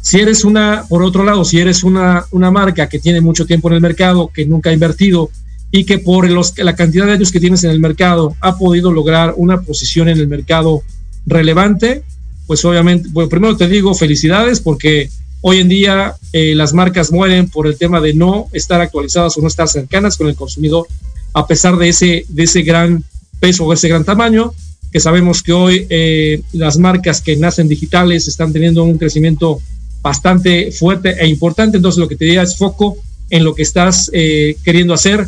Si 0.02 0.20
eres 0.20 0.46
una, 0.46 0.86
por 0.88 1.04
otro 1.04 1.24
lado, 1.24 1.44
si 1.44 1.60
eres 1.60 1.84
una, 1.84 2.26
una 2.32 2.52
marca 2.52 2.88
que 2.88 3.00
tiene 3.00 3.22
mucho 3.22 3.46
tiempo 3.46 3.70
en 3.70 3.76
el 3.76 3.82
mercado, 3.82 4.30
que 4.34 4.46
nunca 4.46 4.70
ha 4.70 4.74
invertido 4.74 5.30
y 5.72 5.84
que 5.84 5.98
por 5.98 6.30
los, 6.30 6.58
la 6.58 6.76
cantidad 6.76 7.06
de 7.06 7.14
años 7.14 7.32
que 7.32 7.40
tienes 7.40 7.64
en 7.64 7.72
el 7.72 7.80
mercado 7.80 8.36
ha 8.40 8.58
podido 8.58 8.92
lograr 8.92 9.34
una 9.36 9.62
posición 9.62 10.08
en 10.10 10.20
el 10.20 10.28
mercado 10.28 10.84
relevante, 11.26 12.04
pues 12.46 12.64
obviamente, 12.66 13.10
bueno, 13.12 13.30
primero 13.30 13.58
te 13.58 13.68
digo 13.68 13.96
felicidades 13.96 14.60
porque 14.60 15.10
Hoy 15.48 15.60
en 15.60 15.70
día 15.70 16.16
eh, 16.34 16.56
las 16.56 16.74
marcas 16.74 17.12
mueren 17.12 17.48
por 17.48 17.68
el 17.68 17.78
tema 17.78 18.02
de 18.02 18.16
no 18.16 18.48
estar 18.52 18.82
actualizadas 18.82 19.38
o 19.38 19.42
no 19.42 19.48
estar 19.48 19.68
cercanas 19.68 20.18
con 20.18 20.28
el 20.28 20.36
consumidor, 20.36 20.88
a 21.34 21.46
pesar 21.46 21.78
de 21.78 21.90
ese, 21.90 22.26
de 22.30 22.44
ese 22.46 22.64
gran 22.64 23.04
peso 23.40 23.64
o 23.64 23.72
ese 23.72 23.88
gran 23.88 24.04
tamaño, 24.04 24.54
que 24.92 25.00
sabemos 25.00 25.44
que 25.44 25.52
hoy 25.52 25.88
eh, 25.90 26.42
las 26.54 26.78
marcas 26.78 27.22
que 27.22 27.36
nacen 27.36 27.68
digitales 27.68 28.28
están 28.28 28.54
teniendo 28.54 28.84
un 28.84 28.98
crecimiento 28.98 29.62
bastante 30.02 30.72
fuerte 30.72 31.16
e 31.20 31.28
importante. 31.28 31.78
Entonces 31.78 32.00
lo 32.00 32.08
que 32.08 32.16
te 32.16 32.26
diría 32.26 32.44
es 32.44 32.58
foco 32.58 32.98
en 33.30 33.44
lo 33.44 33.56
que 33.56 33.64
estás 33.64 34.10
eh, 34.14 34.56
queriendo 34.64 34.94
hacer. 34.94 35.28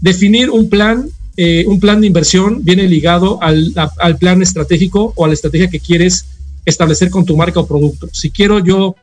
Definir 0.00 0.50
un 0.50 0.68
plan, 0.68 1.08
un 1.66 1.78
plan 1.78 2.00
de 2.00 2.08
inversión 2.08 2.64
viene 2.64 2.88
ligado 2.88 3.40
al, 3.42 3.72
al 3.98 4.18
plan 4.18 4.42
estratégico 4.42 5.12
o 5.16 5.24
a 5.24 5.28
la 5.28 5.34
estrategia 5.34 5.70
que 5.70 5.78
quieres 5.78 6.24
establecer 6.64 7.10
con 7.10 7.24
tu 7.24 7.36
marca 7.36 7.60
o 7.60 7.66
producto. 7.66 8.08
Si 8.12 8.30
quiero 8.30 8.58
yo 8.58 8.96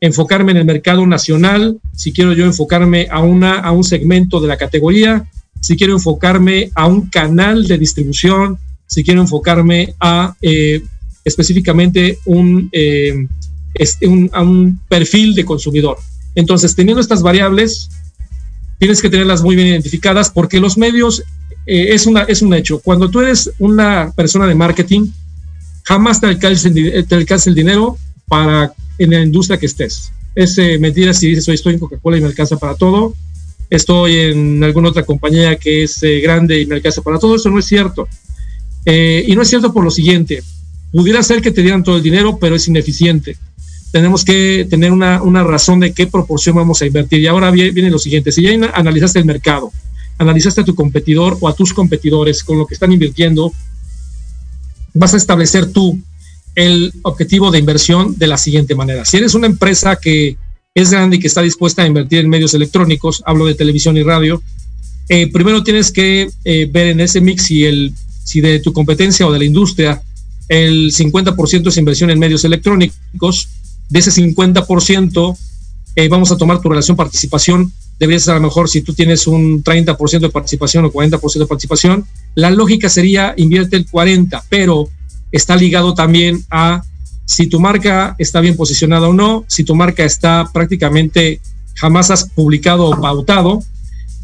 enfocarme 0.00 0.52
en 0.52 0.58
el 0.58 0.64
mercado 0.64 1.06
nacional, 1.06 1.78
si 1.94 2.12
quiero 2.12 2.32
yo 2.32 2.44
enfocarme 2.44 3.08
a, 3.10 3.20
una, 3.20 3.58
a 3.58 3.72
un 3.72 3.84
segmento 3.84 4.40
de 4.40 4.48
la 4.48 4.56
categoría, 4.56 5.26
si 5.60 5.76
quiero 5.76 5.94
enfocarme 5.94 6.70
a 6.74 6.86
un 6.86 7.08
canal 7.08 7.66
de 7.66 7.78
distribución, 7.78 8.58
si 8.86 9.02
quiero 9.02 9.20
enfocarme 9.20 9.94
a 10.00 10.34
eh, 10.40 10.82
específicamente 11.24 12.18
eh, 12.72 13.26
un, 14.02 14.30
a 14.32 14.42
un 14.42 14.80
perfil 14.88 15.34
de 15.34 15.44
consumidor. 15.44 15.98
Entonces, 16.34 16.74
teniendo 16.74 17.00
estas 17.00 17.22
variables, 17.22 17.90
tienes 18.78 19.02
que 19.02 19.10
tenerlas 19.10 19.42
muy 19.42 19.56
bien 19.56 19.68
identificadas 19.68 20.30
porque 20.30 20.60
los 20.60 20.78
medios 20.78 21.24
eh, 21.66 21.88
es, 21.94 22.06
una, 22.06 22.22
es 22.22 22.42
un 22.42 22.54
hecho. 22.54 22.78
Cuando 22.78 23.10
tú 23.10 23.20
eres 23.20 23.50
una 23.58 24.12
persona 24.14 24.46
de 24.46 24.54
marketing, 24.54 25.08
jamás 25.82 26.20
te 26.20 26.26
alcanza, 26.26 26.70
te 26.72 27.14
alcanza 27.14 27.50
el 27.50 27.56
dinero 27.56 27.98
para 28.28 28.72
en 28.98 29.10
la 29.10 29.20
industria 29.22 29.58
que 29.58 29.66
estés. 29.66 30.12
es 30.34 30.56
eh, 30.58 30.78
mentira 30.78 31.12
si 31.12 31.28
dices, 31.28 31.48
hoy 31.48 31.54
estoy 31.56 31.74
en 31.74 31.80
Coca-Cola 31.80 32.16
y 32.16 32.20
me 32.20 32.28
alcanza 32.28 32.56
para 32.56 32.74
todo, 32.74 33.14
estoy 33.68 34.16
en 34.16 34.64
alguna 34.64 34.88
otra 34.88 35.02
compañía 35.02 35.56
que 35.56 35.82
es 35.82 36.00
grande 36.22 36.60
y 36.60 36.66
me 36.66 36.76
alcanza 36.76 37.02
para 37.02 37.18
todo, 37.18 37.36
eso 37.36 37.50
no 37.50 37.58
es 37.58 37.66
cierto. 37.66 38.08
Eh, 38.86 39.24
y 39.26 39.34
no 39.34 39.42
es 39.42 39.48
cierto 39.48 39.72
por 39.72 39.84
lo 39.84 39.90
siguiente, 39.90 40.42
pudiera 40.92 41.22
ser 41.22 41.42
que 41.42 41.50
te 41.50 41.60
dieran 41.60 41.82
todo 41.82 41.96
el 41.96 42.02
dinero, 42.02 42.38
pero 42.38 42.56
es 42.56 42.66
ineficiente. 42.68 43.36
Tenemos 43.92 44.24
que 44.24 44.66
tener 44.70 44.92
una, 44.92 45.22
una 45.22 45.44
razón 45.44 45.80
de 45.80 45.92
qué 45.92 46.06
proporción 46.06 46.56
vamos 46.56 46.80
a 46.80 46.86
invertir. 46.86 47.20
Y 47.20 47.26
ahora 47.26 47.50
viene, 47.50 47.72
viene 47.72 47.90
lo 47.90 47.98
siguiente, 47.98 48.32
si 48.32 48.42
ya 48.42 48.50
analizaste 48.74 49.18
el 49.18 49.24
mercado, 49.24 49.72
analizaste 50.18 50.62
a 50.62 50.64
tu 50.64 50.74
competidor 50.74 51.36
o 51.40 51.48
a 51.48 51.54
tus 51.54 51.74
competidores 51.74 52.42
con 52.42 52.58
lo 52.58 52.66
que 52.66 52.74
están 52.74 52.92
invirtiendo, 52.92 53.52
vas 54.94 55.14
a 55.14 55.16
establecer 55.18 55.66
tú 55.66 56.00
el 56.54 56.92
objetivo 57.02 57.50
de 57.50 57.58
inversión 57.58 58.16
de 58.18 58.26
la 58.26 58.38
siguiente 58.38 58.74
manera. 58.74 59.04
Si 59.04 59.18
eres 59.18 59.34
una 59.34 59.46
empresa 59.46 59.96
que 59.96 60.36
es 60.74 60.90
grande 60.90 61.16
y 61.16 61.18
que 61.18 61.26
está 61.26 61.42
dispuesta 61.42 61.82
a 61.82 61.86
invertir 61.86 62.20
en 62.20 62.28
medios 62.28 62.54
electrónicos, 62.54 63.22
hablo 63.26 63.46
de 63.46 63.54
televisión 63.54 63.96
y 63.96 64.02
radio, 64.02 64.42
eh, 65.08 65.30
primero 65.30 65.62
tienes 65.62 65.92
que 65.92 66.28
eh, 66.44 66.68
ver 66.70 66.88
en 66.88 67.00
ese 67.00 67.20
mix 67.20 67.44
si, 67.44 67.64
el, 67.64 67.92
si 68.26 68.40
de 68.40 68.58
tu 68.58 68.72
competencia 68.72 69.26
o 69.26 69.32
de 69.32 69.38
la 69.38 69.44
industria 69.44 70.02
el 70.48 70.92
50% 70.92 71.68
es 71.68 71.76
inversión 71.76 72.10
en 72.10 72.18
medios 72.18 72.44
electrónicos, 72.44 73.48
de 73.88 73.98
ese 74.00 74.10
50% 74.10 75.36
eh, 75.94 76.08
vamos 76.08 76.32
a 76.32 76.36
tomar 76.36 76.60
tu 76.60 76.68
relación 76.68 76.96
participación, 76.96 77.72
debería 78.00 78.18
ser 78.18 78.32
a 78.32 78.36
lo 78.38 78.42
mejor 78.42 78.68
si 78.68 78.82
tú 78.82 78.94
tienes 78.94 79.28
un 79.28 79.62
30% 79.62 80.20
de 80.20 80.28
participación 80.28 80.84
o 80.84 80.92
40% 80.92 81.38
de 81.38 81.46
participación, 81.46 82.04
la 82.34 82.50
lógica 82.50 82.88
sería 82.88 83.32
invierte 83.36 83.76
el 83.76 83.86
40%, 83.86 84.42
pero 84.48 84.88
está 85.30 85.56
ligado 85.56 85.94
también 85.94 86.44
a 86.50 86.82
si 87.24 87.46
tu 87.46 87.60
marca 87.60 88.16
está 88.18 88.40
bien 88.40 88.56
posicionada 88.56 89.08
o 89.08 89.12
no, 89.12 89.44
si 89.46 89.62
tu 89.62 89.74
marca 89.76 90.04
está 90.04 90.50
prácticamente 90.52 91.40
jamás 91.74 92.10
has 92.10 92.24
publicado 92.24 92.86
o 92.86 93.00
pautado, 93.00 93.62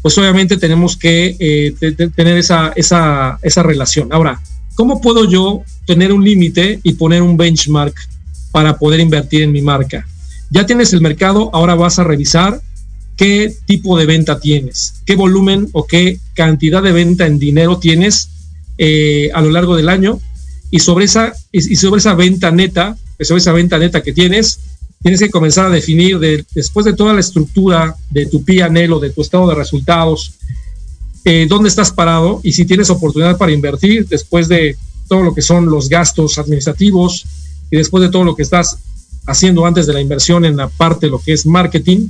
pues 0.03 0.17
obviamente 0.17 0.57
tenemos 0.57 0.97
que 0.97 1.37
eh, 1.39 1.73
tener 2.13 2.37
esa, 2.37 2.73
esa, 2.75 3.39
esa 3.41 3.63
relación. 3.63 4.09
Ahora, 4.11 4.41
¿cómo 4.75 4.99
puedo 4.99 5.27
yo 5.27 5.63
tener 5.87 6.11
un 6.11 6.25
límite 6.25 6.81
y 6.83 6.93
poner 6.93 7.21
un 7.21 7.37
benchmark 7.37 7.95
para 8.51 8.77
poder 8.77 8.99
invertir 8.99 9.43
en 9.43 9.53
mi 9.53 9.61
marca? 9.61 10.05
Ya 10.49 10.65
tienes 10.65 10.91
el 10.91 10.99
mercado, 10.99 11.49
ahora 11.53 11.75
vas 11.75 11.99
a 11.99 12.03
revisar 12.03 12.61
qué 13.15 13.55
tipo 13.65 13.97
de 13.97 14.05
venta 14.05 14.41
tienes, 14.41 14.95
qué 15.05 15.15
volumen 15.15 15.69
o 15.71 15.87
qué 15.87 16.19
cantidad 16.33 16.83
de 16.83 16.91
venta 16.91 17.25
en 17.25 17.39
dinero 17.39 17.79
tienes 17.79 18.29
eh, 18.77 19.29
a 19.33 19.41
lo 19.41 19.51
largo 19.51 19.77
del 19.77 19.87
año 19.87 20.19
y 20.69 20.79
sobre 20.79 21.05
esa, 21.05 21.31
y 21.53 21.75
sobre 21.77 21.99
esa 21.99 22.13
venta 22.13 22.51
neta, 22.51 22.97
sobre 23.21 23.39
esa 23.39 23.53
venta 23.53 23.77
neta 23.77 24.03
que 24.03 24.11
tienes, 24.11 24.59
tienes 25.03 25.19
que 25.19 25.29
comenzar 25.29 25.67
a 25.67 25.69
definir 25.69 26.17
después 26.55 26.85
de 26.85 26.93
toda 26.93 27.13
la 27.13 27.19
estructura 27.19 27.95
de 28.09 28.25
tu 28.25 28.43
PNL 28.43 28.93
o 28.93 28.99
de 28.99 29.09
tu 29.09 29.21
estado 29.21 29.47
de 29.49 29.55
resultados, 29.55 30.33
eh, 31.25 31.45
dónde 31.47 31.69
estás 31.69 31.91
parado 31.91 32.39
y 32.41 32.53
si 32.53 32.65
tienes 32.65 32.89
oportunidad 32.89 33.37
para 33.37 33.51
invertir 33.51 34.07
después 34.07 34.47
de 34.47 34.77
todo 35.09 35.21
lo 35.21 35.35
que 35.35 35.41
son 35.41 35.65
los 35.65 35.89
gastos 35.89 36.37
administrativos 36.37 37.25
y 37.69 37.75
después 37.75 38.01
de 38.01 38.09
todo 38.09 38.23
lo 38.23 38.35
que 38.35 38.43
estás 38.43 38.77
haciendo 39.25 39.65
antes 39.65 39.85
de 39.87 39.93
la 39.93 40.01
inversión 40.01 40.45
en 40.45 40.55
la 40.55 40.69
parte 40.69 41.07
de 41.07 41.11
lo 41.11 41.19
que 41.19 41.33
es 41.33 41.45
marketing, 41.45 42.07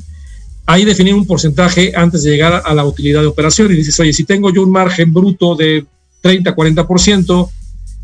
ahí 0.67 0.85
definir 0.85 1.15
un 1.15 1.25
porcentaje 1.25 1.93
antes 1.95 2.23
de 2.23 2.31
llegar 2.31 2.61
a 2.63 2.73
la 2.73 2.85
utilidad 2.85 3.21
de 3.21 3.27
operación 3.27 3.71
y 3.71 3.75
dices, 3.75 3.99
oye, 3.99 4.13
si 4.13 4.23
tengo 4.23 4.51
yo 4.51 4.61
un 4.61 4.71
margen 4.71 5.11
bruto 5.11 5.55
de 5.55 5.85
30, 6.21 6.55
40%, 6.55 7.49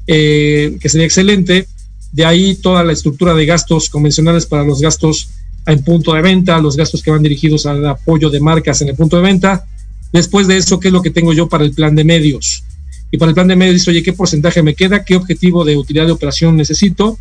eh, 0.08 0.78
que 0.82 0.90
sería 0.90 1.06
excelente. 1.06 1.68
De 2.12 2.26
ahí 2.26 2.56
toda 2.56 2.84
la 2.84 2.94
estructura 2.94 3.34
de 3.34 3.46
gastos 3.46 3.90
convencionales 3.90 4.46
para 4.46 4.64
los 4.64 4.82
gastos 4.82 5.30
en 5.66 5.84
punto 5.84 6.14
de 6.14 6.22
venta, 6.22 6.60
los 6.60 6.76
gastos 6.76 7.04
que 7.04 7.12
van 7.12 7.22
dirigidos 7.22 7.66
al 7.66 7.86
apoyo 7.86 8.30
de 8.30 8.40
marcas 8.40 8.82
en 8.82 8.90
el 8.90 8.96
punto 8.96 9.18
de 9.18 9.24
venta. 9.24 9.66
Después 10.12 10.48
de 10.48 10.58
eso, 10.58 10.80
¿qué 10.80 10.88
es 10.88 10.94
lo 10.94 11.02
que 11.02 11.12
tengo 11.12 11.34
yo 11.34 11.48
para 11.48 11.64
el 11.64 11.72
plan 11.72 11.96
de 11.96 12.04
medios? 12.04 12.64
Y 13.12 13.18
para 13.18 13.30
el 13.30 13.36
plan 13.36 13.48
de 13.48 13.56
medios 13.56 13.88
oye, 13.88 14.02
¿qué 14.02 14.14
porcentaje 14.14 14.64
me 14.64 14.74
queda? 14.74 15.04
¿Qué 15.04 15.16
objetivo 15.16 15.64
de 15.64 15.78
utilidad 15.78 16.06
de 16.06 16.12
operación 16.12 16.56
necesito? 16.56 17.20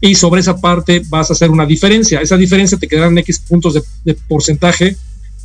Y 0.00 0.14
sobre 0.14 0.40
esa 0.40 0.60
parte 0.60 1.02
vas 1.08 1.30
a 1.30 1.32
hacer 1.32 1.50
una 1.50 1.66
diferencia. 1.66 2.20
Esa 2.20 2.36
diferencia 2.36 2.78
te 2.78 2.86
quedarán 2.86 3.18
X 3.18 3.40
puntos 3.40 3.74
de, 4.04 4.14
porcentaje 4.28 4.96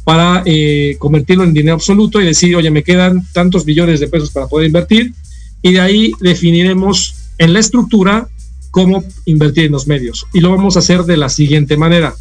para 0.04 0.44
eh, 0.46 0.96
convertirlo 1.00 1.44
en 1.44 1.54
dinero 1.54 1.76
absoluto 1.76 2.22
y 2.22 2.26
decir, 2.26 2.56
oye, 2.56 2.70
me 2.70 2.84
quedan 2.84 3.26
tantos 3.34 3.66
billones 3.66 4.00
de 4.00 4.08
pesos 4.08 4.30
para 4.30 4.48
poder 4.48 4.68
invertir 4.68 5.14
y 5.62 5.72
de 5.72 5.80
ahí 5.80 6.12
definiremos 6.20 7.16
en 7.38 7.54
la 7.54 7.60
estructura 7.60 8.28
cómo 8.74 9.03
invertir 9.26 9.65
en 9.65 9.74
los 9.74 9.86
medios. 9.86 10.26
Y 10.34 10.39
lo 10.39 10.49
vamos 10.49 10.76
a 10.76 10.80
hacer 10.80 11.03
de 11.03 11.15
la 11.15 11.30
siguiente 11.30 11.78
manera. 11.78 12.15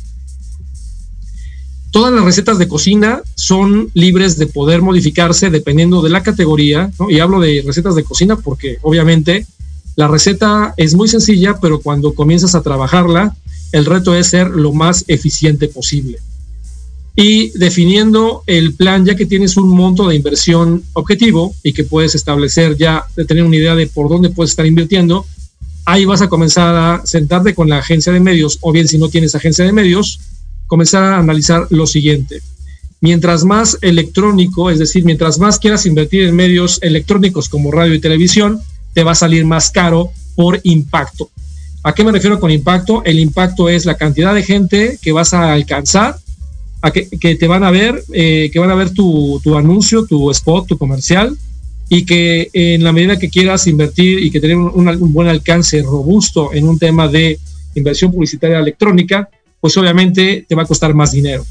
Todas 1.90 2.12
las 2.12 2.24
recetas 2.24 2.58
de 2.58 2.68
cocina 2.68 3.22
son 3.36 3.90
libres 3.94 4.36
de 4.36 4.46
poder 4.46 4.82
modificarse 4.82 5.48
dependiendo 5.48 6.02
de 6.02 6.10
la 6.10 6.22
categoría, 6.22 6.90
y 7.08 7.20
hablo 7.20 7.40
de 7.40 7.62
recetas 7.66 7.94
de 7.94 8.04
cocina 8.04 8.36
porque 8.36 8.76
obviamente 8.82 9.46
la 9.96 10.08
receta 10.08 10.74
es 10.76 10.94
muy 10.94 11.08
sencilla, 11.08 11.58
pero 11.58 11.80
cuando 11.80 12.14
comienzas 12.14 12.54
a 12.54 12.62
trabajarla, 12.62 13.34
el 13.72 13.86
reto 13.86 14.14
es 14.14 14.26
ser 14.26 14.48
lo 14.50 14.74
más 14.74 15.06
eficiente 15.08 15.68
posible 15.68 16.18
y 17.14 17.50
definiendo 17.58 18.42
el 18.46 18.74
plan 18.74 19.04
ya 19.04 19.14
que 19.14 19.26
tienes 19.26 19.56
un 19.56 19.68
monto 19.68 20.08
de 20.08 20.16
inversión 20.16 20.82
objetivo 20.94 21.54
y 21.62 21.72
que 21.72 21.84
puedes 21.84 22.14
establecer 22.14 22.76
ya, 22.76 23.04
de 23.16 23.24
tener 23.24 23.44
una 23.44 23.56
idea 23.56 23.74
de 23.74 23.86
por 23.86 24.08
dónde 24.08 24.30
puedes 24.30 24.50
estar 24.50 24.66
invirtiendo, 24.66 25.26
ahí 25.84 26.04
vas 26.04 26.22
a 26.22 26.28
comenzar 26.28 26.74
a 26.74 27.02
sentarte 27.04 27.54
con 27.54 27.68
la 27.68 27.78
agencia 27.78 28.12
de 28.12 28.20
medios 28.20 28.58
o 28.60 28.72
bien 28.72 28.88
si 28.88 28.98
no 28.98 29.08
tienes 29.08 29.34
agencia 29.34 29.64
de 29.64 29.72
medios, 29.72 30.20
comenzar 30.66 31.02
a 31.02 31.18
analizar 31.18 31.66
lo 31.70 31.86
siguiente. 31.86 32.40
Mientras 33.00 33.44
más 33.44 33.78
electrónico, 33.82 34.70
es 34.70 34.78
decir, 34.78 35.04
mientras 35.04 35.38
más 35.38 35.58
quieras 35.58 35.86
invertir 35.86 36.22
en 36.22 36.36
medios 36.36 36.78
electrónicos 36.82 37.48
como 37.48 37.72
radio 37.72 37.94
y 37.94 38.00
televisión, 38.00 38.60
te 38.94 39.02
va 39.02 39.12
a 39.12 39.16
salir 39.16 39.44
más 39.44 39.70
caro 39.70 40.10
por 40.36 40.60
impacto. 40.62 41.30
¿A 41.82 41.94
qué 41.94 42.04
me 42.04 42.12
refiero 42.12 42.38
con 42.38 42.50
impacto? 42.50 43.02
El 43.04 43.18
impacto 43.18 43.68
es 43.68 43.86
la 43.86 43.96
cantidad 43.96 44.34
de 44.34 44.44
gente 44.44 44.98
que 45.02 45.10
vas 45.10 45.34
a 45.34 45.52
alcanzar 45.52 46.16
a 46.80 46.90
que, 46.90 47.06
te 47.36 47.46
van 47.46 47.64
a 47.64 47.70
ver, 47.70 48.02
eh, 48.12 48.50
que 48.52 48.58
van 48.58 48.70
a 48.70 48.74
ver 48.74 48.90
tu, 48.90 49.40
anuncio, 49.56 50.04
tu 50.04 50.30
spot, 50.30 50.66
tu 50.66 50.78
comercial, 50.78 51.36
y 51.88 52.04
que 52.04 52.48
en 52.52 52.84
la 52.84 52.92
medida 52.92 53.18
que 53.18 53.28
quieras 53.28 53.66
invertir 53.66 54.18
y 54.22 54.30
que 54.30 54.40
tener 54.40 54.56
un, 54.56 55.12
buen 55.12 55.28
alcance 55.28 55.82
robusto 55.82 56.52
en 56.52 56.66
un 56.68 56.78
tema 56.78 57.08
de 57.08 57.38
inversión 57.74 58.10
publicitaria 58.10 58.58
electrónica, 58.58 59.28
pues 59.60 59.76
obviamente 59.76 60.44
te 60.48 60.54
va 60.54 60.62
a 60.62 60.66
costar 60.66 60.94
más 60.94 61.12
dinero. 61.12 61.44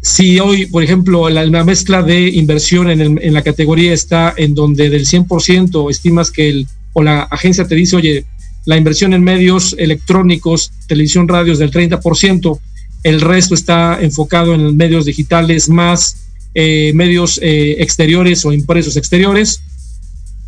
Si 0.00 0.40
hoy, 0.40 0.66
por 0.66 0.82
ejemplo, 0.82 1.28
la, 1.30 1.64
mezcla 1.64 2.02
de 2.02 2.28
inversión 2.28 2.90
en, 2.90 3.18
en, 3.22 3.32
la 3.32 3.42
categoría 3.42 3.92
está 3.92 4.34
en 4.36 4.54
donde 4.54 4.90
del 4.90 5.06
100% 5.06 5.90
estimas 5.90 6.30
que 6.30 6.50
el, 6.50 6.66
o 6.92 7.02
la 7.02 7.22
agencia 7.22 7.66
te 7.66 7.76
dice, 7.76 7.96
oye, 7.96 8.24
la 8.64 8.76
inversión 8.76 9.12
en 9.14 9.22
medios 9.22 9.74
electrónicos, 9.78 10.72
televisión, 10.86 11.28
radios 11.28 11.58
del 11.58 11.70
30%, 11.70 12.58
el 13.02 13.20
resto 13.20 13.54
está 13.54 13.98
enfocado 14.00 14.54
en 14.54 14.76
medios 14.76 15.04
digitales 15.04 15.68
más 15.68 16.21
eh, 16.54 16.92
medios 16.94 17.38
eh, 17.42 17.76
exteriores 17.78 18.44
o 18.44 18.52
impresos 18.52 18.96
exteriores. 18.96 19.62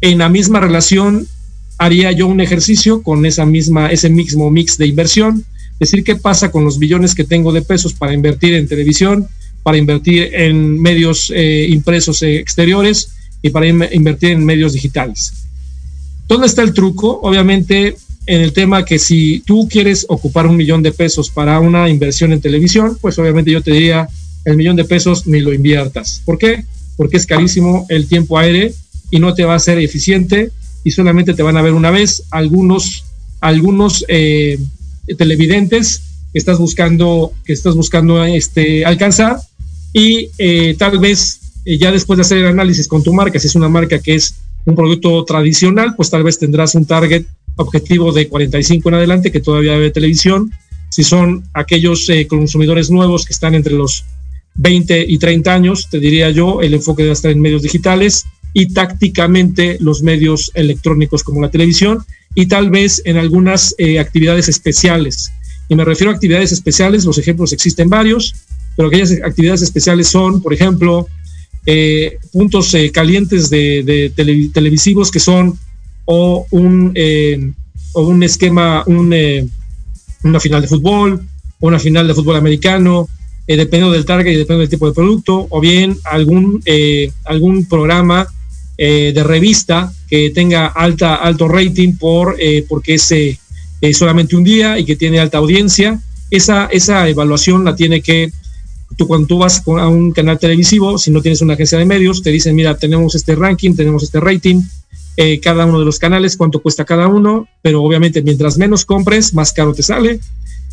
En 0.00 0.18
la 0.18 0.28
misma 0.28 0.61
relación 0.61 1.26
haría 1.78 2.12
yo 2.12 2.26
un 2.26 2.40
ejercicio 2.40 3.02
con 3.02 3.24
esa 3.26 3.46
misma, 3.46 3.90
ese 3.90 4.11
mismo 4.11 4.50
mix 4.50 4.78
de 4.78 4.86
inversión, 4.86 5.44
decir 5.80 6.05
qué 6.05 6.16
pasa 6.16 6.50
con 6.50 6.64
los 6.64 6.78
billones 6.78 7.14
que 7.14 7.24
tengo 7.24 7.52
de 7.52 7.62
pesos 7.62 7.94
para 7.94 8.12
invertir 8.12 8.55
en 8.55 8.68
televisión, 8.68 9.26
para 9.62 9.78
invertir 9.78 10.30
en 10.34 10.80
medios 10.80 11.32
eh, 11.34 11.66
impresos 11.70 12.22
exteriores 12.22 13.11
y 13.42 13.50
para 13.50 13.66
invertir 13.66 14.30
en 14.30 14.44
medios 14.44 14.74
digitales. 14.74 15.32
¿Dónde 16.28 16.46
está 16.46 16.62
el 16.62 16.72
truco? 16.72 17.20
Obviamente 17.22 17.96
en 18.26 18.40
el 18.40 18.52
tema 18.52 18.84
que 18.84 18.98
si 18.98 19.40
tú 19.40 19.68
quieres 19.68 20.07
ocupar 20.09 20.46
un 20.46 20.57
millón 20.57 20.82
de 20.82 20.92
pesos 20.92 21.30
para 21.30 21.61
una 21.61 21.88
inversión 21.88 22.32
en 22.32 22.40
televisión, 22.40 22.96
pues 23.00 23.18
obviamente 23.18 23.50
yo 23.50 23.62
te 23.62 23.72
diría 23.72 24.09
el 24.45 24.57
millón 24.57 24.76
de 24.76 24.84
pesos 24.84 25.26
ni 25.26 25.40
lo 25.40 25.53
inviertas. 25.53 26.22
¿Por 26.24 26.38
qué? 26.38 26.64
Porque 26.97 27.16
es 27.16 27.26
carísimo 27.26 27.86
el 27.88 28.07
tiempo 28.07 28.38
aire 28.38 28.72
y 29.11 29.18
no 29.18 29.34
te 29.34 29.45
va 29.45 29.55
a 29.55 29.59
ser 29.59 29.78
eficiente 29.78 30.51
y 30.84 30.90
solamente 30.90 31.34
te 31.34 31.42
van 31.42 31.57
a 31.57 31.62
ver 31.62 31.72
una 31.72 31.90
vez 31.90 32.24
algunos 32.30 33.05
algunos 33.40 34.05
eh, 34.09 34.59
televidentes 35.18 36.03
que 36.32 36.38
estás 36.38 36.59
buscando 36.59 37.32
que 37.45 37.53
estás 37.53 37.74
buscando 37.74 38.24
este 38.24 38.84
alcanzar 38.84 39.38
y 39.92 40.30
eh, 40.38 40.74
tal 40.78 40.99
vez 40.99 41.40
eh, 41.64 41.78
ya 41.78 41.92
después 41.92 42.16
de 42.16 42.22
hacer 42.22 42.38
el 42.38 42.47
análisis 42.47 42.88
con 42.88 43.03
tu 43.03 43.12
marca 43.12 43.38
si 43.38 43.47
es 43.47 43.55
una 43.55 43.68
marca 43.68 43.99
que 43.99 44.14
es 44.14 44.34
un 44.64 44.74
producto 44.74 45.24
tradicional 45.24 45.95
pues 45.95 46.11
tal 46.11 46.22
vez 46.22 46.38
tendrás 46.38 46.74
un 46.74 46.86
target 46.86 47.26
objetivo 47.57 48.12
de 48.12 48.28
45 48.28 48.88
en 48.88 48.95
adelante 48.95 49.32
que 49.32 49.40
todavía 49.40 49.76
ve 49.76 49.90
televisión. 49.90 50.53
Si 50.88 51.03
son 51.03 51.45
aquellos 51.55 52.09
eh, 52.09 52.26
consumidores 52.26 52.90
nuevos 52.90 53.24
que 53.24 53.32
están 53.32 53.55
entre 53.55 53.74
los 53.74 54.05
20 54.57 55.05
y 55.09 55.18
30 55.18 55.52
años, 55.52 55.88
te 55.90 55.98
diría 55.98 56.30
yo, 56.30 56.61
el 56.61 56.74
enfoque 56.74 57.02
debe 57.02 57.12
estar 57.12 57.30
en 57.30 57.40
medios 57.40 57.62
digitales 57.62 58.24
y 58.52 58.72
tácticamente 58.72 59.78
los 59.80 60.02
medios 60.02 60.50
electrónicos 60.55 61.24
como 61.24 61.40
la 61.40 61.50
televisión 61.50 62.05
y 62.34 62.46
tal 62.46 62.70
vez 62.70 63.02
en 63.05 63.16
algunas 63.16 63.74
eh, 63.78 63.98
actividades 63.98 64.48
especiales. 64.48 65.32
Y 65.68 65.74
me 65.74 65.84
refiero 65.84 66.12
a 66.12 66.14
actividades 66.14 66.52
especiales, 66.52 67.05
los 67.05 67.18
ejemplos 67.18 67.52
existen 67.52 67.88
varios, 67.88 68.34
pero 68.76 68.88
aquellas 68.88 69.12
actividades 69.24 69.62
especiales 69.62 70.09
son, 70.09 70.42
por 70.42 70.52
ejemplo, 70.52 71.09
eh, 71.66 72.18
puntos 72.30 72.74
eh, 72.74 72.90
calientes 72.92 73.48
de, 73.48 74.12
televisivos 74.52 75.11
que 75.11 75.18
son 75.18 75.59
o 76.05 76.46
un, 76.50 76.92
eh, 76.94 77.52
o 77.94 78.02
un 78.02 78.22
esquema, 78.22 78.84
un, 78.86 79.14
una 80.24 80.40
final 80.40 80.61
de 80.61 80.68
fútbol, 80.68 81.24
o 81.61 81.66
una 81.66 81.78
final 81.78 82.07
de 82.07 82.14
fútbol 82.14 82.36
americano, 82.36 83.09
dependiendo 83.47 83.92
del 83.92 84.05
target 84.05 84.32
y 84.32 84.36
dependiendo 84.36 84.61
del 84.61 84.70
tipo 84.70 84.86
de 84.86 84.95
producto, 84.95 85.47
o 85.51 85.61
bien 85.61 85.97
algún, 86.05 86.62
algún 87.24 87.66
programa 87.66 88.26
de 88.76 89.22
revista 89.22 89.92
que 90.09 90.30
tenga 90.30 90.66
alta, 90.66 91.16
alto 91.16 91.47
rating 91.49 91.97
por, 91.97 92.36
porque 92.68 92.95
es 92.95 93.97
solamente 93.97 94.34
un 94.34 94.45
día 94.45 94.78
y 94.78 94.84
que 94.84 94.97
tiene 94.97 95.20
alta 95.20 95.38
audiencia. 95.38 96.01
Esa, 96.30 96.66
esa 96.66 97.09
evaluación 97.09 97.64
la 97.64 97.76
tiene 97.76 98.01
que 98.01 98.32
tú 98.97 99.07
cuando 99.07 99.26
tú 99.26 99.38
vas 99.38 99.62
a 99.66 99.88
un 99.88 100.12
canal 100.12 100.38
televisivo, 100.38 100.99
si 100.99 101.11
no 101.11 101.20
tienes 101.20 101.42
una 101.42 101.55
agencia 101.55 101.78
de 101.78 101.84
medios, 101.84 102.22
te 102.22 102.30
dicen, 102.30 102.55
mira, 102.55 102.76
tenemos 102.76 103.14
este 103.14 103.34
ranking, 103.34 103.74
tenemos 103.74 104.03
este 104.03 104.20
rating, 104.20 104.62
eh, 105.16 105.40
cada 105.40 105.64
uno 105.66 105.78
de 105.78 105.84
los 105.84 105.99
canales, 105.99 106.36
cuánto 106.36 106.61
cuesta 106.61 106.84
cada 106.84 107.09
uno, 107.09 107.49
pero 107.62 107.82
obviamente 107.82 108.22
mientras 108.22 108.59
menos 108.59 108.84
compres, 108.84 109.34
más 109.34 109.53
caro 109.53 109.74
te 109.74 109.82
sale. 109.82 110.20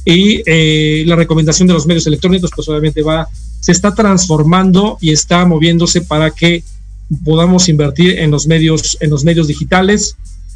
Y 0.06 0.41
eh, 0.45 1.04
la 1.06 1.16
recomendación 1.16 1.68
de 1.68 1.74
los 1.74 1.86
medios 1.86 2.08
electrónicos, 2.08 2.52
pues 2.56 2.68
obviamente 2.70 3.02
va, 3.02 3.28
se 3.60 3.72
está 3.72 3.93
transformando 3.93 4.97
y 4.99 5.12
está 5.12 5.45
moviéndose 5.45 6.02
para 6.02 6.32
que 6.32 6.64
podamos 7.24 7.70
invertir 7.70 8.20
en 8.20 8.32
los 8.32 8.47
medios, 8.47 8.97
en 8.99 9.10
los 9.10 9.24
medios 9.24 9.47
digitales 9.47 10.16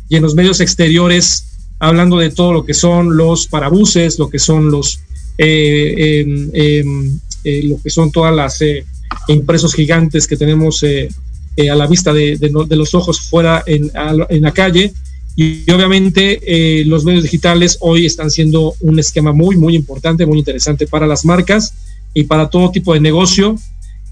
y 0.09 0.15
en 0.15 0.23
los 0.23 0.35
medios 0.35 0.61
exteriores, 0.61 1.45
hablando 1.79 2.17
de 2.17 2.29
todo 2.29 2.53
lo 2.53 2.65
que 2.65 2.73
son 2.73 3.17
los 3.17 3.47
parabuses, 3.47 4.17
lo 4.17 4.29
que 4.29 4.39
son 4.39 4.71
los 4.71 4.99
eh, 5.37 6.21
em, 6.21 6.49
em, 6.53 7.19
eh, 7.45 7.61
lo 7.63 7.79
que 7.79 7.91
son 7.91 8.11
todas 8.11 8.33
las 8.35 8.59
eh, 8.63 8.85
impresos 9.27 9.75
gigantes 9.75 10.25
que 10.25 10.35
tenemos 10.35 10.81
eh, 10.81 11.09
a 11.69 11.75
la 11.75 11.85
vista 11.85 12.11
de, 12.11 12.39
los 12.71 12.95
ojos 12.95 13.21
fuera 13.21 13.63
en, 13.67 13.91
la 14.41 14.51
calle. 14.51 14.93
Y, 15.35 15.69
obviamente 15.71 16.83
los 16.85 17.03
medios 17.03 17.23
digitales 17.23 17.77
hoy 17.81 18.05
están 18.05 18.31
siendo 18.31 18.73
un 18.79 18.99
esquema 18.99 19.33
muy, 19.33 19.57
muy 19.57 19.75
importante, 19.75 20.25
muy 20.25 20.39
interesante 20.39 20.87
para 20.87 21.07
las 21.07 21.25
marcas 21.25 21.73
y 22.13 22.23
para 22.23 22.49
todo 22.49 22.71
tipo 22.71 22.93
de 22.93 22.99
negocio. 22.99 23.57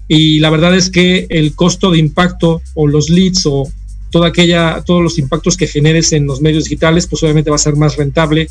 Y 0.06 0.38
la 0.40 0.50
verdad 0.50 0.76
es 0.76 0.90
que 0.90 1.26
el 1.30 1.54
costo 1.54 1.90
de 1.90 1.98
impacto 1.98 2.60
o 2.74 2.86
los 2.86 3.08
leads 3.08 3.46
o 3.46 3.66
toda 4.10 4.28
aquella, 4.28 4.82
todos 4.84 5.02
los 5.02 5.18
impactos 5.18 5.56
que 5.56 5.66
generes 5.66 6.12
en 6.12 6.26
los 6.26 6.40
medios 6.40 6.64
digitales, 6.64 7.06
pues 7.06 7.22
obviamente 7.22 7.50
va 7.50 7.56
a 7.56 7.58
ser 7.58 7.74
más 7.74 7.96
rentable, 7.96 8.48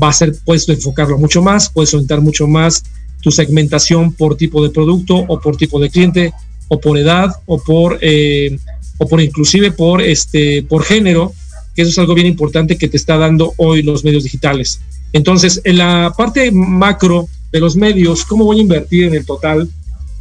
va 0.00 0.10
a 0.10 0.12
ser, 0.12 0.34
puedes 0.44 0.68
enfocarlo 0.68 1.18
mucho 1.18 1.42
más, 1.42 1.70
puedes 1.70 1.92
orientar 1.94 2.20
mucho 2.20 2.46
más 2.46 2.84
tu 3.20 3.30
segmentación 3.30 4.12
por 4.12 4.36
tipo 4.36 4.62
de 4.62 4.70
producto 4.70 5.16
o 5.16 5.40
por 5.40 5.56
tipo 5.56 5.80
de 5.80 5.90
cliente 5.90 6.32
o 6.68 6.78
por 6.80 6.98
edad 6.98 7.30
o 7.46 7.58
por 7.58 7.98
eh, 8.00 8.58
o 8.98 9.08
por 9.08 9.20
inclusive 9.20 9.72
por 9.72 10.02
este 10.02 10.62
por 10.62 10.84
género 10.84 11.32
que 11.74 11.82
eso 11.82 11.90
es 11.90 11.98
algo 11.98 12.14
bien 12.14 12.26
importante 12.26 12.76
que 12.76 12.88
te 12.88 12.96
está 12.96 13.16
dando 13.16 13.54
hoy 13.56 13.82
los 13.82 14.04
medios 14.04 14.24
digitales. 14.24 14.80
Entonces 15.12 15.60
en 15.64 15.78
la 15.78 16.12
parte 16.16 16.50
macro 16.52 17.28
de 17.50 17.60
los 17.60 17.76
medios 17.76 18.24
cómo 18.24 18.44
voy 18.44 18.58
a 18.58 18.62
invertir 18.62 19.04
en 19.04 19.14
el 19.14 19.26
total 19.26 19.68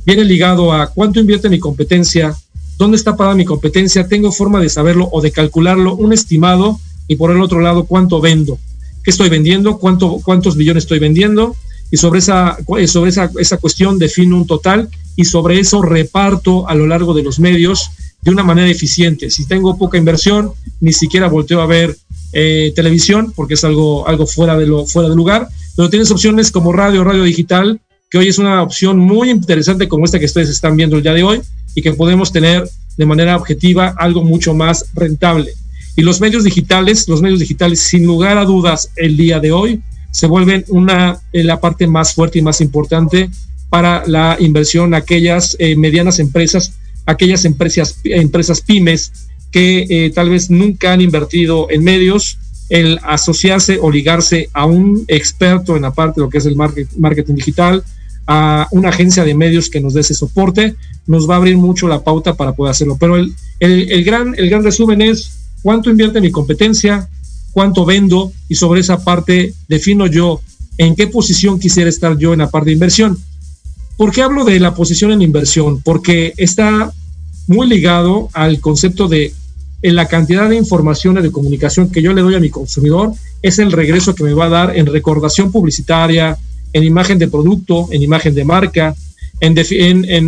viene 0.06 0.26
ligado 0.26 0.74
a 0.74 0.88
cuánto 0.88 1.20
invierte 1.20 1.50
mi 1.50 1.60
competencia 1.60 2.36
dónde 2.78 2.98
está 2.98 3.16
parada 3.16 3.36
mi 3.36 3.46
competencia 3.46 4.08
tengo 4.08 4.32
forma 4.32 4.60
de 4.60 4.68
saberlo 4.68 5.08
o 5.12 5.22
de 5.22 5.32
calcularlo 5.32 5.96
un 5.96 6.12
estimado 6.12 6.80
y 7.08 7.16
por 7.16 7.32
el 7.32 7.42
otro 7.42 7.62
lado 7.62 7.86
cuánto 7.86 8.20
vendo 8.20 8.58
qué 9.04 9.12
estoy 9.12 9.30
vendiendo 9.30 9.78
cuánto 9.78 10.20
cuántos 10.24 10.58
millones 10.58 10.84
estoy 10.84 11.00
vendiendo 11.00 11.56
y 11.92 11.98
sobre 11.98 12.20
esa, 12.20 12.58
sobre 12.88 13.10
esa, 13.10 13.30
esa 13.38 13.58
cuestión 13.58 14.00
defino 14.00 14.38
un 14.38 14.48
total 14.48 14.90
y 15.18 15.26
sobre 15.26 15.60
eso 15.60 15.82
reparto 15.82 16.68
a 16.68 16.74
lo 16.74 16.88
largo 16.88 17.14
de 17.14 17.22
los 17.22 17.40
medios 17.40 17.92
de 18.22 18.32
una 18.32 18.44
manera 18.44 18.70
eficiente. 18.70 19.30
Si 19.30 19.46
tengo 19.46 19.78
poca 19.78 19.98
inversión, 19.98 20.52
ni 20.80 20.94
siquiera 20.94 21.28
volteo 21.28 21.62
a 21.62 21.66
ver 21.66 21.96
eh, 22.34 22.72
televisión 22.76 23.34
porque 23.36 23.56
es 23.56 23.64
algo, 23.64 24.08
algo 24.08 24.26
fuera, 24.26 24.58
de 24.58 24.68
lo, 24.68 24.86
fuera 24.86 25.10
de 25.10 25.16
lugar, 25.16 25.48
pero 25.76 25.90
tienes 25.90 26.12
opciones 26.12 26.52
como 26.52 26.72
radio, 26.72 27.04
radio 27.04 27.24
digital, 27.24 27.80
que 28.10 28.18
hoy 28.18 28.28
es 28.28 28.38
una 28.38 28.62
opción 28.62 29.00
muy 29.00 29.30
interesante 29.30 29.88
como 29.88 30.06
esta 30.06 30.20
que 30.20 30.26
ustedes 30.26 30.50
están 30.50 30.76
viendo 30.76 30.98
el 30.98 31.04
día 31.04 31.14
de 31.14 31.24
hoy 31.24 31.42
y 31.76 31.82
que 31.82 31.94
podemos 31.94 32.32
tener 32.32 32.70
de 32.98 33.06
manera 33.06 33.38
objetiva 33.38 33.96
algo 33.98 34.24
mucho 34.24 34.54
más 34.54 34.86
rentable. 34.94 35.54
Y 35.96 36.02
los 36.02 36.22
medios 36.22 36.44
digitales, 36.44 37.08
los 37.08 37.22
medios 37.22 37.40
digitales 37.40 37.80
sin 37.80 38.06
lugar 38.06 38.38
a 38.38 38.46
dudas 38.46 38.92
el 38.96 39.18
día 39.18 39.40
de 39.40 39.52
hoy 39.52 39.82
se 40.12 40.28
vuelven 40.28 40.66
una, 40.68 41.20
eh, 41.32 41.44
la 41.44 41.60
parte 41.60 41.88
más 41.88 42.14
fuerte 42.14 42.40
y 42.40 42.42
más 42.42 42.62
importante 42.62 43.30
para 43.70 44.04
la 44.06 44.36
inversión, 44.40 44.94
aquellas 44.94 45.56
eh, 45.58 45.78
medianas 45.78 46.20
empresas, 46.20 46.74
aquellas 47.12 47.46
empresas, 47.46 48.00
empresas 48.04 48.62
pymes 48.62 49.12
que 49.52 49.86
eh, 49.90 50.12
tal 50.12 50.30
vez 50.30 50.50
nunca 50.50 50.94
han 50.94 51.02
invertido 51.02 51.68
en 51.70 51.84
medios, 51.84 52.38
el 52.70 53.00
asociarse 53.04 53.80
o 53.82 53.92
ligarse 53.92 54.50
a 54.54 54.66
un 54.66 55.04
experto 55.08 55.76
en 55.76 55.82
la 55.82 55.92
parte 55.92 56.20
de 56.20 56.26
lo 56.26 56.30
que 56.30 56.38
es 56.38 56.46
el 56.46 56.56
marketing 56.56 57.36
digital, 57.36 57.84
a 58.28 58.68
una 58.72 58.90
agencia 58.90 59.26
de 59.26 59.36
medios 59.36 59.70
que 59.70 59.82
nos 59.82 59.94
dé 59.94 60.02
ese 60.02 60.14
soporte, 60.14 60.76
nos 61.06 61.30
va 61.30 61.34
a 61.34 61.38
abrir 61.38 61.58
mucho 61.58 61.88
la 61.88 62.04
pauta 62.04 62.36
para 62.36 62.54
poder 62.54 62.72
hacerlo. 62.72 62.98
Pero 62.98 63.18
el, 63.18 63.34
el, 63.60 64.04
gran, 64.06 64.34
el 64.38 64.50
gran 64.50 64.64
resumen 64.64 65.02
es 65.02 65.32
cuánto 65.62 65.90
invierte 65.90 66.22
mi 66.22 66.32
competencia, 66.32 67.10
cuánto 67.52 67.84
vendo 67.84 68.32
y 68.48 68.56
sobre 68.56 68.80
esa 68.80 69.04
parte 69.04 69.54
defino 69.68 70.08
yo 70.08 70.40
en 70.78 70.96
qué 70.96 71.08
posición 71.08 71.60
quisiera 71.60 71.90
estar 71.90 72.18
yo 72.18 72.32
en 72.32 72.40
la 72.40 72.50
parte 72.50 72.68
de 72.68 72.74
inversión. 72.74 73.18
¿Por 73.98 74.12
qué 74.12 74.22
hablo 74.22 74.46
de 74.46 74.60
la 74.60 74.74
posición 74.74 75.12
en 75.12 75.22
inversión? 75.22 75.82
Porque 75.82 76.34
está 76.38 76.92
muy 77.52 77.68
ligado 77.68 78.30
al 78.34 78.60
concepto 78.60 79.08
de 79.08 79.34
en 79.84 79.96
la 79.96 80.08
cantidad 80.08 80.48
de 80.48 80.56
información 80.56 81.18
y 81.18 81.22
de 81.22 81.32
comunicación 81.32 81.92
que 81.92 82.02
yo 82.02 82.14
le 82.14 82.22
doy 82.22 82.36
a 82.36 82.40
mi 82.40 82.50
consumidor 82.50 83.14
es 83.42 83.60
el 83.60 83.72
regreso 83.72 84.14
que 84.14 84.24
me 84.24 84.34
va 84.34 84.46
a 84.46 84.50
dar 84.50 84.78
en 84.78 84.86
recordación 84.86 85.52
publicitaria, 85.52 86.38
en 86.74 86.84
imagen 86.84 87.18
de 87.18 87.28
producto, 87.28 87.88
en 87.92 88.02
imagen 88.04 88.36
de 88.36 88.46
marca, 88.46 88.96
en, 89.40 89.56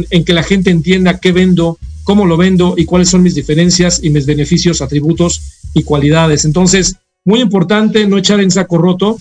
en, 0.10 0.24
que 0.26 0.34
la 0.34 0.42
gente 0.42 0.72
entienda 0.72 1.20
qué 1.20 1.32
vendo, 1.32 1.78
cómo 2.04 2.26
lo 2.26 2.36
vendo 2.36 2.74
y 2.78 2.86
cuáles 2.86 3.10
son 3.10 3.22
mis 3.22 3.36
diferencias 3.36 4.00
y 4.04 4.10
mis 4.10 4.26
beneficios, 4.26 4.82
atributos 4.82 5.42
y 5.76 5.84
cualidades. 5.84 6.46
Entonces, 6.46 6.96
muy 7.24 7.40
importante 7.40 8.08
no 8.08 8.18
echar 8.18 8.40
en 8.40 8.50
saco 8.50 8.80
roto 8.80 9.18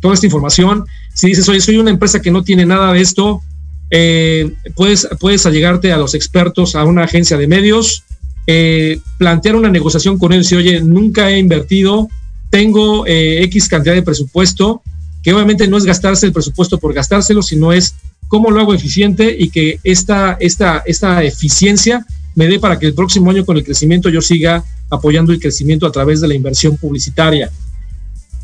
toda 0.00 0.14
esta 0.14 0.26
información. 0.26 0.86
Si 1.14 1.28
dices, 1.28 1.46
oye, 1.48 1.60
soy 1.60 1.76
una 1.76 1.90
empresa 1.90 2.20
que 2.20 2.30
no 2.30 2.42
tiene 2.42 2.64
nada 2.64 2.94
de 2.94 3.02
esto, 3.02 3.42
eh, 3.90 4.52
puedes, 4.74 5.08
puedes 5.20 5.46
allegarte 5.46 5.92
a 5.92 5.96
los 5.96 6.14
expertos, 6.14 6.74
a 6.74 6.84
una 6.84 7.04
agencia 7.04 7.36
de 7.36 7.46
medios, 7.46 8.04
eh, 8.46 9.00
plantear 9.18 9.56
una 9.56 9.70
negociación 9.70 10.18
con 10.18 10.32
ellos 10.32 10.50
y, 10.52 10.56
oye, 10.56 10.80
nunca 10.80 11.30
he 11.30 11.38
invertido, 11.38 12.08
tengo 12.50 13.06
eh, 13.06 13.42
X 13.44 13.68
cantidad 13.68 13.94
de 13.94 14.02
presupuesto, 14.02 14.82
que 15.22 15.32
obviamente 15.32 15.66
no 15.66 15.76
es 15.76 15.84
gastarse 15.84 16.26
el 16.26 16.32
presupuesto 16.32 16.78
por 16.78 16.94
gastárselo, 16.94 17.42
sino 17.42 17.72
es 17.72 17.94
cómo 18.28 18.50
lo 18.50 18.60
hago 18.60 18.74
eficiente 18.74 19.34
y 19.38 19.50
que 19.50 19.80
esta, 19.84 20.36
esta, 20.40 20.82
esta 20.86 21.22
eficiencia 21.24 22.04
me 22.34 22.46
dé 22.46 22.58
para 22.60 22.78
que 22.78 22.86
el 22.86 22.94
próximo 22.94 23.30
año 23.30 23.44
con 23.44 23.56
el 23.56 23.64
crecimiento 23.64 24.08
yo 24.08 24.20
siga 24.20 24.64
apoyando 24.90 25.32
el 25.32 25.40
crecimiento 25.40 25.86
a 25.86 25.92
través 25.92 26.20
de 26.20 26.28
la 26.28 26.34
inversión 26.34 26.76
publicitaria. 26.76 27.50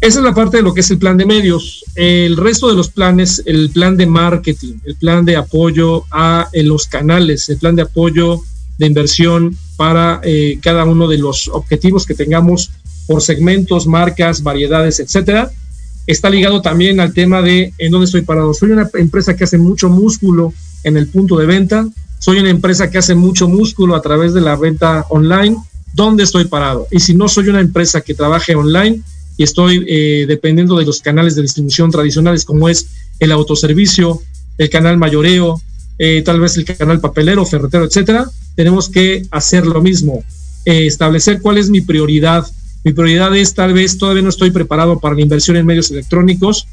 Esa 0.03 0.19
es 0.19 0.25
la 0.25 0.35
parte 0.35 0.57
de 0.57 0.65
lo 0.65 0.75
que 0.75 0.81
es 0.81 0.91
el 0.91 0.99
plan 0.99 1.17
de 1.17 1.25
medios. 1.25 1.85
El 1.95 2.37
resto 2.37 2.69
de 2.69 2.75
los 2.75 2.89
planes, 2.89 3.41
el 3.47 3.71
plan 3.71 3.97
de 3.97 4.07
marketing, 4.07 4.75
el 4.85 4.97
plan 4.97 5.25
de 5.25 5.37
apoyo 5.37 6.03
a 6.11 6.49
los 6.55 6.89
canales, 6.89 7.49
el 7.49 7.59
plan 7.59 7.77
de 7.77 7.83
apoyo 7.83 8.41
de 8.79 8.87
inversión 8.87 9.57
para 9.77 10.21
eh, 10.25 10.59
cada 10.61 10.85
uno 10.87 11.07
de 11.07 11.19
los 11.19 11.47
objetivos 11.47 12.05
que 12.05 12.17
tengamos 12.17 12.73
por 13.07 13.23
segmentos, 13.23 13.87
marcas, 13.87 14.43
variedades, 14.43 14.99
etcétera. 14.99 15.53
Está 16.09 16.29
ligado 16.31 16.63
también 16.63 16.99
al 16.99 17.15
tema 17.15 17.41
de 17.41 17.73
en 17.79 17.93
dónde 17.93 18.07
estoy 18.07 18.23
parado. 18.23 18.55
Soy 18.55 18.73
una 18.73 18.91
empresa 18.95 19.37
que 19.37 19.45
hace 19.45 19.57
mucho 19.57 19.89
músculo 19.89 20.53
en 20.83 20.97
el 20.97 21.07
punto 21.07 21.37
de 21.37 21.47
venta. 21.47 21.87
Soy 22.19 22.41
una 22.41 22.51
empresa 22.51 22.91
que 22.91 22.99
hace 22.99 23.15
mucho 23.15 23.47
músculo 23.49 23.95
a 23.95 24.03
través 24.03 24.35
de 24.35 24.41
la 24.41 24.57
venta 24.57 25.07
online 25.11 25.57
dónde 25.95 26.25
estoy 26.25 26.47
parado. 26.47 26.89
Y 26.91 26.99
si 26.99 27.15
no 27.15 27.29
soy 27.29 27.51
una 27.51 27.61
empresa 27.61 28.01
que 28.01 28.15
trabaje 28.15 28.57
online 28.57 29.01
y 29.43 29.45
estoy 29.45 29.85
eh, 29.89 30.25
dependiendo 30.29 30.77
de 30.77 30.85
los 30.85 31.01
canales 31.01 31.35
de 31.35 31.43
distribución 31.43 31.91
tradicionales 31.91 32.45
como 32.45 32.69
es 32.69 32.87
el 33.19 33.33
autoservicio, 33.33 34.23
el 34.57 34.71
canal 34.71 34.99
mayoreo, 34.99 35.61
eh, 35.99 36.23
tal 36.25 36.39
vez 36.39 36.57
el 36.57 36.65
canal 36.65 37.01
papelero, 37.01 37.45
ferretero, 37.45 37.85
etcétera, 37.85 38.31
tenemos 38.55 38.89
que 38.89 39.27
hacer 39.33 39.67
lo 39.67 39.83
mismo, 39.83 40.23
eh, 40.65 40.87
establecer 40.87 41.41
cuál 41.41 41.59
es 41.59 41.71
mi 41.71 41.81
prioridad. 41.81 42.47
Mi 42.85 42.93
prioridad 42.93 43.35
es 43.37 43.53
tal 43.53 43.73
vez 43.73 43.99
todavía 43.99 44.23
no 44.23 44.29
estoy 44.29 44.53
preparado 44.53 45.01
para 45.01 45.17
la 45.17 45.23
inversión 45.23 45.57
en 45.57 45.67
medios 45.67 45.91
electrónicos, 45.91 46.69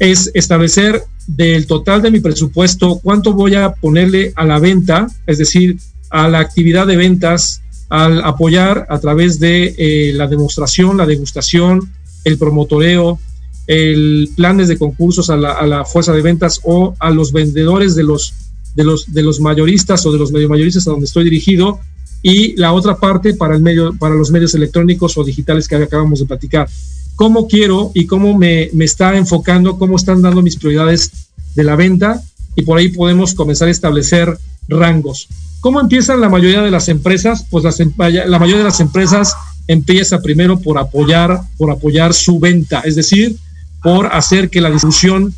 es 0.00 0.32
establecer 0.34 1.04
del 1.28 1.68
total 1.68 2.02
de 2.02 2.10
mi 2.10 2.18
presupuesto 2.18 2.98
cuánto 3.00 3.34
voy 3.34 3.54
a 3.54 3.70
ponerle 3.74 4.32
a 4.34 4.44
la 4.44 4.58
venta, 4.58 5.06
es 5.28 5.38
decir, 5.38 5.78
a 6.10 6.26
la 6.26 6.40
actividad 6.40 6.88
de 6.88 6.96
ventas 6.96 7.62
al 7.88 8.22
apoyar 8.24 8.86
a 8.88 8.98
través 8.98 9.38
de 9.38 9.74
eh, 9.76 10.12
la 10.14 10.26
demostración, 10.26 10.96
la 10.96 11.06
degustación, 11.06 11.88
el 12.24 12.38
promotoreo, 12.38 13.18
el 13.66 14.30
planes 14.34 14.68
de 14.68 14.78
concursos 14.78 15.30
a 15.30 15.36
la, 15.36 15.84
fuerza 15.84 16.12
de 16.12 16.22
ventas 16.22 16.60
o 16.64 16.94
a 16.98 17.10
los 17.10 17.32
vendedores 17.32 17.94
de 17.94 18.02
los, 18.02 18.34
de 18.74 18.84
los, 18.84 19.12
de 19.12 19.22
los 19.22 19.40
mayoristas 19.40 20.04
o 20.06 20.12
de 20.12 20.18
los 20.18 20.32
medio 20.32 20.48
mayoristas 20.48 20.86
a 20.86 20.90
donde 20.90 21.06
estoy 21.06 21.24
dirigido 21.24 21.80
y 22.22 22.56
la 22.56 22.72
otra 22.72 22.96
parte 22.96 23.34
para 23.34 23.54
el 23.54 23.62
medio, 23.62 23.94
para 23.98 24.14
los 24.14 24.30
medios 24.30 24.54
electrónicos 24.54 25.16
o 25.16 25.24
digitales 25.24 25.68
que 25.68 25.76
acabamos 25.76 26.20
de 26.20 26.26
platicar. 26.26 26.68
Cómo 27.16 27.46
quiero 27.46 27.92
y 27.94 28.06
cómo 28.06 28.36
me, 28.36 28.70
me 28.72 28.84
está 28.84 29.16
enfocando, 29.16 29.78
cómo 29.78 29.96
están 29.96 30.22
dando 30.22 30.42
mis 30.42 30.56
prioridades 30.56 31.10
de 31.54 31.64
la 31.64 31.76
venta 31.76 32.22
y 32.56 32.62
por 32.62 32.78
ahí 32.78 32.88
podemos 32.88 33.34
comenzar 33.34 33.68
a 33.68 33.70
establecer 33.70 34.36
rangos. 34.68 35.28
¿Cómo 35.60 35.80
empiezan 35.80 36.20
la 36.20 36.28
mayoría 36.28 36.62
de 36.62 36.70
las 36.70 36.88
empresas? 36.88 37.46
Pues 37.50 37.80
em, 37.80 37.92
la 37.98 38.38
mayoría 38.38 38.58
de 38.58 38.64
las 38.64 38.80
empresas 38.80 39.34
empieza 39.70 40.20
primero 40.20 40.58
por 40.58 40.78
apoyar, 40.78 41.42
por 41.56 41.70
apoyar 41.70 42.12
su 42.12 42.40
venta, 42.40 42.80
es 42.80 42.96
decir, 42.96 43.36
por 43.84 44.06
hacer 44.06 44.50
que 44.50 44.60
la 44.60 44.68
distribución 44.68 45.32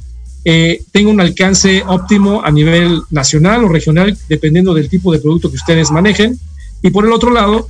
eh, 0.47 0.83
tenga 0.91 1.11
un 1.11 1.21
alcance 1.21 1.85
óptimo 1.87 2.43
a 2.43 2.51
nivel 2.51 3.03
nacional 3.11 3.63
o 3.63 3.69
regional, 3.69 4.17
dependiendo 4.31 4.73
del 4.73 4.89
tipo 4.89 5.13
de 5.13 5.19
producto 5.19 5.51
que 5.51 5.57
ustedes 5.57 5.91
manejen. 5.91 6.39
Y 6.81 6.91
por 6.91 7.05
el 7.05 7.13
otro 7.13 7.31
lado, 7.31 7.69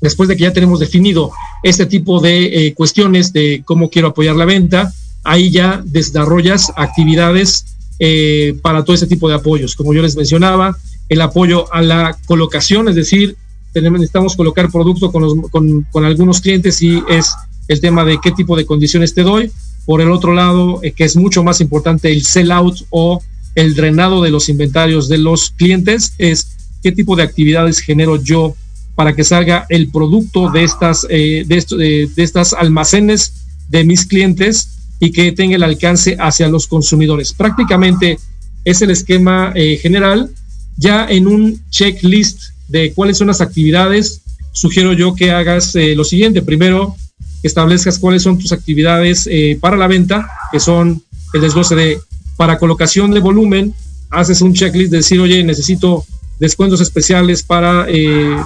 después 0.00 0.30
de 0.30 0.36
que 0.36 0.44
ya 0.44 0.52
tenemos 0.54 0.80
definido 0.80 1.30
este 1.62 1.84
tipo 1.84 2.20
de 2.20 2.68
eh, 2.68 2.74
cuestiones 2.74 3.34
de 3.34 3.62
cómo 3.66 3.90
quiero 3.90 4.08
apoyar 4.08 4.36
la 4.36 4.46
venta, 4.46 4.90
ahí 5.24 5.50
ya 5.50 5.82
desarrollas 5.84 6.72
actividades 6.74 7.66
eh, 7.98 8.56
para 8.62 8.82
todo 8.82 8.94
ese 8.94 9.06
tipo 9.06 9.28
de 9.28 9.34
apoyos. 9.34 9.76
Como 9.76 9.92
yo 9.92 10.00
les 10.00 10.16
mencionaba, 10.16 10.74
el 11.10 11.20
apoyo 11.20 11.70
a 11.70 11.82
la 11.82 12.16
colocación, 12.24 12.88
es 12.88 12.94
decir, 12.94 13.36
tenemos, 13.72 14.00
necesitamos 14.00 14.36
colocar 14.36 14.70
producto 14.70 15.10
con, 15.12 15.42
con, 15.48 15.82
con 15.90 16.04
algunos 16.04 16.40
clientes 16.40 16.80
y 16.82 17.02
es 17.08 17.34
el 17.68 17.80
tema 17.80 18.04
de 18.04 18.18
qué 18.22 18.32
tipo 18.32 18.56
de 18.56 18.66
condiciones 18.66 19.14
te 19.14 19.22
doy. 19.22 19.50
Por 19.86 20.00
el 20.00 20.10
otro 20.10 20.34
lado, 20.34 20.80
eh, 20.82 20.92
que 20.92 21.04
es 21.04 21.16
mucho 21.16 21.42
más 21.42 21.60
importante, 21.60 22.12
el 22.12 22.24
sell 22.24 22.50
out 22.52 22.76
o 22.90 23.22
el 23.54 23.74
drenado 23.74 24.22
de 24.22 24.30
los 24.30 24.48
inventarios 24.48 25.08
de 25.08 25.18
los 25.18 25.50
clientes, 25.50 26.14
es 26.18 26.56
qué 26.82 26.92
tipo 26.92 27.16
de 27.16 27.22
actividades 27.22 27.80
genero 27.80 28.16
yo 28.16 28.54
para 28.94 29.14
que 29.14 29.24
salga 29.24 29.66
el 29.68 29.88
producto 29.88 30.50
de 30.50 30.64
estas, 30.64 31.06
eh, 31.08 31.44
de, 31.46 32.08
de, 32.14 32.22
estas 32.22 32.52
almacenes 32.52 33.46
de 33.68 33.84
mis 33.84 34.04
clientes 34.04 34.68
y 34.98 35.12
que 35.12 35.32
tenga 35.32 35.56
el 35.56 35.62
alcance 35.62 36.16
hacia 36.18 36.48
los 36.48 36.66
consumidores. 36.66 37.32
Prácticamente 37.32 38.18
es 38.64 38.82
el 38.82 38.90
esquema 38.90 39.52
eh, 39.54 39.78
general. 39.78 40.30
Ya 40.76 41.06
en 41.08 41.26
un 41.26 41.60
checklist 41.70 42.42
de 42.70 42.92
cuáles 42.94 43.18
son 43.18 43.26
las 43.26 43.40
actividades, 43.40 44.22
sugiero 44.52 44.92
yo 44.92 45.14
que 45.14 45.30
hagas 45.30 45.74
lo 45.74 46.04
siguiente. 46.04 46.42
Primero, 46.42 46.96
establezcas 47.42 47.98
cuáles 47.98 48.22
son 48.22 48.38
tus 48.38 48.52
actividades 48.52 49.28
eh, 49.30 49.58
para 49.60 49.76
la 49.76 49.86
venta, 49.86 50.28
que 50.52 50.60
son 50.60 51.02
el 51.32 51.40
desglose 51.40 51.74
de 51.74 51.98
para 52.36 52.58
colocación 52.58 53.10
de 53.10 53.20
volumen, 53.20 53.74
haces 54.08 54.40
un 54.40 54.54
checklist 54.54 54.90
de 54.90 54.98
decir, 54.98 55.20
oye, 55.20 55.44
necesito 55.44 56.04
descuentos 56.38 56.80
especiales 56.80 57.42
para, 57.42 57.84
eh, 57.88 58.36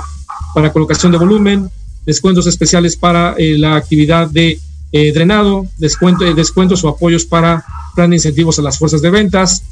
para 0.53 0.72
colocación 0.72 1.12
de 1.12 1.18
volumen, 1.18 1.70
descuentos 2.05 2.47
especiales 2.49 2.97
para 2.97 3.35
eh, 3.39 3.57
la 3.57 3.77
actividad 3.77 4.29
de 4.29 4.61
drenado, 5.12 5.66
descuento, 5.77 6.25
descuentos 6.35 6.85
o 6.85 6.89
apoyos 6.89 7.25
para 7.25 7.64
plan 7.97 8.11
de 8.11 8.16
incentivos 8.16 8.61
a 8.61 8.62
las 8.62 8.79
fuerzas 8.79 9.03
de 9.03 9.11
ventas, 9.11 9.64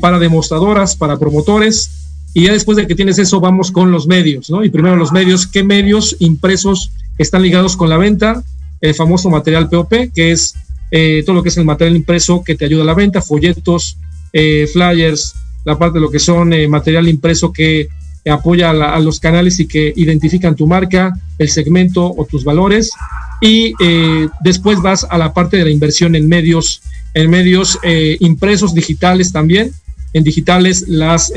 para 0.00 0.20
demostradoras, 0.20 0.94
para 0.94 1.18
promotores, 1.18 1.90
y 2.34 2.44
ya 2.44 2.52
después 2.52 2.76
de 2.76 2.86
que 2.86 2.94
tienes 2.94 3.18
eso, 3.18 3.40
vamos 3.40 3.70
con 3.72 3.90
los 3.90 4.06
medios, 4.06 4.50
¿no? 4.50 4.64
Y 4.64 4.70
primero 4.70 4.96
los 4.96 5.12
medios, 5.12 5.46
¿qué 5.46 5.64
medios 5.64 6.16
impresos 6.20 6.92
están 7.18 7.42
ligados 7.42 7.76
con 7.76 7.88
la 7.88 7.96
venta? 7.96 8.42
el 8.80 8.94
famoso 8.94 9.30
material 9.30 9.68
POP, 9.68 9.92
que 10.14 10.32
es 10.32 10.54
eh, 10.90 11.22
todo 11.24 11.36
lo 11.36 11.42
que 11.42 11.50
es 11.50 11.56
el 11.56 11.64
material 11.64 11.96
impreso 11.96 12.42
que 12.42 12.54
te 12.54 12.64
ayuda 12.64 12.82
a 12.82 12.86
la 12.86 12.94
venta, 12.94 13.22
folletos, 13.22 13.96
eh, 14.32 14.68
flyers, 14.72 15.34
la 15.64 15.78
parte 15.78 15.98
de 15.98 16.00
lo 16.00 16.10
que 16.10 16.18
son 16.18 16.52
eh, 16.52 16.66
material 16.66 17.08
impreso 17.08 17.52
que 17.52 17.88
apoya 18.30 18.70
a, 18.70 19.00
los 19.00 19.18
canales 19.18 19.60
y 19.60 19.66
que 19.66 19.92
identifican 19.96 20.54
tu 20.54 20.66
marca, 20.66 21.12
el 21.38 21.48
segmento 21.48 22.04
o 22.06 22.26
tus 22.26 22.44
valores. 22.44 22.92
Y 23.40 23.72
después 24.44 24.82
vas 24.82 25.06
a 25.08 25.16
la 25.16 25.32
parte 25.32 25.56
de 25.56 25.64
la 25.64 25.70
inversión 25.70 26.14
en 26.14 26.28
medios, 26.28 26.82
en 27.14 27.30
medios 27.30 27.78
impresos, 28.20 28.74
digitales 28.74 29.32
también. 29.32 29.72
En 30.12 30.22
digitales 30.22 30.86
las, 30.86 31.32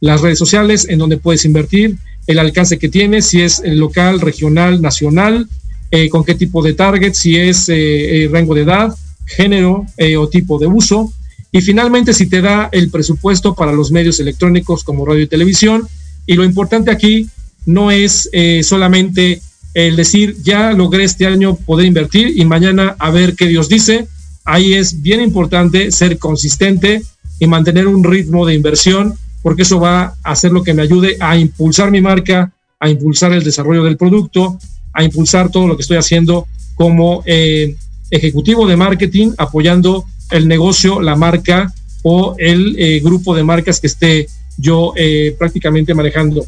las 0.00 0.20
redes 0.20 0.38
sociales 0.38 0.86
en 0.88 0.98
donde 0.98 1.16
puedes 1.16 1.44
invertir, 1.44 1.96
el 2.26 2.38
alcance 2.38 2.78
que 2.78 2.88
tienes, 2.88 3.26
si 3.26 3.40
es 3.40 3.62
local, 3.64 4.20
regional, 4.20 4.82
nacional, 4.82 5.48
eh, 5.90 6.10
con 6.10 6.24
qué 6.24 6.34
tipo 6.34 6.62
de 6.62 6.74
target, 6.74 7.14
si 7.14 7.36
es 7.36 7.68
eh, 7.70 8.24
eh, 8.24 8.28
rango 8.30 8.54
de 8.54 8.62
edad, 8.62 8.94
género 9.24 9.86
o 10.18 10.28
tipo 10.28 10.58
de 10.58 10.66
uso. 10.66 11.12
Y 11.50 11.62
finalmente, 11.62 12.12
si 12.12 12.26
te 12.26 12.42
da 12.42 12.68
el 12.72 12.90
presupuesto 12.90 13.54
para 13.54 13.72
los 13.72 13.90
medios 13.90 14.20
electrónicos 14.20 14.84
como 14.84 15.04
radio 15.06 15.22
y 15.22 15.26
televisión. 15.26 15.88
Y 16.26 16.34
lo 16.34 16.44
importante 16.44 16.90
aquí 16.90 17.26
no 17.64 17.90
es 17.90 18.30
solamente 18.62 19.40
el 19.74 19.96
decir, 19.96 20.36
ya 20.42 20.72
logré 20.72 21.04
este 21.04 21.26
año 21.26 21.56
poder 21.56 21.86
invertir 21.86 22.38
y 22.38 22.44
mañana 22.44 22.96
a 22.98 23.10
ver 23.10 23.34
qué 23.34 23.46
Dios 23.46 23.68
dice. 23.68 24.06
Ahí 24.44 24.74
es 24.74 25.02
bien 25.02 25.20
importante 25.20 25.90
ser 25.90 26.18
consistente 26.18 27.02
y 27.38 27.46
mantener 27.46 27.86
un 27.86 28.04
ritmo 28.04 28.46
de 28.46 28.54
inversión, 28.54 29.14
porque 29.48 29.62
eso 29.62 29.80
va 29.80 30.14
a 30.22 30.32
hacer 30.32 30.52
lo 30.52 30.62
que 30.62 30.74
me 30.74 30.82
ayude 30.82 31.16
a 31.20 31.34
impulsar 31.34 31.90
mi 31.90 32.02
marca, 32.02 32.52
a 32.78 32.90
impulsar 32.90 33.32
el 33.32 33.42
desarrollo 33.42 33.82
del 33.82 33.96
producto, 33.96 34.58
a 34.92 35.02
impulsar 35.02 35.50
todo 35.50 35.66
lo 35.66 35.74
que 35.74 35.80
estoy 35.80 35.96
haciendo 35.96 36.46
como 36.74 37.22
eh, 37.24 37.74
ejecutivo 38.10 38.66
de 38.66 38.76
marketing, 38.76 39.30
apoyando 39.38 40.04
el 40.32 40.48
negocio, 40.48 41.00
la 41.00 41.16
marca 41.16 41.72
o 42.02 42.34
el 42.36 42.76
eh, 42.78 43.00
grupo 43.00 43.34
de 43.34 43.42
marcas 43.42 43.80
que 43.80 43.86
esté 43.86 44.28
yo 44.58 44.92
eh, 44.96 45.34
prácticamente 45.38 45.94
manejando. 45.94 46.44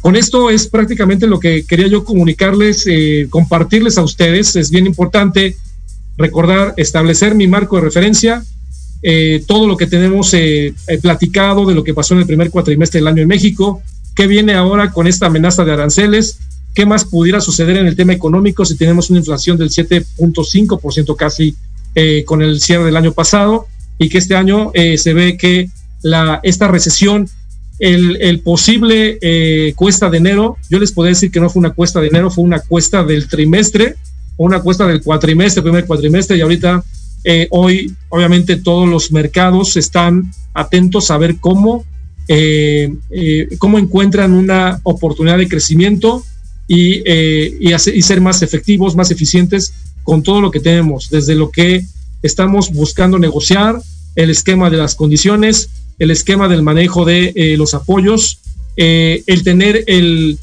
Con 0.00 0.16
esto 0.16 0.50
es 0.50 0.66
prácticamente 0.66 1.28
lo 1.28 1.38
que 1.38 1.64
quería 1.64 1.86
yo 1.86 2.02
comunicarles, 2.02 2.88
compartirles 3.30 3.98
a 3.98 4.02
ustedes. 4.02 4.56
Es 4.56 4.72
bien 4.72 4.88
importante 4.88 5.54
recordar, 6.18 6.74
establecer 6.76 7.36
mi 7.36 7.46
marco 7.46 7.76
de 7.76 7.82
referencia, 7.82 8.42
todo 9.46 9.68
lo 9.68 9.76
que 9.76 9.86
tenemos 9.86 10.34
platicado 11.00 11.64
de 11.64 11.74
lo 11.74 11.84
que 11.84 11.94
pasó 11.94 12.14
en 12.14 12.20
el 12.20 12.26
primer 12.26 12.50
cuatrimestre 12.50 13.00
del 13.00 13.08
año 13.08 13.22
en 13.22 13.28
México, 13.28 13.82
qué 14.14 14.26
viene 14.26 14.54
ahora 14.54 14.90
con 14.90 15.06
esta 15.06 15.26
amenaza 15.26 15.64
de 15.64 15.72
aranceles, 15.72 16.38
¿Qué 16.76 16.84
más 16.84 17.06
pudiera 17.06 17.40
suceder 17.40 17.78
en 17.78 17.86
el 17.86 17.96
tema 17.96 18.12
económico 18.12 18.66
si 18.66 18.76
tenemos 18.76 19.08
una 19.08 19.20
inflación 19.20 19.56
del 19.56 19.70
7.5% 19.70 21.16
casi 21.16 21.56
eh, 21.94 22.22
con 22.26 22.42
el 22.42 22.60
cierre 22.60 22.84
del 22.84 22.98
año 22.98 23.12
pasado 23.12 23.66
y 23.98 24.10
que 24.10 24.18
este 24.18 24.36
año 24.36 24.72
eh, 24.74 24.98
se 24.98 25.14
ve 25.14 25.38
que 25.38 25.70
la, 26.02 26.38
esta 26.42 26.68
recesión, 26.68 27.30
el, 27.78 28.40
posible 28.40 29.18
eh, 29.22 29.72
cuesta 29.74 30.10
de 30.10 30.18
enero, 30.18 30.58
yo 30.68 30.78
les 30.78 30.92
podría 30.92 31.12
decir 31.14 31.30
que 31.30 31.40
no 31.40 31.48
fue 31.48 31.60
una 31.60 31.70
cuesta 31.70 31.98
de 31.98 32.08
enero, 32.08 32.30
fue 32.30 32.44
una 32.44 32.58
cuesta 32.58 33.02
del 33.04 33.26
trimestre 33.26 33.96
una 34.36 34.60
cuesta 34.60 34.86
del 34.86 35.02
cuatrimestre, 35.02 35.62
primer 35.62 35.86
cuatrimestre 35.86 36.36
y 36.36 36.42
ahorita 36.42 36.84
hoy 37.50 37.92
obviamente 38.08 38.56
todos 38.56 38.88
los 38.88 39.10
mercados 39.10 39.76
están 39.76 40.30
atentos 40.54 41.10
a 41.10 41.18
ver 41.18 41.38
cómo, 41.40 41.84
cómo 43.58 43.78
encuentran 43.78 44.32
una 44.32 44.80
oportunidad 44.84 45.38
de 45.38 45.48
crecimiento 45.48 46.22
y, 46.68 47.02
eh, 47.04 47.56
y, 47.60 48.02
ser 48.02 48.20
más 48.20 48.42
efectivos, 48.42 48.96
más 48.96 49.10
eficientes 49.10 49.72
con 50.02 50.22
todo 50.22 50.40
lo 50.40 50.50
que 50.50 50.60
tenemos, 50.60 51.10
desde 51.10 51.34
lo 51.34 51.50
que 51.50 51.84
estamos 52.22 52.72
buscando 52.72 53.18
negociar, 53.18 53.80
el 54.14 54.30
esquema 54.30 54.70
de 54.70 54.78
las 54.78 54.94
condiciones, 54.94 55.68
el 55.98 56.10
esquema 56.10 56.48
del 56.48 56.62
manejo 56.62 57.04
de 57.04 57.32
eh, 57.36 57.56
los 57.56 57.74
apoyos, 57.74 58.40
eh, 58.76 59.22
el 59.26 59.42
tener 59.42 59.84
el, 59.86 60.38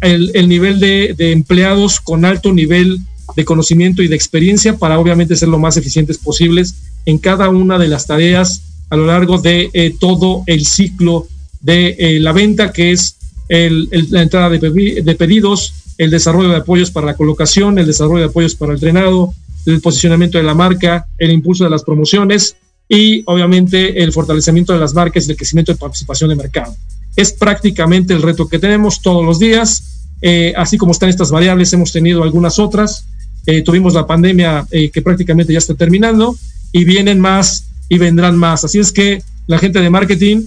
el, 0.00 0.30
el 0.34 0.48
nivel 0.48 0.80
de, 0.80 1.14
de, 1.16 1.32
empleados 1.32 2.00
con 2.00 2.24
alto 2.24 2.52
nivel 2.52 3.00
de 3.34 3.44
conocimiento 3.44 4.02
y 4.02 4.08
de 4.08 4.16
experiencia 4.16 4.76
para 4.76 4.98
obviamente 4.98 5.36
ser 5.36 5.48
lo 5.48 5.58
más 5.58 5.76
eficientes 5.76 6.18
posibles 6.18 6.74
en 7.06 7.18
cada 7.18 7.48
una 7.48 7.78
de 7.78 7.88
las 7.88 8.06
tareas 8.06 8.62
a 8.90 8.96
lo 8.96 9.06
largo 9.06 9.38
de 9.38 9.70
eh, 9.72 9.94
todo 9.98 10.42
el 10.46 10.66
ciclo 10.66 11.26
de 11.60 11.96
eh, 11.98 12.20
la 12.20 12.32
venta, 12.32 12.72
que 12.72 12.92
es 12.92 13.16
la 13.48 14.22
entrada 14.22 14.50
de, 14.50 14.58
de, 14.58 15.14
pedidos, 15.14 15.74
el 15.98 16.10
desarrollo 16.10 16.48
de 16.48 16.56
apoyos 16.56 16.90
para 16.90 17.06
la 17.06 17.16
colocación, 17.16 17.78
el 17.78 17.86
desarrollo 17.86 18.20
de 18.20 18.26
apoyos 18.26 18.54
para 18.54 18.72
el 18.72 18.80
drenado, 18.80 19.32
el 19.66 19.80
posicionamiento 19.80 20.38
de 20.38 20.44
la 20.44 20.54
marca, 20.54 21.06
el 21.18 21.30
impulso 21.30 21.64
de 21.64 21.70
las 21.70 21.84
promociones 21.84 22.56
y 22.88 23.22
obviamente 23.26 24.02
el 24.02 24.12
fortalecimiento 24.12 24.72
de 24.72 24.78
las 24.78 24.94
marcas 24.94 25.26
y 25.26 25.30
el 25.30 25.36
crecimiento 25.36 25.72
de 25.72 25.78
participación 25.78 26.30
de 26.30 26.36
mercado. 26.36 26.74
Es 27.16 27.32
prácticamente 27.32 28.14
el 28.14 28.22
reto 28.22 28.48
que 28.48 28.58
tenemos 28.58 29.00
todos 29.00 29.24
los 29.24 29.38
días. 29.38 30.10
Eh, 30.22 30.52
así 30.56 30.76
como 30.76 30.92
están 30.92 31.08
estas 31.08 31.30
variables, 31.30 31.72
hemos 31.72 31.92
tenido 31.92 32.22
algunas 32.22 32.58
otras. 32.58 33.06
Eh, 33.46 33.62
tuvimos 33.62 33.94
la 33.94 34.06
pandemia 34.06 34.66
eh, 34.70 34.90
que 34.90 35.02
prácticamente 35.02 35.52
ya 35.52 35.58
está 35.58 35.74
terminando 35.74 36.36
y 36.72 36.84
vienen 36.84 37.20
más 37.20 37.68
y 37.88 37.98
vendrán 37.98 38.36
más. 38.36 38.64
Así 38.64 38.78
es 38.78 38.92
que 38.92 39.22
la 39.46 39.58
gente 39.58 39.80
de 39.80 39.88
marketing 39.88 40.42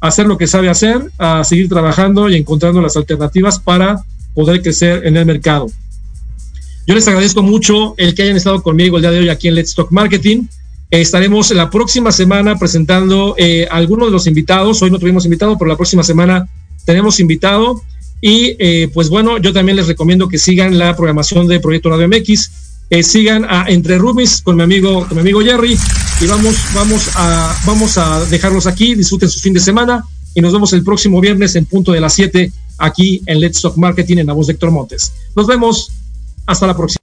hacer 0.00 0.26
lo 0.26 0.38
que 0.38 0.46
sabe 0.46 0.68
hacer, 0.68 1.10
a 1.18 1.44
seguir 1.44 1.68
trabajando 1.68 2.28
y 2.28 2.36
encontrando 2.36 2.80
las 2.80 2.96
alternativas 2.96 3.58
para 3.58 4.02
poder 4.34 4.62
crecer 4.62 5.06
en 5.06 5.16
el 5.16 5.26
mercado. 5.26 5.66
Yo 6.86 6.94
les 6.94 7.06
agradezco 7.06 7.42
mucho 7.42 7.94
el 7.98 8.14
que 8.14 8.22
hayan 8.22 8.36
estado 8.36 8.62
conmigo 8.62 8.96
el 8.96 9.02
día 9.02 9.10
de 9.10 9.18
hoy 9.18 9.28
aquí 9.28 9.48
en 9.48 9.54
Let's 9.54 9.74
Talk 9.74 9.90
Marketing. 9.90 10.44
estaremos 10.90 11.50
la 11.50 11.68
próxima 11.68 12.12
semana 12.12 12.58
presentando 12.58 13.34
eh, 13.36 13.68
algunos 13.70 14.08
de 14.08 14.12
los 14.12 14.26
invitados. 14.26 14.80
Hoy 14.80 14.90
no 14.90 14.98
tuvimos 14.98 15.26
invitado, 15.26 15.58
pero 15.58 15.68
la 15.68 15.76
próxima 15.76 16.02
semana 16.02 16.48
tenemos 16.86 17.20
invitado. 17.20 17.82
Y 18.20 18.56
eh, 18.58 18.90
pues 18.92 19.08
bueno, 19.08 19.38
yo 19.38 19.52
también 19.52 19.76
les 19.76 19.86
recomiendo 19.86 20.28
que 20.28 20.38
sigan 20.38 20.78
la 20.78 20.96
programación 20.96 21.46
de 21.46 21.60
Proyecto 21.60 21.90
Radio 21.90 22.08
MX. 22.08 22.50
Sigan 23.02 23.44
a 23.48 23.66
Entre 23.68 23.98
Rubis 23.98 24.40
con 24.40 24.56
mi 24.56 24.62
amigo, 24.62 25.06
con 25.06 25.16
mi 25.16 25.20
amigo 25.20 25.40
Jerry. 25.40 25.78
Y 26.20 26.26
vamos, 26.26 26.56
vamos 26.74 27.10
a, 27.14 27.54
vamos 27.66 27.98
a 27.98 28.24
dejarlos 28.26 28.66
aquí. 28.66 28.94
Disfruten 28.94 29.28
su 29.28 29.40
fin 29.40 29.52
de 29.52 29.60
semana 29.60 30.04
y 30.34 30.40
nos 30.40 30.52
vemos 30.52 30.72
el 30.72 30.82
próximo 30.82 31.20
viernes 31.20 31.54
en 31.56 31.66
punto 31.66 31.92
de 31.92 32.00
las 32.00 32.14
7 32.14 32.50
aquí 32.78 33.20
en 33.26 33.40
Let's 33.40 33.60
Talk 33.60 33.76
Marketing 33.76 34.18
en 34.18 34.26
la 34.28 34.32
voz 34.32 34.46
de 34.46 34.54
Héctor 34.54 34.70
Montes. 34.70 35.12
Nos 35.36 35.46
vemos. 35.46 35.90
Hasta 36.46 36.66
la 36.66 36.74
próxima. 36.74 37.02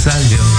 salió. 0.00 0.49